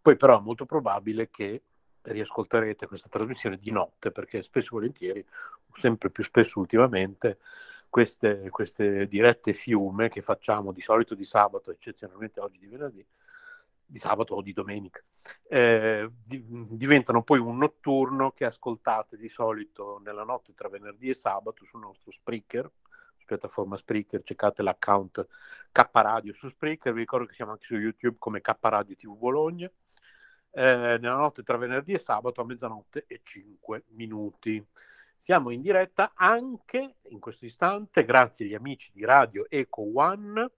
[0.00, 1.62] Poi però è molto probabile che
[2.02, 5.26] riascolterete questa trasmissione di notte perché spesso e volentieri,
[5.74, 7.38] sempre più spesso ultimamente,
[7.88, 13.04] queste, queste dirette fiume che facciamo di solito di sabato, eccezionalmente oggi di venerdì,
[13.84, 15.02] di sabato o di domenica,
[15.48, 21.14] eh, di- diventano poi un notturno che ascoltate di solito nella notte tra venerdì e
[21.14, 22.70] sabato sul nostro Spreaker,
[23.30, 25.26] piattaforma Spreaker, cercate l'account
[25.70, 29.16] K Radio su Spreaker, vi ricordo che siamo anche su YouTube come K Radio TV
[29.16, 29.70] Bologna,
[30.52, 34.64] eh, nella notte tra venerdì e sabato a mezzanotte e 5 minuti.
[35.14, 40.50] Siamo in diretta anche in questo istante, grazie agli amici di Radio Eco One,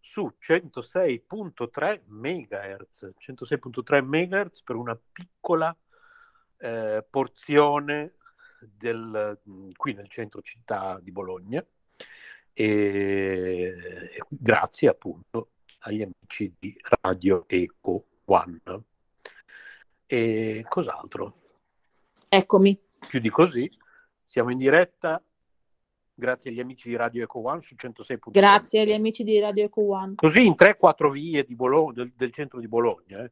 [0.00, 5.76] su 106.3 MHz, 106.3 MHz per una piccola
[6.58, 8.14] eh, porzione
[8.60, 9.38] del,
[9.76, 11.64] qui nel centro città di Bologna
[12.52, 18.60] e grazie appunto agli amici di Radio Eco One.
[20.12, 21.34] E cos'altro?
[22.28, 22.76] Eccomi.
[23.06, 23.70] Più di così,
[24.26, 25.22] siamo in diretta
[26.12, 28.30] grazie agli amici di Radio Eco One su 106.3.
[28.32, 30.14] Grazie agli amici di Radio Eco One.
[30.16, 33.22] Così in 3-4 vie di Bolo- del, del centro di Bologna.
[33.22, 33.30] eh.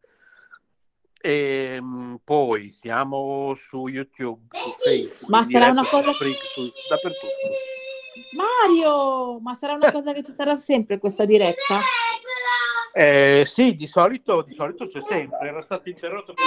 [1.21, 7.27] E, mh, poi siamo su YouTube, su Facebook, Ma sarà diretta una cosa- su- dappertutto.
[8.37, 11.81] Mario, ma sarà una cosa che ci sarà sempre questa diretta?
[13.01, 15.47] Eh, sì, di solito, di solito c'è sempre.
[15.47, 16.45] Era stato interrotto per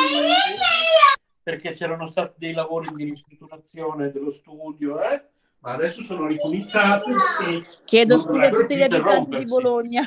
[1.42, 5.24] perché c'erano stati dei lavori di ristrutturazione dello studio, eh?
[5.60, 7.10] ma adesso sono ricominciati
[7.86, 9.46] Chiedo scusa a tutti gli abitanti di.
[9.46, 10.02] Bologna.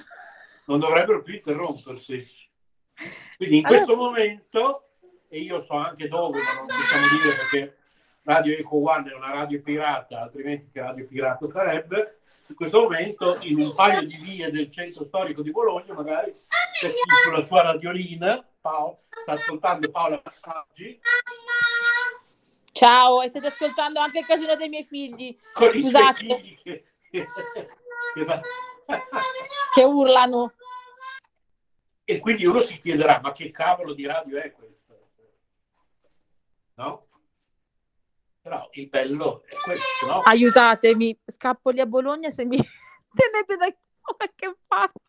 [0.66, 2.28] Non dovrebbero più interrompersi.
[3.38, 4.88] Quindi in Allora- questo momento,
[5.30, 7.76] e io so anche dove, ma non possiamo dire perché
[8.24, 13.36] Radio Eco One è una radio pirata, altrimenti che radio pirata sarebbe, in questo momento
[13.42, 17.62] in un paio di vie del centro storico di Bologna, magari c'è chi sulla sua
[17.62, 21.00] radiolina, Paolo, sta ascoltando Paola Passaggi,
[22.72, 26.16] Ciao, e state ascoltando anche il casino dei miei figli con Scusate.
[26.16, 27.26] figli che, che-
[28.14, 28.40] che va-
[29.72, 30.52] che urlano.
[32.04, 34.94] E quindi uno si chiederà, ma che cavolo di radio è questa?
[36.74, 37.03] No?
[38.44, 40.18] Però il bello è questo, no?
[40.18, 42.58] Aiutatemi, scappo lì a Bologna se mi
[43.08, 43.64] tenete da...
[43.64, 45.00] Ma che fatto?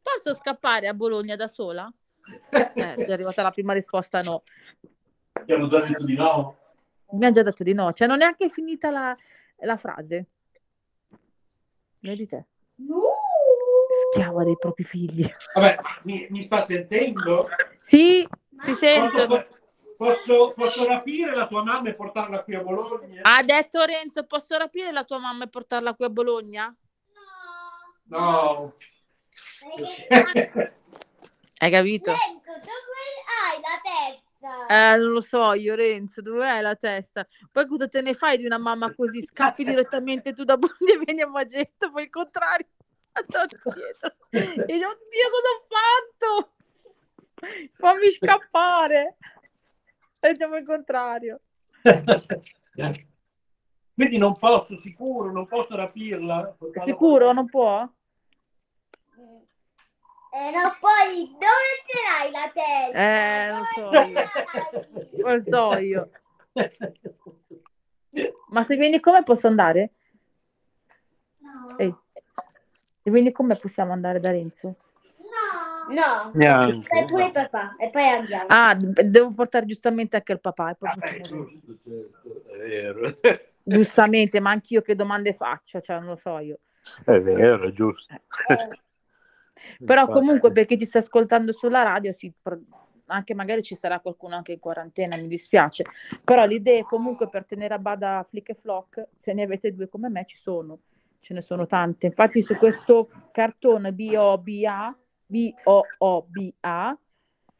[0.00, 1.92] Posso scappare a Bologna da sola?
[2.48, 4.42] Eh, è arrivata la prima risposta no.
[5.32, 6.56] Abbiamo già detto di no.
[7.10, 9.14] Mi ha già detto di no, cioè non è neanche finita la,
[9.56, 10.26] la frase.
[11.98, 12.46] Vedi te.
[14.12, 15.30] Schiava dei propri figli.
[15.52, 17.50] Vabbè, mi, mi sta sentendo?
[17.80, 18.26] Sì,
[18.64, 19.26] ti sento.
[19.26, 19.57] Posso,
[19.98, 23.20] posso, posso rapire la tua mamma e portarla qui a Bologna?
[23.22, 26.74] Ha detto Renzo, posso rapire la tua mamma e portarla qui a Bologna?
[28.04, 28.74] No.
[31.60, 32.12] Hai capito?
[32.12, 34.66] Renzo, dove hai la testa?
[34.68, 37.26] Eh, non lo so io, Renzo, dov'è la testa?
[37.50, 39.20] Poi cosa te ne fai di una mamma così?
[39.20, 42.68] Scappi direttamente tu da Bologna e vieni a Magenta, poi il contrario.
[44.30, 46.52] E io, oddio, cosa ho fatto?
[47.74, 49.16] Fammi scappare.
[50.20, 51.40] Facciamo il contrario.
[53.94, 56.56] Quindi non posso, sicuro, non posso rapirla.
[56.84, 57.32] Sicuro?
[57.32, 57.88] Non può?
[60.30, 62.98] Eh no, poi dove ce l'hai la testa?
[62.98, 65.24] Eh, non so io.
[65.24, 66.10] Non so io.
[68.50, 69.92] Ma se vieni con me posso andare?
[71.38, 71.76] No.
[71.78, 71.94] Ehi.
[73.02, 74.76] Se vieni con me possiamo andare da Renzo?
[75.88, 76.30] No.
[76.34, 76.86] Neanche.
[76.86, 78.44] Stai pure papà e poi andiamo.
[78.48, 80.70] Ah, devo portare giustamente anche il papà.
[80.70, 83.18] E poi Eh, possiamo- giusto, certo, è vero.
[83.62, 86.58] Giustamente, ma anch'io che domande faccio, cioè non lo so io.
[87.04, 88.14] È vero, è giusto.
[89.84, 90.18] Però Infatti.
[90.18, 92.32] comunque per chi ci sta ascoltando sulla radio, sì,
[93.06, 95.84] anche magari ci sarà qualcuno anche in quarantena, mi dispiace.
[96.24, 99.88] Però l'idea è comunque per tenere a bada Flick e Flock, se ne avete due
[99.88, 100.78] come me, ci sono.
[101.20, 102.06] Ce ne sono tante.
[102.06, 104.96] Infatti su questo cartone B-O-B-A,
[105.28, 106.98] B-O-O-B-A,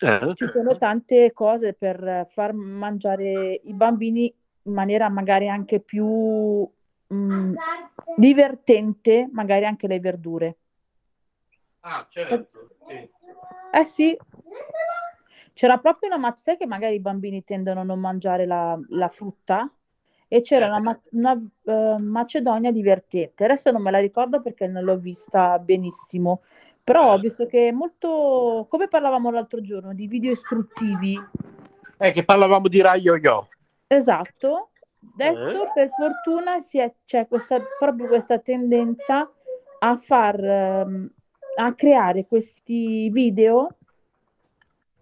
[0.00, 0.32] Eh?
[0.34, 4.32] ci sono tante cose per far mangiare i bambini
[4.62, 6.68] in maniera magari anche più
[7.12, 7.54] mm,
[8.16, 10.56] divertente, magari anche le verdure.
[11.80, 12.48] Ah, certo.
[12.86, 13.10] sì.
[13.70, 14.16] Eh sì,
[15.52, 19.08] c'era proprio una macchina, sai che magari i bambini tendono a non mangiare la, la
[19.08, 19.70] frutta?
[20.30, 21.32] E c'era una, ma- una,
[21.64, 23.44] eh, Macedonia divertente.
[23.44, 26.42] Adesso non me la ricordo perché non l'ho vista benissimo,
[26.88, 31.20] però ho visto che è molto, come parlavamo l'altro giorno, di video istruttivi.
[31.98, 33.46] Eh, che parlavamo di Rai Yo-Yo.
[33.86, 34.70] Esatto.
[35.12, 35.70] Adesso Eh?
[35.74, 36.56] per fortuna
[37.04, 39.30] c'è questa, proprio questa tendenza
[39.80, 41.12] a far, ehm,
[41.56, 43.68] a creare questi video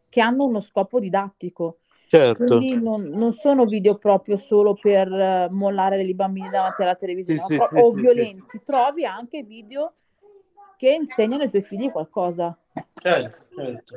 [0.08, 1.78] che hanno uno scopo didattico.
[2.08, 2.44] Certo.
[2.44, 7.44] Quindi non, non sono video proprio solo per eh, mollare i bambini davanti alla televisione
[7.46, 8.60] Sì, ma sì, o sì, violenti.
[8.64, 9.92] Trovi anche video
[10.76, 12.56] che insegnano ai tuoi figli qualcosa.
[12.94, 13.96] Certo, certo.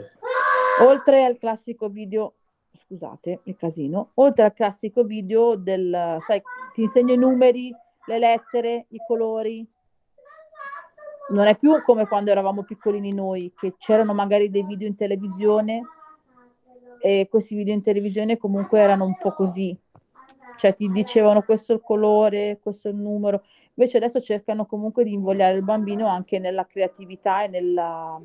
[0.81, 2.35] Oltre al classico video,
[2.72, 6.41] scusate il casino, oltre al classico video del, sai,
[6.73, 7.73] ti insegno i numeri,
[8.06, 9.68] le lettere, i colori.
[11.30, 15.84] Non è più come quando eravamo piccolini noi, che c'erano magari dei video in televisione
[17.01, 19.77] e questi video in televisione comunque erano un po' così.
[20.60, 23.44] Cioè ti dicevano questo è il colore, questo è il numero.
[23.76, 28.19] Invece adesso cercano comunque di invogliare il bambino anche nella creatività e nella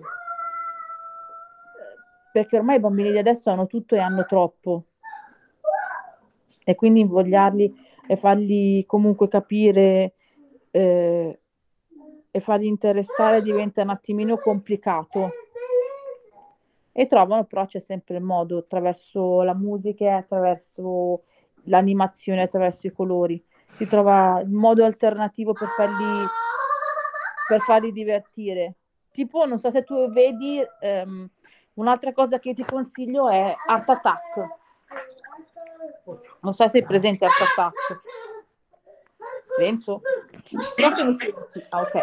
[2.33, 4.87] perché ormai i bambini di adesso hanno tutto e hanno troppo.
[6.65, 7.73] E quindi invogliarli
[8.09, 10.15] e fargli comunque capire
[10.73, 11.39] eh,
[12.33, 15.31] e fargli interessare diventa un attimino complicato.
[16.91, 21.23] E trovano però c'è sempre il modo attraverso la musica, attraverso
[21.65, 23.43] l'animazione, attraverso i colori.
[23.77, 26.27] Si trova il modo alternativo per farli,
[27.49, 28.75] per farli divertire.
[29.11, 31.29] Tipo, non so se tu vedi, ehm,
[31.75, 34.49] un'altra cosa che ti consiglio è Art Attack.
[36.41, 38.01] Non so se sei presente Art Attack.
[39.57, 40.01] Renzo?
[40.45, 41.65] So che mi senti.
[41.71, 41.95] Ah, ok.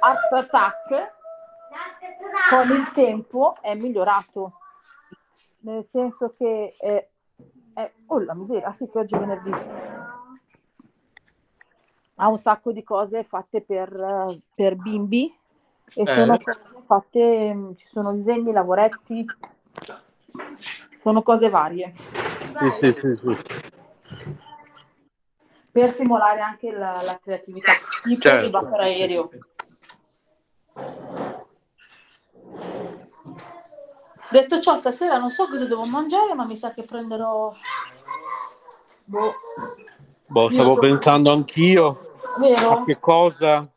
[0.00, 1.18] Art Attack
[2.50, 4.58] con il tempo è migliorato.
[5.62, 7.09] Nel senso che è,
[7.84, 7.92] è...
[8.06, 9.50] Oh la miseria, ah sì che oggi è venerdì.
[12.16, 15.34] Ha un sacco di cose fatte per, eh, per bimbi
[15.94, 16.38] e sono Eh.
[16.42, 19.26] cose fatte, mm, ci sono disegni, lavoretti,
[20.98, 21.94] sono cose varie
[22.78, 23.36] Sì, sì, sì,
[25.72, 28.44] per simulare anche la, la creatività, tipo Certo.
[28.44, 29.30] il buffer aereo.
[34.30, 37.52] Detto ciò, stasera non so cosa devo mangiare, ma mi sa che prenderò.
[39.04, 39.34] Boh,
[40.26, 41.96] Boh, stavo pensando anch'io
[42.38, 42.70] vero?
[42.70, 43.68] a che cosa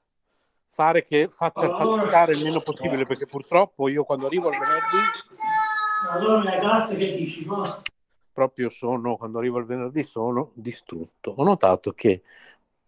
[0.69, 4.97] fare che faccia faticare il meno possibile, perché purtroppo io quando arrivo al venerdì
[6.11, 7.45] Allora, ragazze, che dici?
[7.45, 7.61] No?
[8.31, 11.33] proprio sono, quando arrivo il venerdì sono distrutto.
[11.37, 12.23] Ho notato che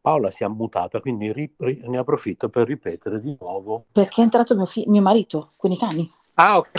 [0.02, 3.86] Paola si è ammutata, quindi ri- ri- ne approfitto per ripetere di nuovo.
[3.92, 6.12] Perché è entrato mio, fi- mio marito con i cani.
[6.36, 6.70] Ah, ok.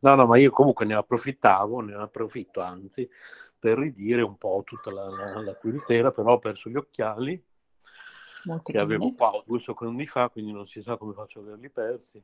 [0.00, 3.08] No, no, ma io comunque ne approfittavo, ne approfitto anzi,
[3.58, 7.42] per ridire un po' tutta la, la, la tua intera, però ho perso gli occhiali
[8.44, 9.16] Molto che avevo bene.
[9.16, 12.22] qua due secondi fa, quindi non si sa come faccio ad averli persi.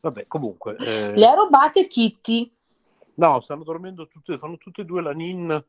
[0.00, 0.76] Vabbè, comunque...
[0.76, 2.52] eh, Le ha rubate Kitty.
[3.14, 5.62] No, stanno dormendo tutte, fanno tutte e due la ninna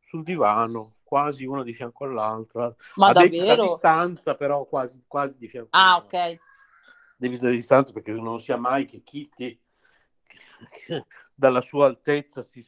[0.00, 2.74] sul divano, quasi una di fianco all'altra.
[2.96, 3.62] Ma a davvero?
[3.62, 6.38] distanza, però quasi, quasi di fianco Ah, ok.
[7.16, 9.60] Debita distanza perché non sia mai che Kitty
[11.34, 12.66] dalla sua altezza si-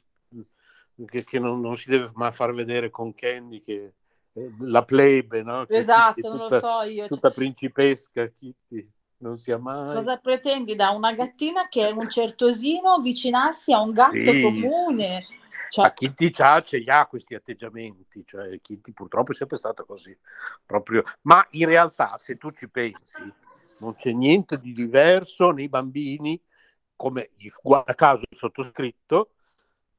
[1.07, 3.95] che, che non, non si deve mai far vedere con Candy che
[4.33, 5.65] eh, la plebe, no?
[5.65, 6.99] Che Esatto, Kitty è non lo tutta- so io.
[7.01, 9.95] Cioè, Tutta principesca, Kitty non sia mai.
[9.97, 14.41] Cosa pretendi da una gattina che è un certosino avvicinarsi a un gatto Sì.
[14.43, 15.25] comune?
[15.71, 19.85] Cioè, Ma Kitty c'ha, ce li ha questi atteggiamenti, cioè Kitty purtroppo è sempre stata
[19.85, 20.17] così,
[20.67, 21.05] proprio.
[21.23, 23.23] Ma in realtà, se tu ci pensi,
[23.79, 26.41] non c'è niente di diverso nei bambini,
[27.01, 27.31] come
[27.63, 29.31] guarda caso il sottoscritto,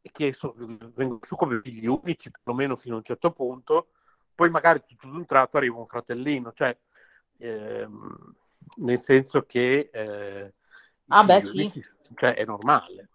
[0.04, 3.88] che so- vengono su come figli unici, perlomeno fino a un certo punto,
[4.36, 6.78] poi magari tutto d'un tratto arriva un fratellino, cioè
[7.38, 8.36] ehm,
[8.76, 10.54] nel senso che eh,
[11.08, 11.58] Ah, beh, figli sì.
[11.58, 11.84] unici,
[12.14, 13.10] cioè è normale,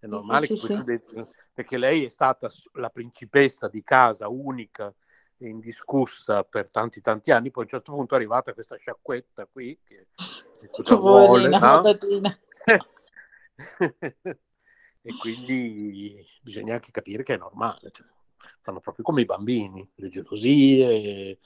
[0.00, 0.84] è normale sì, che sì, questo sì.
[0.84, 4.92] de- perché lei è stata la principessa di casa unica
[5.36, 9.46] e indiscussa per tanti tanti anni, poi a un certo punto è arrivata questa sciacquetta
[9.46, 10.08] qui che,
[10.58, 11.82] che cosa vuole, no?
[15.02, 18.06] e quindi bisogna anche capire che è normale, cioè,
[18.62, 21.38] fanno proprio come i bambini, le gelosie, eh,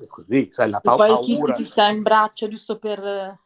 [0.00, 3.38] e così, sai, la pa- poi Kitty paura, ti sta in braccio giusto per eh,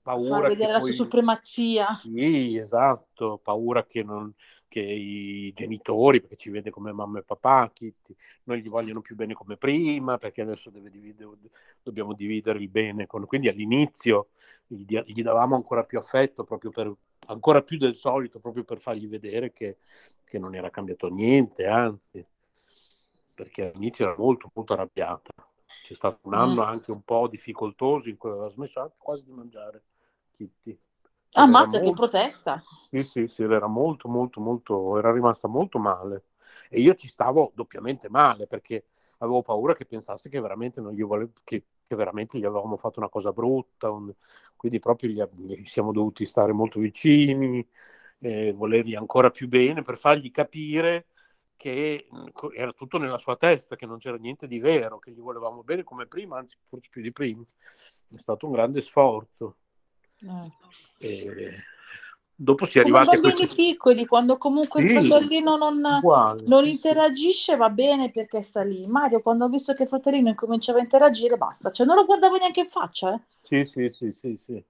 [0.00, 0.96] far paura vedere la sua poi...
[0.96, 1.98] supremazia.
[2.00, 4.32] Sì, esatto, paura che, non,
[4.68, 8.14] che i genitori, perché ci vede come mamma e papà, Kitty,
[8.44, 11.30] non gli vogliono più bene come prima, perché adesso deve dividere-
[11.82, 13.24] dobbiamo dividere il bene con...
[13.26, 14.28] Quindi all'inizio
[14.66, 16.92] gli, gli davamo ancora più affetto, proprio per,
[17.26, 19.78] ancora più del solito, proprio per fargli vedere che,
[20.24, 22.24] che non era cambiato niente, anzi,
[23.34, 25.32] perché all'inizio era molto, molto arrabbiata.
[25.82, 26.68] C'è stato un anno Mm.
[26.68, 29.82] anche un po' difficoltoso in cui aveva smesso anche quasi di mangiare
[30.36, 30.76] Kitty.
[31.34, 32.62] Ammazza che molto- protesta.
[32.90, 36.26] sì, sì, sì, era molto, molto, molto, era rimasta molto male.
[36.68, 38.86] E io ci stavo doppiamente male perché
[39.18, 42.98] avevo paura che pensasse che veramente non gli volevo, che, che veramente gli avevamo fatto
[43.00, 43.90] una cosa brutta.
[43.90, 44.12] un-
[44.56, 45.22] quindi proprio gli,
[45.60, 47.66] gli siamo dovuti stare molto vicini,
[48.20, 51.06] eh, volergli ancora più bene per fargli capire
[51.56, 55.20] che co- era tutto nella sua testa, che non c'era niente di vero, che gli
[55.20, 57.42] volevamo bene come prima, anzi forse più di prima.
[58.08, 59.56] È stato un grande sforzo.
[60.22, 60.50] Eh.
[60.98, 61.62] E
[62.34, 63.46] dopo si è Come arrivati a questo...
[63.48, 68.62] piccoli, quando comunque il Sì, fratellino non, uguale, non sì, interagisce va bene perché sta
[68.62, 68.86] lì.
[68.86, 71.70] Mario, quando ho visto che il fratellino incominciava a interagire, basta.
[71.70, 73.20] Cioè, non lo guardavo neanche in faccia, eh.
[73.42, 74.64] Sì, sì, sì, sì, sì.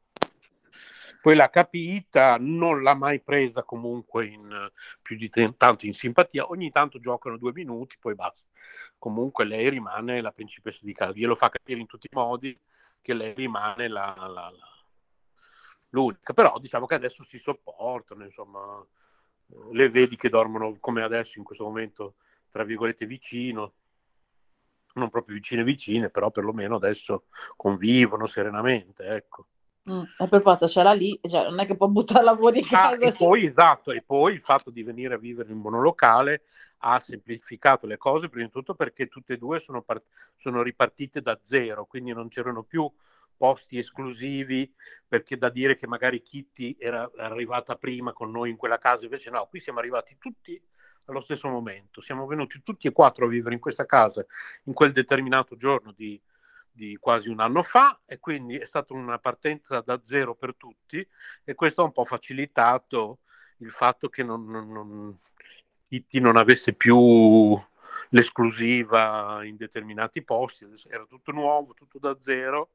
[1.20, 5.94] Poi l'ha capita, non l'ha mai presa comunque in, eh, più di te- tanto in
[5.94, 6.48] simpatia.
[6.48, 8.48] Ogni tanto giocano due minuti, poi basta.
[8.98, 11.12] Comunque lei rimane la principessa di casa.
[11.12, 12.58] Glielo fa capire in tutti i modi
[13.02, 14.52] che lei rimane la, la- la-
[15.90, 16.32] l'unica.
[16.32, 18.84] Però diciamo che adesso si sopportano, insomma.
[19.72, 22.16] Le vedi che dormono come adesso in questo momento,
[22.50, 23.74] tra virgolette, vicino.
[24.94, 29.46] Non proprio vicine vicine, però perlomeno adesso convivono serenamente, ecco.
[29.88, 32.90] Mm, E per forza c'era lì, cioè, non è che può buttarla fuori di Ah,
[32.90, 33.06] casa.
[33.06, 36.42] e poi, esatto, e poi il fatto di venire a vivere in monolocale
[36.78, 41.20] ha semplificato le cose, prima di tutto perché tutte e due sono, part- sono ripartite
[41.20, 42.90] da zero, quindi non c'erano più
[43.36, 44.72] posti esclusivi,
[45.06, 49.30] perché da dire che magari Kitty era arrivata prima con noi in quella casa, invece
[49.30, 50.60] no, qui siamo arrivati tutti
[51.06, 54.26] allo stesso momento, siamo venuti tutti e quattro a vivere in questa casa
[54.64, 56.20] in quel determinato giorno di,
[56.70, 61.06] di quasi un anno fa e quindi è stata una partenza da zero per tutti
[61.44, 63.20] e questo ha un po' facilitato
[63.58, 65.18] il fatto che non, non- non-
[65.88, 67.56] Kitty non avesse più
[68.10, 72.70] l'esclusiva in determinati posti, era tutto nuovo, tutto da zero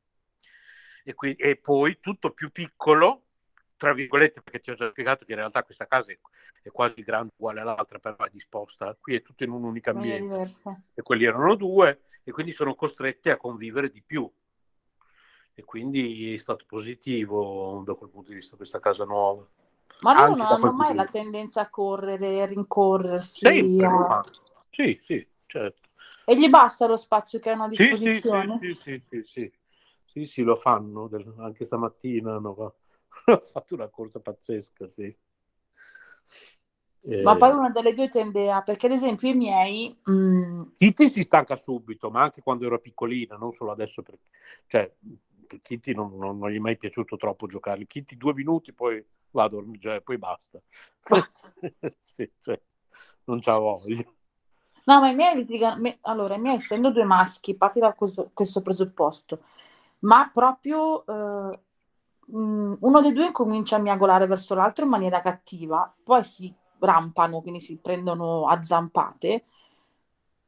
[1.04, 3.24] e, qui- e poi tutto più piccolo,
[3.78, 6.20] tra virgolette, perché ti ho già spiegato che in realtà questa casa è,
[6.62, 10.52] è quasi grande uguale all'altra, però è disposta, qui è tutto in un unico ambiente
[10.94, 14.32] e quelli erano due e quindi sono costrette a convivere di più
[15.54, 19.46] e quindi è stato positivo da quel punto di vista questa casa nuova.
[20.02, 23.46] Ma loro non hanno mai la tendenza a correre, a rincorrersi.
[23.46, 24.24] Sempre a-.
[24.72, 25.90] Sì, sì, certo.
[26.26, 28.60] E gli basta lo spazio che hanno a Sì, sì, sì, disposizione?
[28.84, 29.52] sì, sì, sì,
[30.14, 30.26] sì.
[30.26, 32.74] Sì, lo fanno, anche stamattina hanno fa-
[33.26, 35.16] hanno fatto una corsa pazzesca, sì.
[37.04, 38.62] Eh, Ma poi una delle due tende a...
[38.62, 39.96] Perché ad esempio i miei...
[40.10, 44.02] mm, Kitty si stanca subito, ma anche quando ero piccolina, non solo adesso.
[44.02, 44.18] Per...
[44.68, 44.92] Cioè,
[45.48, 47.86] per Kitty non, non- non gli è mai piaciuto troppo giocare.
[47.86, 50.60] Kitty due minuti, poi va a dormire, cioè, poi basta.
[52.06, 52.60] Sì, cioè,
[53.26, 54.04] non c'ha voglia.
[54.86, 55.96] No, ma i miei litigano...
[56.02, 59.44] Allora, i miei essendo due maschi, parti da questo, questo presupposto,
[60.02, 61.60] ma proprio eh,
[62.36, 67.42] mm, uno dei due comincia a miagolare verso l'altro in maniera cattiva, poi si rampano,
[67.42, 69.46] quindi si prendono a zampate,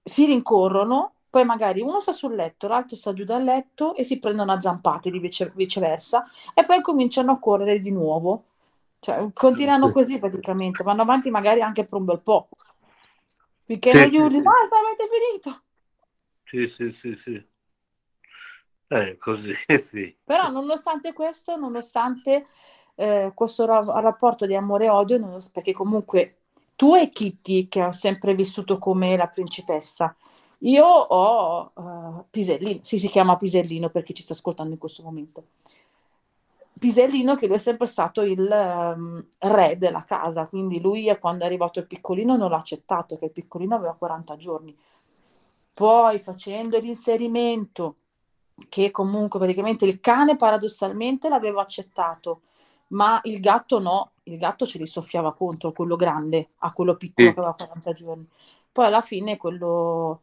[0.03, 4.19] si rincorrono, poi magari uno sta sul letto, l'altro sta giù dal letto e si
[4.19, 8.45] prendono a zampate, di vice- viceversa, e poi cominciano a correre di nuovo.
[8.99, 12.49] Cioè, continuano così praticamente, vanno avanti magari anche per un bel po'.
[13.65, 14.43] Finché Sì, non gli urli, sì.
[14.43, 15.63] basta, avete finito!
[16.45, 17.45] Sì, sì, sì, sì.
[18.87, 20.15] Eh, così, sì.
[20.23, 22.45] Però nonostante questo, nonostante
[22.95, 26.37] eh, questo ra- rapporto di amore e odio, nonos- perché comunque
[26.75, 30.15] tu e Kitty, che ha sempre vissuto come la principessa,
[30.59, 35.47] io ho eh, Pisellino, sì, si chiama Pisellino perché ci sta ascoltando in questo momento.
[36.79, 41.47] Pisellino che lui è sempre stato il ehm, re della casa, quindi lui quando è
[41.47, 44.75] arrivato il piccolino non l'ha accettato, che il piccolino aveva 40 giorni.
[45.73, 47.95] Poi facendo l'inserimento
[48.69, 52.41] che comunque praticamente il cane paradossalmente l'aveva accettato,
[52.89, 57.29] ma il gatto no, il gatto ce li soffiava contro, quello grande, a quello piccolo
[57.29, 57.33] Sì.
[57.33, 58.27] che aveva 40 giorni.
[58.71, 60.21] Poi alla fine quello,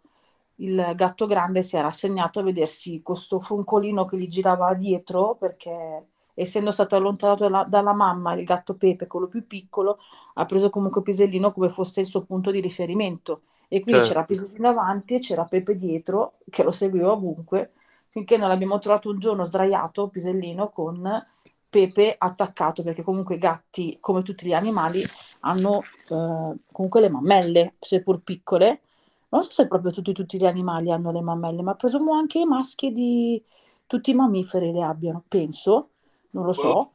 [0.56, 6.06] il gatto grande si era assegnato a vedersi questo funcolino che gli girava dietro perché
[6.34, 9.98] essendo stato allontanato dalla, dalla mamma, il gatto Pepe, quello più piccolo,
[10.34, 13.42] ha preso comunque Pisellino come fosse il suo punto di riferimento.
[13.68, 14.14] E quindi Certo.
[14.14, 17.72] c'era Pisellino avanti e c'era Pepe dietro che lo seguiva ovunque
[18.10, 21.26] finché non l'abbiamo trovato un giorno sdraiato, Pisellino, con
[21.68, 25.02] Pepe attaccato, perché comunque i gatti, come tutti gli animali,
[25.40, 28.80] hanno eh, comunque le mammelle, seppur piccole.
[29.28, 32.44] Non so se proprio tutti, tutti gli animali hanno le mammelle, ma presumo anche i
[32.44, 33.42] maschi di
[33.86, 35.90] tutti i mammiferi le abbiano, penso,
[36.30, 36.92] non lo so.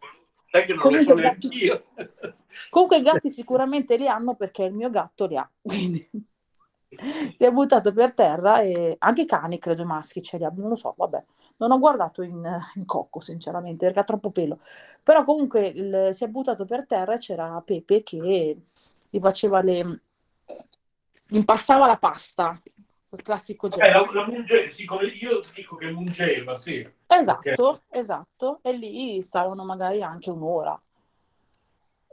[0.49, 1.71] Sai che non Comunque lo so gatti-.
[2.69, 6.05] Comunque i gatti sicuramente li hanno perché il mio gatto li ha, quindi
[7.35, 10.63] si è buttato per terra e anche i cani, credo i maschi ce li abbiano,
[10.63, 11.23] non lo so, vabbè.
[11.57, 12.43] Non ho guardato in,
[12.75, 14.59] in cocco, sinceramente, perché ha troppo pelo.
[15.03, 18.57] Però comunque il- si è buttato per terra e c'era Pepe che
[19.09, 20.01] gli faceva le...
[21.29, 22.61] impastava la pasta,
[23.11, 24.13] il classico Eh, la, gioco.
[24.13, 24.83] la munge- sì,
[25.19, 26.87] io dico che mungeva, sì.
[27.07, 28.59] Esatto, esatto.
[28.61, 30.79] E lì stavano magari anche un'ora.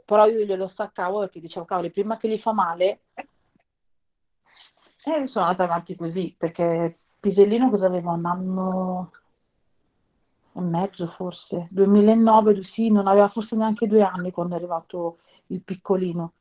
[0.05, 3.01] Però io glielo staccavo perché dicevo, cavoli, prima che gli fa male,
[5.03, 8.11] e sono andata avanti così, perché Pisellino cosa aveva?
[8.11, 9.11] Un anno
[10.55, 15.61] e mezzo forse, 2009, sì, non aveva forse neanche due anni quando è arrivato il
[15.61, 16.33] piccolino.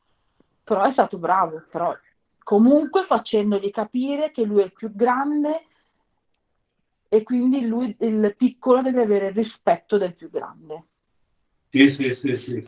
[0.64, 1.94] Però è stato bravo, però
[2.42, 5.66] comunque facendogli capire che lui è il più grande
[7.08, 10.84] e quindi lui, il piccolo, deve avere il rispetto del più grande.
[11.68, 12.64] Sì, sì, sì, sì.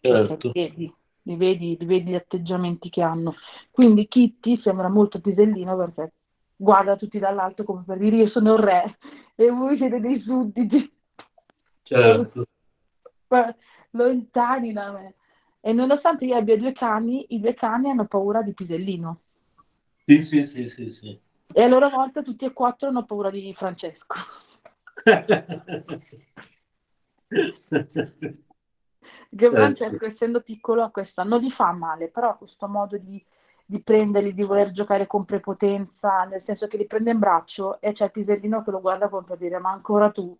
[0.00, 0.50] Perché Certo.
[0.52, 0.94] vedi,
[1.24, 3.34] li vedi, li vedi gli atteggiamenti che hanno.
[3.70, 6.12] Quindi Kitty sembra molto pisellino perché
[6.56, 8.98] guarda tutti dall'alto come per dire io sono il re
[9.34, 10.92] e voi siete dei sudditi
[11.84, 12.46] Certo.
[13.90, 15.14] lontani da me.
[15.60, 19.20] E nonostante io abbia due cani, i due cani hanno paura di Pisellino.
[20.04, 21.18] Sì, sì, sì, sì, sì.
[21.52, 24.14] E a loro volta tutti e quattro hanno paura di Francesco.
[29.36, 33.22] Che Francesco, essendo piccolo, ha questa non gli fa male, però questo modo di,
[33.64, 37.92] di prenderli, di voler giocare con prepotenza, nel senso che li prende in braccio e
[37.92, 40.36] c'è Pisellino che lo guarda come per dire: Ma ancora tu?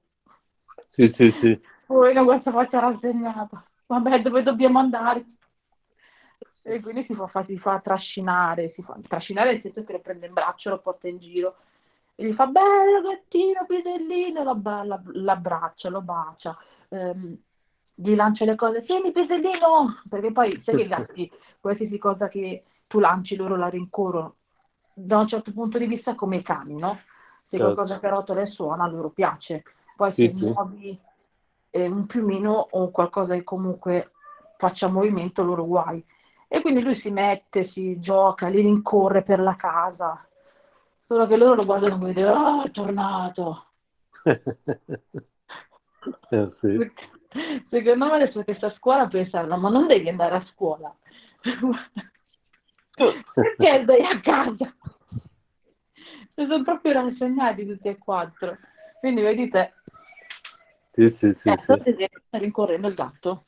[0.88, 1.60] Sì, sì, sì.
[1.86, 3.64] Poi con questa faccia rassegnata.
[3.86, 5.24] Vabbè, dove dobbiamo andare?
[6.66, 10.00] E quindi si fa, fa- si fa trascinare, si fa trascinare nel senso che lo
[10.00, 11.56] prende in braccio, lo porta in giro
[12.14, 16.56] e gli fa bello gattino, pisellino, lo la- l'abbraccia, lo bacia,
[16.88, 17.36] ehm,
[17.94, 21.30] gli lancia le cose, tieni pisellino, perché poi sai che i gatti,
[21.60, 24.36] qualsiasi cosa che tu lanci loro la rincorrono,
[24.92, 26.98] da un certo punto di vista come i cani, no?
[27.48, 27.74] Se Certo.
[27.74, 29.62] qualcosa che rotola e suona, loro piace.
[29.96, 30.46] Poi Sì, se sì.
[30.54, 30.98] muovi
[31.70, 34.10] eh, un piumino o qualcosa che comunque
[34.56, 36.04] faccia movimento, loro guai.
[36.48, 40.26] E quindi lui si mette, si gioca, li rincorre per la casa.
[41.06, 43.66] Solo che loro lo guardano come dire, oh, è tornato.
[46.30, 46.78] Eh, sì.
[46.78, 47.08] Perché-
[47.68, 50.94] Secondo me adesso che sta a scuola pensano, ma non devi andare a scuola.
[52.94, 54.74] Perché stai a casa?
[56.34, 58.56] Si sono proprio rassegnati tutti e quattro.
[59.00, 59.74] Quindi vedete,
[60.92, 61.62] Sì, sì, sì, eh, sì.
[61.62, 61.82] sto
[62.26, 63.44] sta rincorrendo il gatto.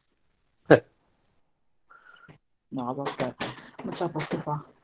[0.68, 0.84] Eh.
[2.68, 3.34] No, vabbè,
[3.84, 4.74] non ce la posso fare.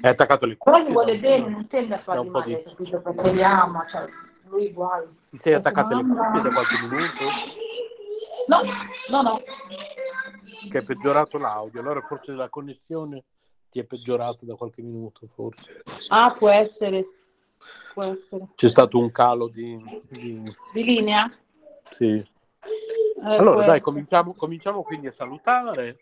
[0.00, 3.00] È attaccato le Però mi vuole bene, non tende a fargli po' male, di- capito?
[3.00, 4.08] Perché li ama, cioè,
[4.52, 5.06] lui guai.
[5.30, 7.24] Ti sei Perché attaccate le mamma- cuffie da qualche minuto?
[8.48, 8.60] No,
[9.10, 9.42] no, no.
[10.70, 11.80] Che è peggiorato l'audio.
[11.80, 13.24] Allora forse la connessione
[13.70, 15.82] ti è peggiorata da qualche minuto, forse.
[16.08, 17.06] Ah, può essere,
[17.94, 18.48] può essere.
[18.54, 19.82] C'è stato un calo di...
[20.10, 21.32] di- Di linea?
[21.90, 22.06] Sì.
[22.18, 25.98] Eh, Allora, dai, cominciamo, cominciamo quindi a salutare.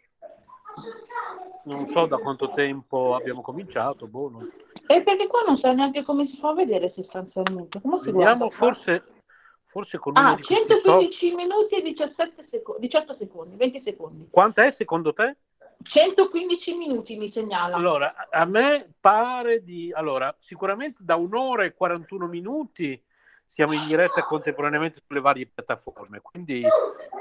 [1.64, 4.51] Non so da quanto tempo abbiamo cominciato, boh, non-
[4.91, 7.81] E perché qua non sa neanche come si fa a vedere sostanzialmente.
[7.81, 9.05] Come si Vediamo guarda forse,
[9.67, 14.27] forse con Ah, di questi soft- 115 minuti e 17 secondi, 18 secondi, 20 secondi.
[14.29, 15.37] Quanto è secondo te?
[15.83, 17.77] 115 minuti mi segnala.
[17.77, 19.93] Allora, a- me pare di...
[19.95, 23.01] Allora, sicuramente da un'ora e 41 minuti
[23.47, 26.67] siamo in diretta contemporaneamente sulle varie piattaforme, quindi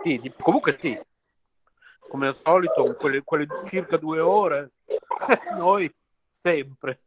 [0.01, 0.99] sì, comunque sì,
[2.07, 4.71] come al solito, quelle, quelle circa due ore,
[5.55, 5.91] noi
[6.31, 7.01] sempre,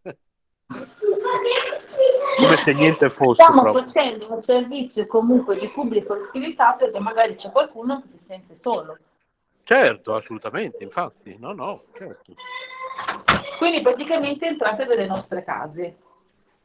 [2.36, 3.84] come se niente fosse Stiamo proprio.
[3.84, 8.96] facendo un servizio comunque di pubblica utilità perché magari c'è qualcuno che si sente solo.
[9.64, 12.32] Certo, assolutamente, infatti, no, no, certo.
[13.58, 15.96] Quindi praticamente entrate nelle nostre case.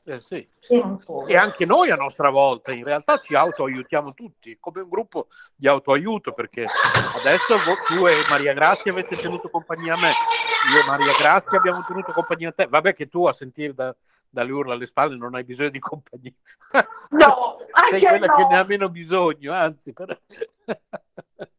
[0.04, 0.48] Eh, sì.
[0.70, 0.84] E.
[1.28, 5.68] E anche noi a nostra volta, in realtà ci autoaiutiamo tutti, come un gruppo di
[5.68, 10.14] autoaiuto, perché adesso vo- tu e Maria Grazia avete tenuto compagnia a me,
[10.72, 12.68] io e Maria Grazia abbiamo tenuto compagnia a te.
[12.68, 13.96] Vabbè che tu a sentire da-
[14.30, 16.34] dalle urla alle spalle non hai bisogno di compagnia.
[17.10, 17.58] No,
[17.92, 18.48] Sei anche quella che no.
[18.50, 19.94] ne ha meno bisogno, anzi.
[19.94, 20.22] Per...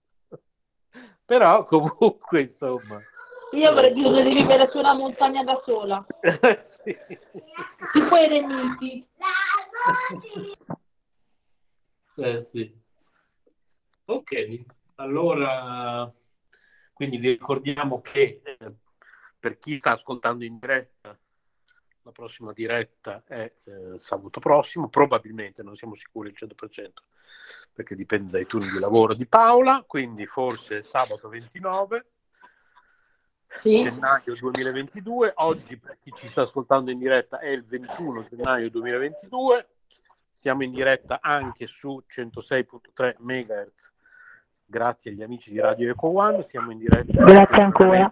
[1.25, 3.01] Però comunque, insomma...
[3.53, 6.05] Io avrei bisogno di vivere su una montagna da sola.
[6.63, 6.99] sì.
[7.93, 9.09] Tipo i remiti.
[12.17, 12.79] Eh sì.
[14.05, 14.65] Ok,
[14.97, 16.13] allora
[16.99, 18.73] quindi vi ricordiamo che eh,
[19.49, 21.19] per chi sta ascoltando in diretta,
[22.03, 26.89] la prossima diretta è eh, sabato prossimo, probabilmente non siamo sicuri al 100%
[27.73, 32.07] perché dipende dai turni di lavoro di Paola, quindi forse sabato 29
[33.63, 33.83] Sì.
[33.83, 35.33] gennaio 2022.
[35.37, 39.69] Oggi, per chi ci sta ascoltando in diretta, è il 21 gennaio 2022.
[40.31, 43.93] Siamo in diretta anche su 106.3 MHz,
[44.67, 46.43] grazie agli amici di Radio Eco One.
[46.43, 48.11] Siamo in diretta Grazie ancora.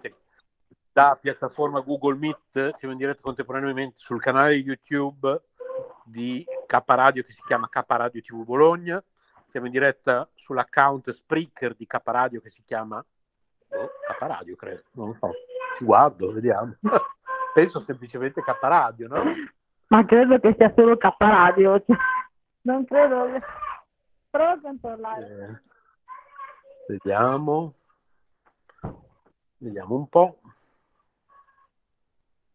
[0.97, 2.75] Da piattaforma Google Meet.
[2.77, 5.43] Siamo in diretta contemporaneamente sul canale YouTube
[6.03, 9.03] di K Radio che si chiama K Radio TV Bologna.
[9.45, 14.81] Siamo in diretta sull'account Spreaker di K Radio che si chiama oh, K Radio, credo,
[14.93, 15.31] non lo so.
[15.75, 16.75] Ci guardo, vediamo.
[17.53, 19.23] Penso semplicemente K Radio, no?
[19.89, 21.79] Ma credo che sia solo K Radio.
[21.85, 21.95] cioè,
[22.61, 23.33] Non credo.
[23.33, 23.43] che-
[24.31, 25.27] Prova a controllare.
[25.27, 25.61] Eh,
[26.87, 27.75] vediamo.
[29.59, 30.39] Vediamo un po'.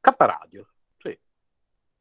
[0.03, 0.67] K Radio,
[0.99, 1.17] sì.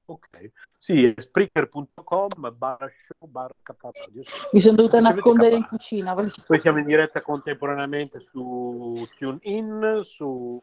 [0.06, 0.52] Ok.
[0.80, 4.23] Sì, spreaker.com barra show barra K Radio.
[4.23, 4.32] sì.
[4.53, 6.15] Mi sono dovuta nascondere in cucina.
[6.15, 10.60] Poi siamo in diretta contemporaneamente su TuneIn, su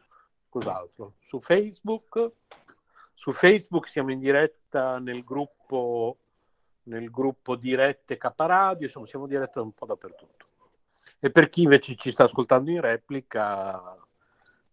[0.49, 1.13] cos'altro?
[1.21, 2.31] Su Facebook.
[3.13, 6.17] Su Facebook siamo in diretta nel gruppo
[6.89, 10.45] nel gruppo dirette K Radio, insomma siamo in diretta un po' dappertutto.
[11.19, 13.95] E per chi invece ci sta ascoltando in replica,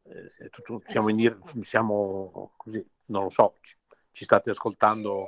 [0.09, 3.77] eh, tutto- siamo, in siamo così, non lo so, ci,
[4.13, 5.27] ci state ascoltando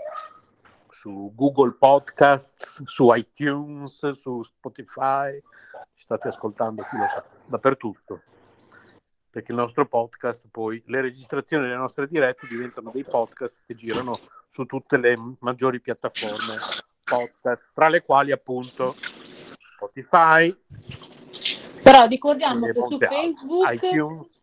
[0.91, 5.41] su Google Podcast, su iTunes, su Spotify,
[5.95, 8.23] ci state ascoltando, chi lo sa, dappertutto.
[9.31, 14.19] Perché il nostro podcast, poi le registrazioni delle nostre dirette diventano dei podcast che girano
[14.49, 16.59] su tutte le maggiori piattaforme
[17.05, 18.97] podcast, tra le quali appunto
[19.77, 20.55] Spotify,
[21.83, 24.38] Però ricordiamo che su Facebook, iTunes.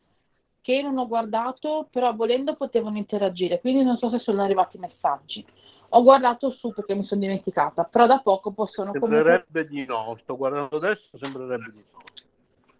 [0.66, 5.46] Che non ho guardato, però volendo potevano interagire, quindi non so se sono arrivati messaggi.
[5.90, 9.16] Ho guardato su perché mi sono dimenticata, però da poco possono comunque...
[9.16, 12.02] Sembrerebbe di no, sto guardando adesso, sembrerebbe di no.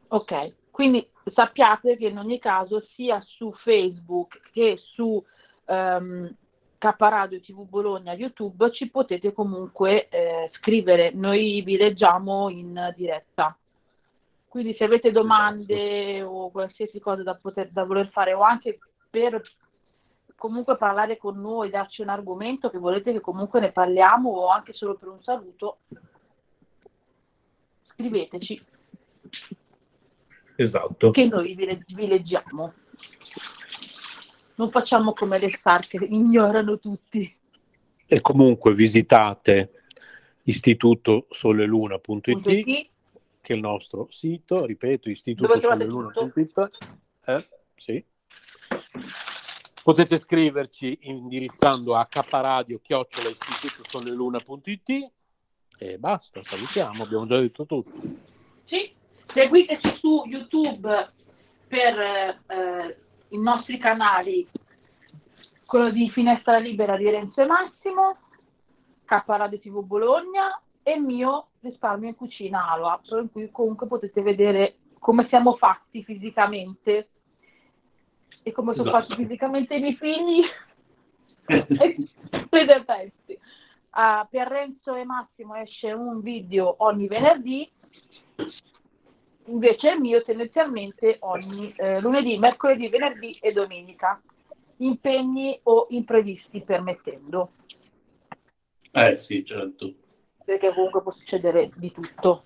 [0.08, 5.24] Ok, quindi sappiate che in ogni caso sia su Facebook che su
[5.66, 6.36] ehm,
[6.80, 13.56] K Radio TV Bologna YouTube ci potete comunque eh, scrivere, noi vi leggiamo in diretta.
[14.56, 18.80] Quindi se avete domande o qualsiasi cosa da, poter, da voler fare o anche
[19.10, 19.42] per
[20.34, 24.72] comunque parlare con noi, darci un argomento che volete che comunque ne parliamo o anche
[24.72, 25.80] solo per un saluto,
[27.96, 28.66] scriveteci
[30.56, 31.12] Esatto.
[31.12, 32.74] che noi vi, vi leggiamo.
[34.56, 37.38] Non facciamo come le star che ignorano tutti.
[38.06, 39.84] E comunque visitate
[40.44, 42.94] istitutosoleluna.it
[43.46, 43.46] Punto it.
[43.46, 46.70] che è il nostro sito, ripeto, istitutosoleluna.it
[47.26, 47.48] Eh?
[47.76, 48.06] Sì.
[49.84, 55.12] Potete scriverci indirizzando a kradio chiocciola istitutosoneluna.it
[55.78, 57.92] e basta, salutiamo, abbiamo già detto tutto.
[58.66, 58.92] Sì,
[59.32, 61.14] seguiteci su YouTube
[61.68, 62.98] per eh,
[63.30, 64.48] i nostri canali,
[65.66, 68.18] quello di Finestra Libera di Renzo e Massimo,
[69.06, 74.76] K Radio TV Bologna e mio risparmio in cucina Aloa, in cui comunque potete vedere
[75.00, 77.10] come siamo fatti fisicamente
[78.44, 79.06] e come sono Esatto.
[79.08, 80.44] fatti fisicamente i miei figli
[81.48, 81.96] e
[82.50, 83.40] dei pezzi.
[83.92, 87.70] Ah, per Renzo e Massimo esce un video ogni venerdì,
[89.46, 94.22] invece il mio tendenzialmente ogni eh, lunedì, mercoledì, venerdì e domenica,
[94.78, 97.52] impegni o imprevisti permettendo,
[98.92, 99.94] Eh sì, certo.
[100.46, 102.44] Perché comunque può succedere di tutto.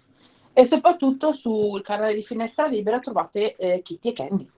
[0.53, 4.49] E soprattutto sul canale di Finestra Libera trovate eh, Kitty e Candy.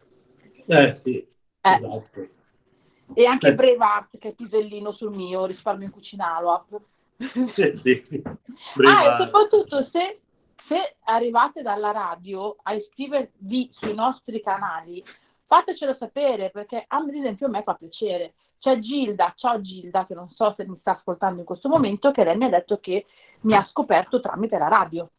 [0.68, 1.18] Eh sì,
[1.62, 1.74] Eh.
[1.74, 2.28] esatto.
[3.14, 3.54] E anche Eh.
[3.56, 6.80] Brave Art, che è pisellino sul mio, risparmio in cucina Aloap.
[7.54, 7.72] Sì,
[8.04, 8.22] sì.
[8.88, 10.22] Ah, e soprattutto se,
[10.68, 15.04] se arrivate dalla radio a iscrivervi sui nostri canali,
[15.46, 18.34] fatecelo sapere perché ad esempio a me fa piacere.
[18.62, 22.24] C'è Gilda, ciao Gilda, che non so se mi sta ascoltando in questo momento, che
[22.24, 23.08] lei mi ha detto che
[23.42, 25.10] mi ha scoperto tramite la radio.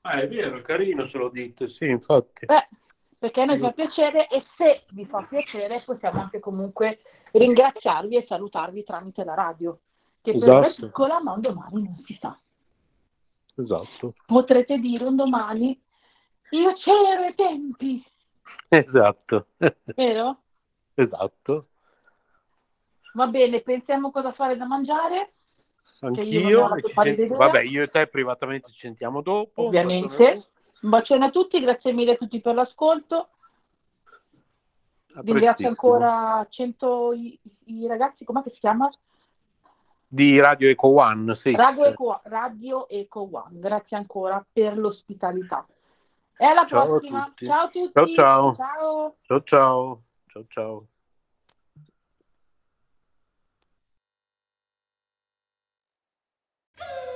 [0.00, 2.44] Ah, è vero, carino se lo dite, sì, infatti.
[2.46, 2.68] Eh,
[3.16, 8.26] perché a noi fa piacere e se vi fa piacere possiamo anche comunque ringraziarvi e
[8.26, 9.78] salutarvi tramite la radio,
[10.22, 10.86] che per ora è Esatto.
[10.86, 12.36] piccola ma un domani non si sa.
[13.54, 14.14] Esatto.
[14.26, 15.80] Potrete dire un domani,
[16.50, 18.04] io c'ero ai tempi,
[18.70, 19.46] Esatto.
[19.94, 20.38] vero?
[20.94, 21.68] esatto.
[23.16, 25.32] Va bene, pensiamo cosa fare da mangiare,
[26.00, 26.68] io Anch'io.
[26.92, 27.34] pallida senti-.
[27.34, 29.62] Vabbè, io e te privatamente ci sentiamo dopo.
[29.62, 30.46] un ovviamente.
[30.82, 33.28] Un bacione a tutti, grazie mille a tutti per l'ascolto.
[35.14, 38.90] A Ringrazio ancora 100 i, i ragazzi, com'è che si chiama?
[40.06, 41.56] Di Radio Eco One, sì.
[41.56, 45.66] Radio Eco, Radio Eco One, grazie ancora per l'ospitalità.
[46.36, 47.24] E alla Ciao a prossima.
[47.24, 47.46] tutti.
[47.46, 48.14] Ciao a tutti.
[48.14, 48.54] Ciao.
[48.54, 49.14] Ciao.
[49.22, 50.02] Ciao ciao.
[50.26, 50.86] Ciao ciao.
[56.78, 57.12] Woo!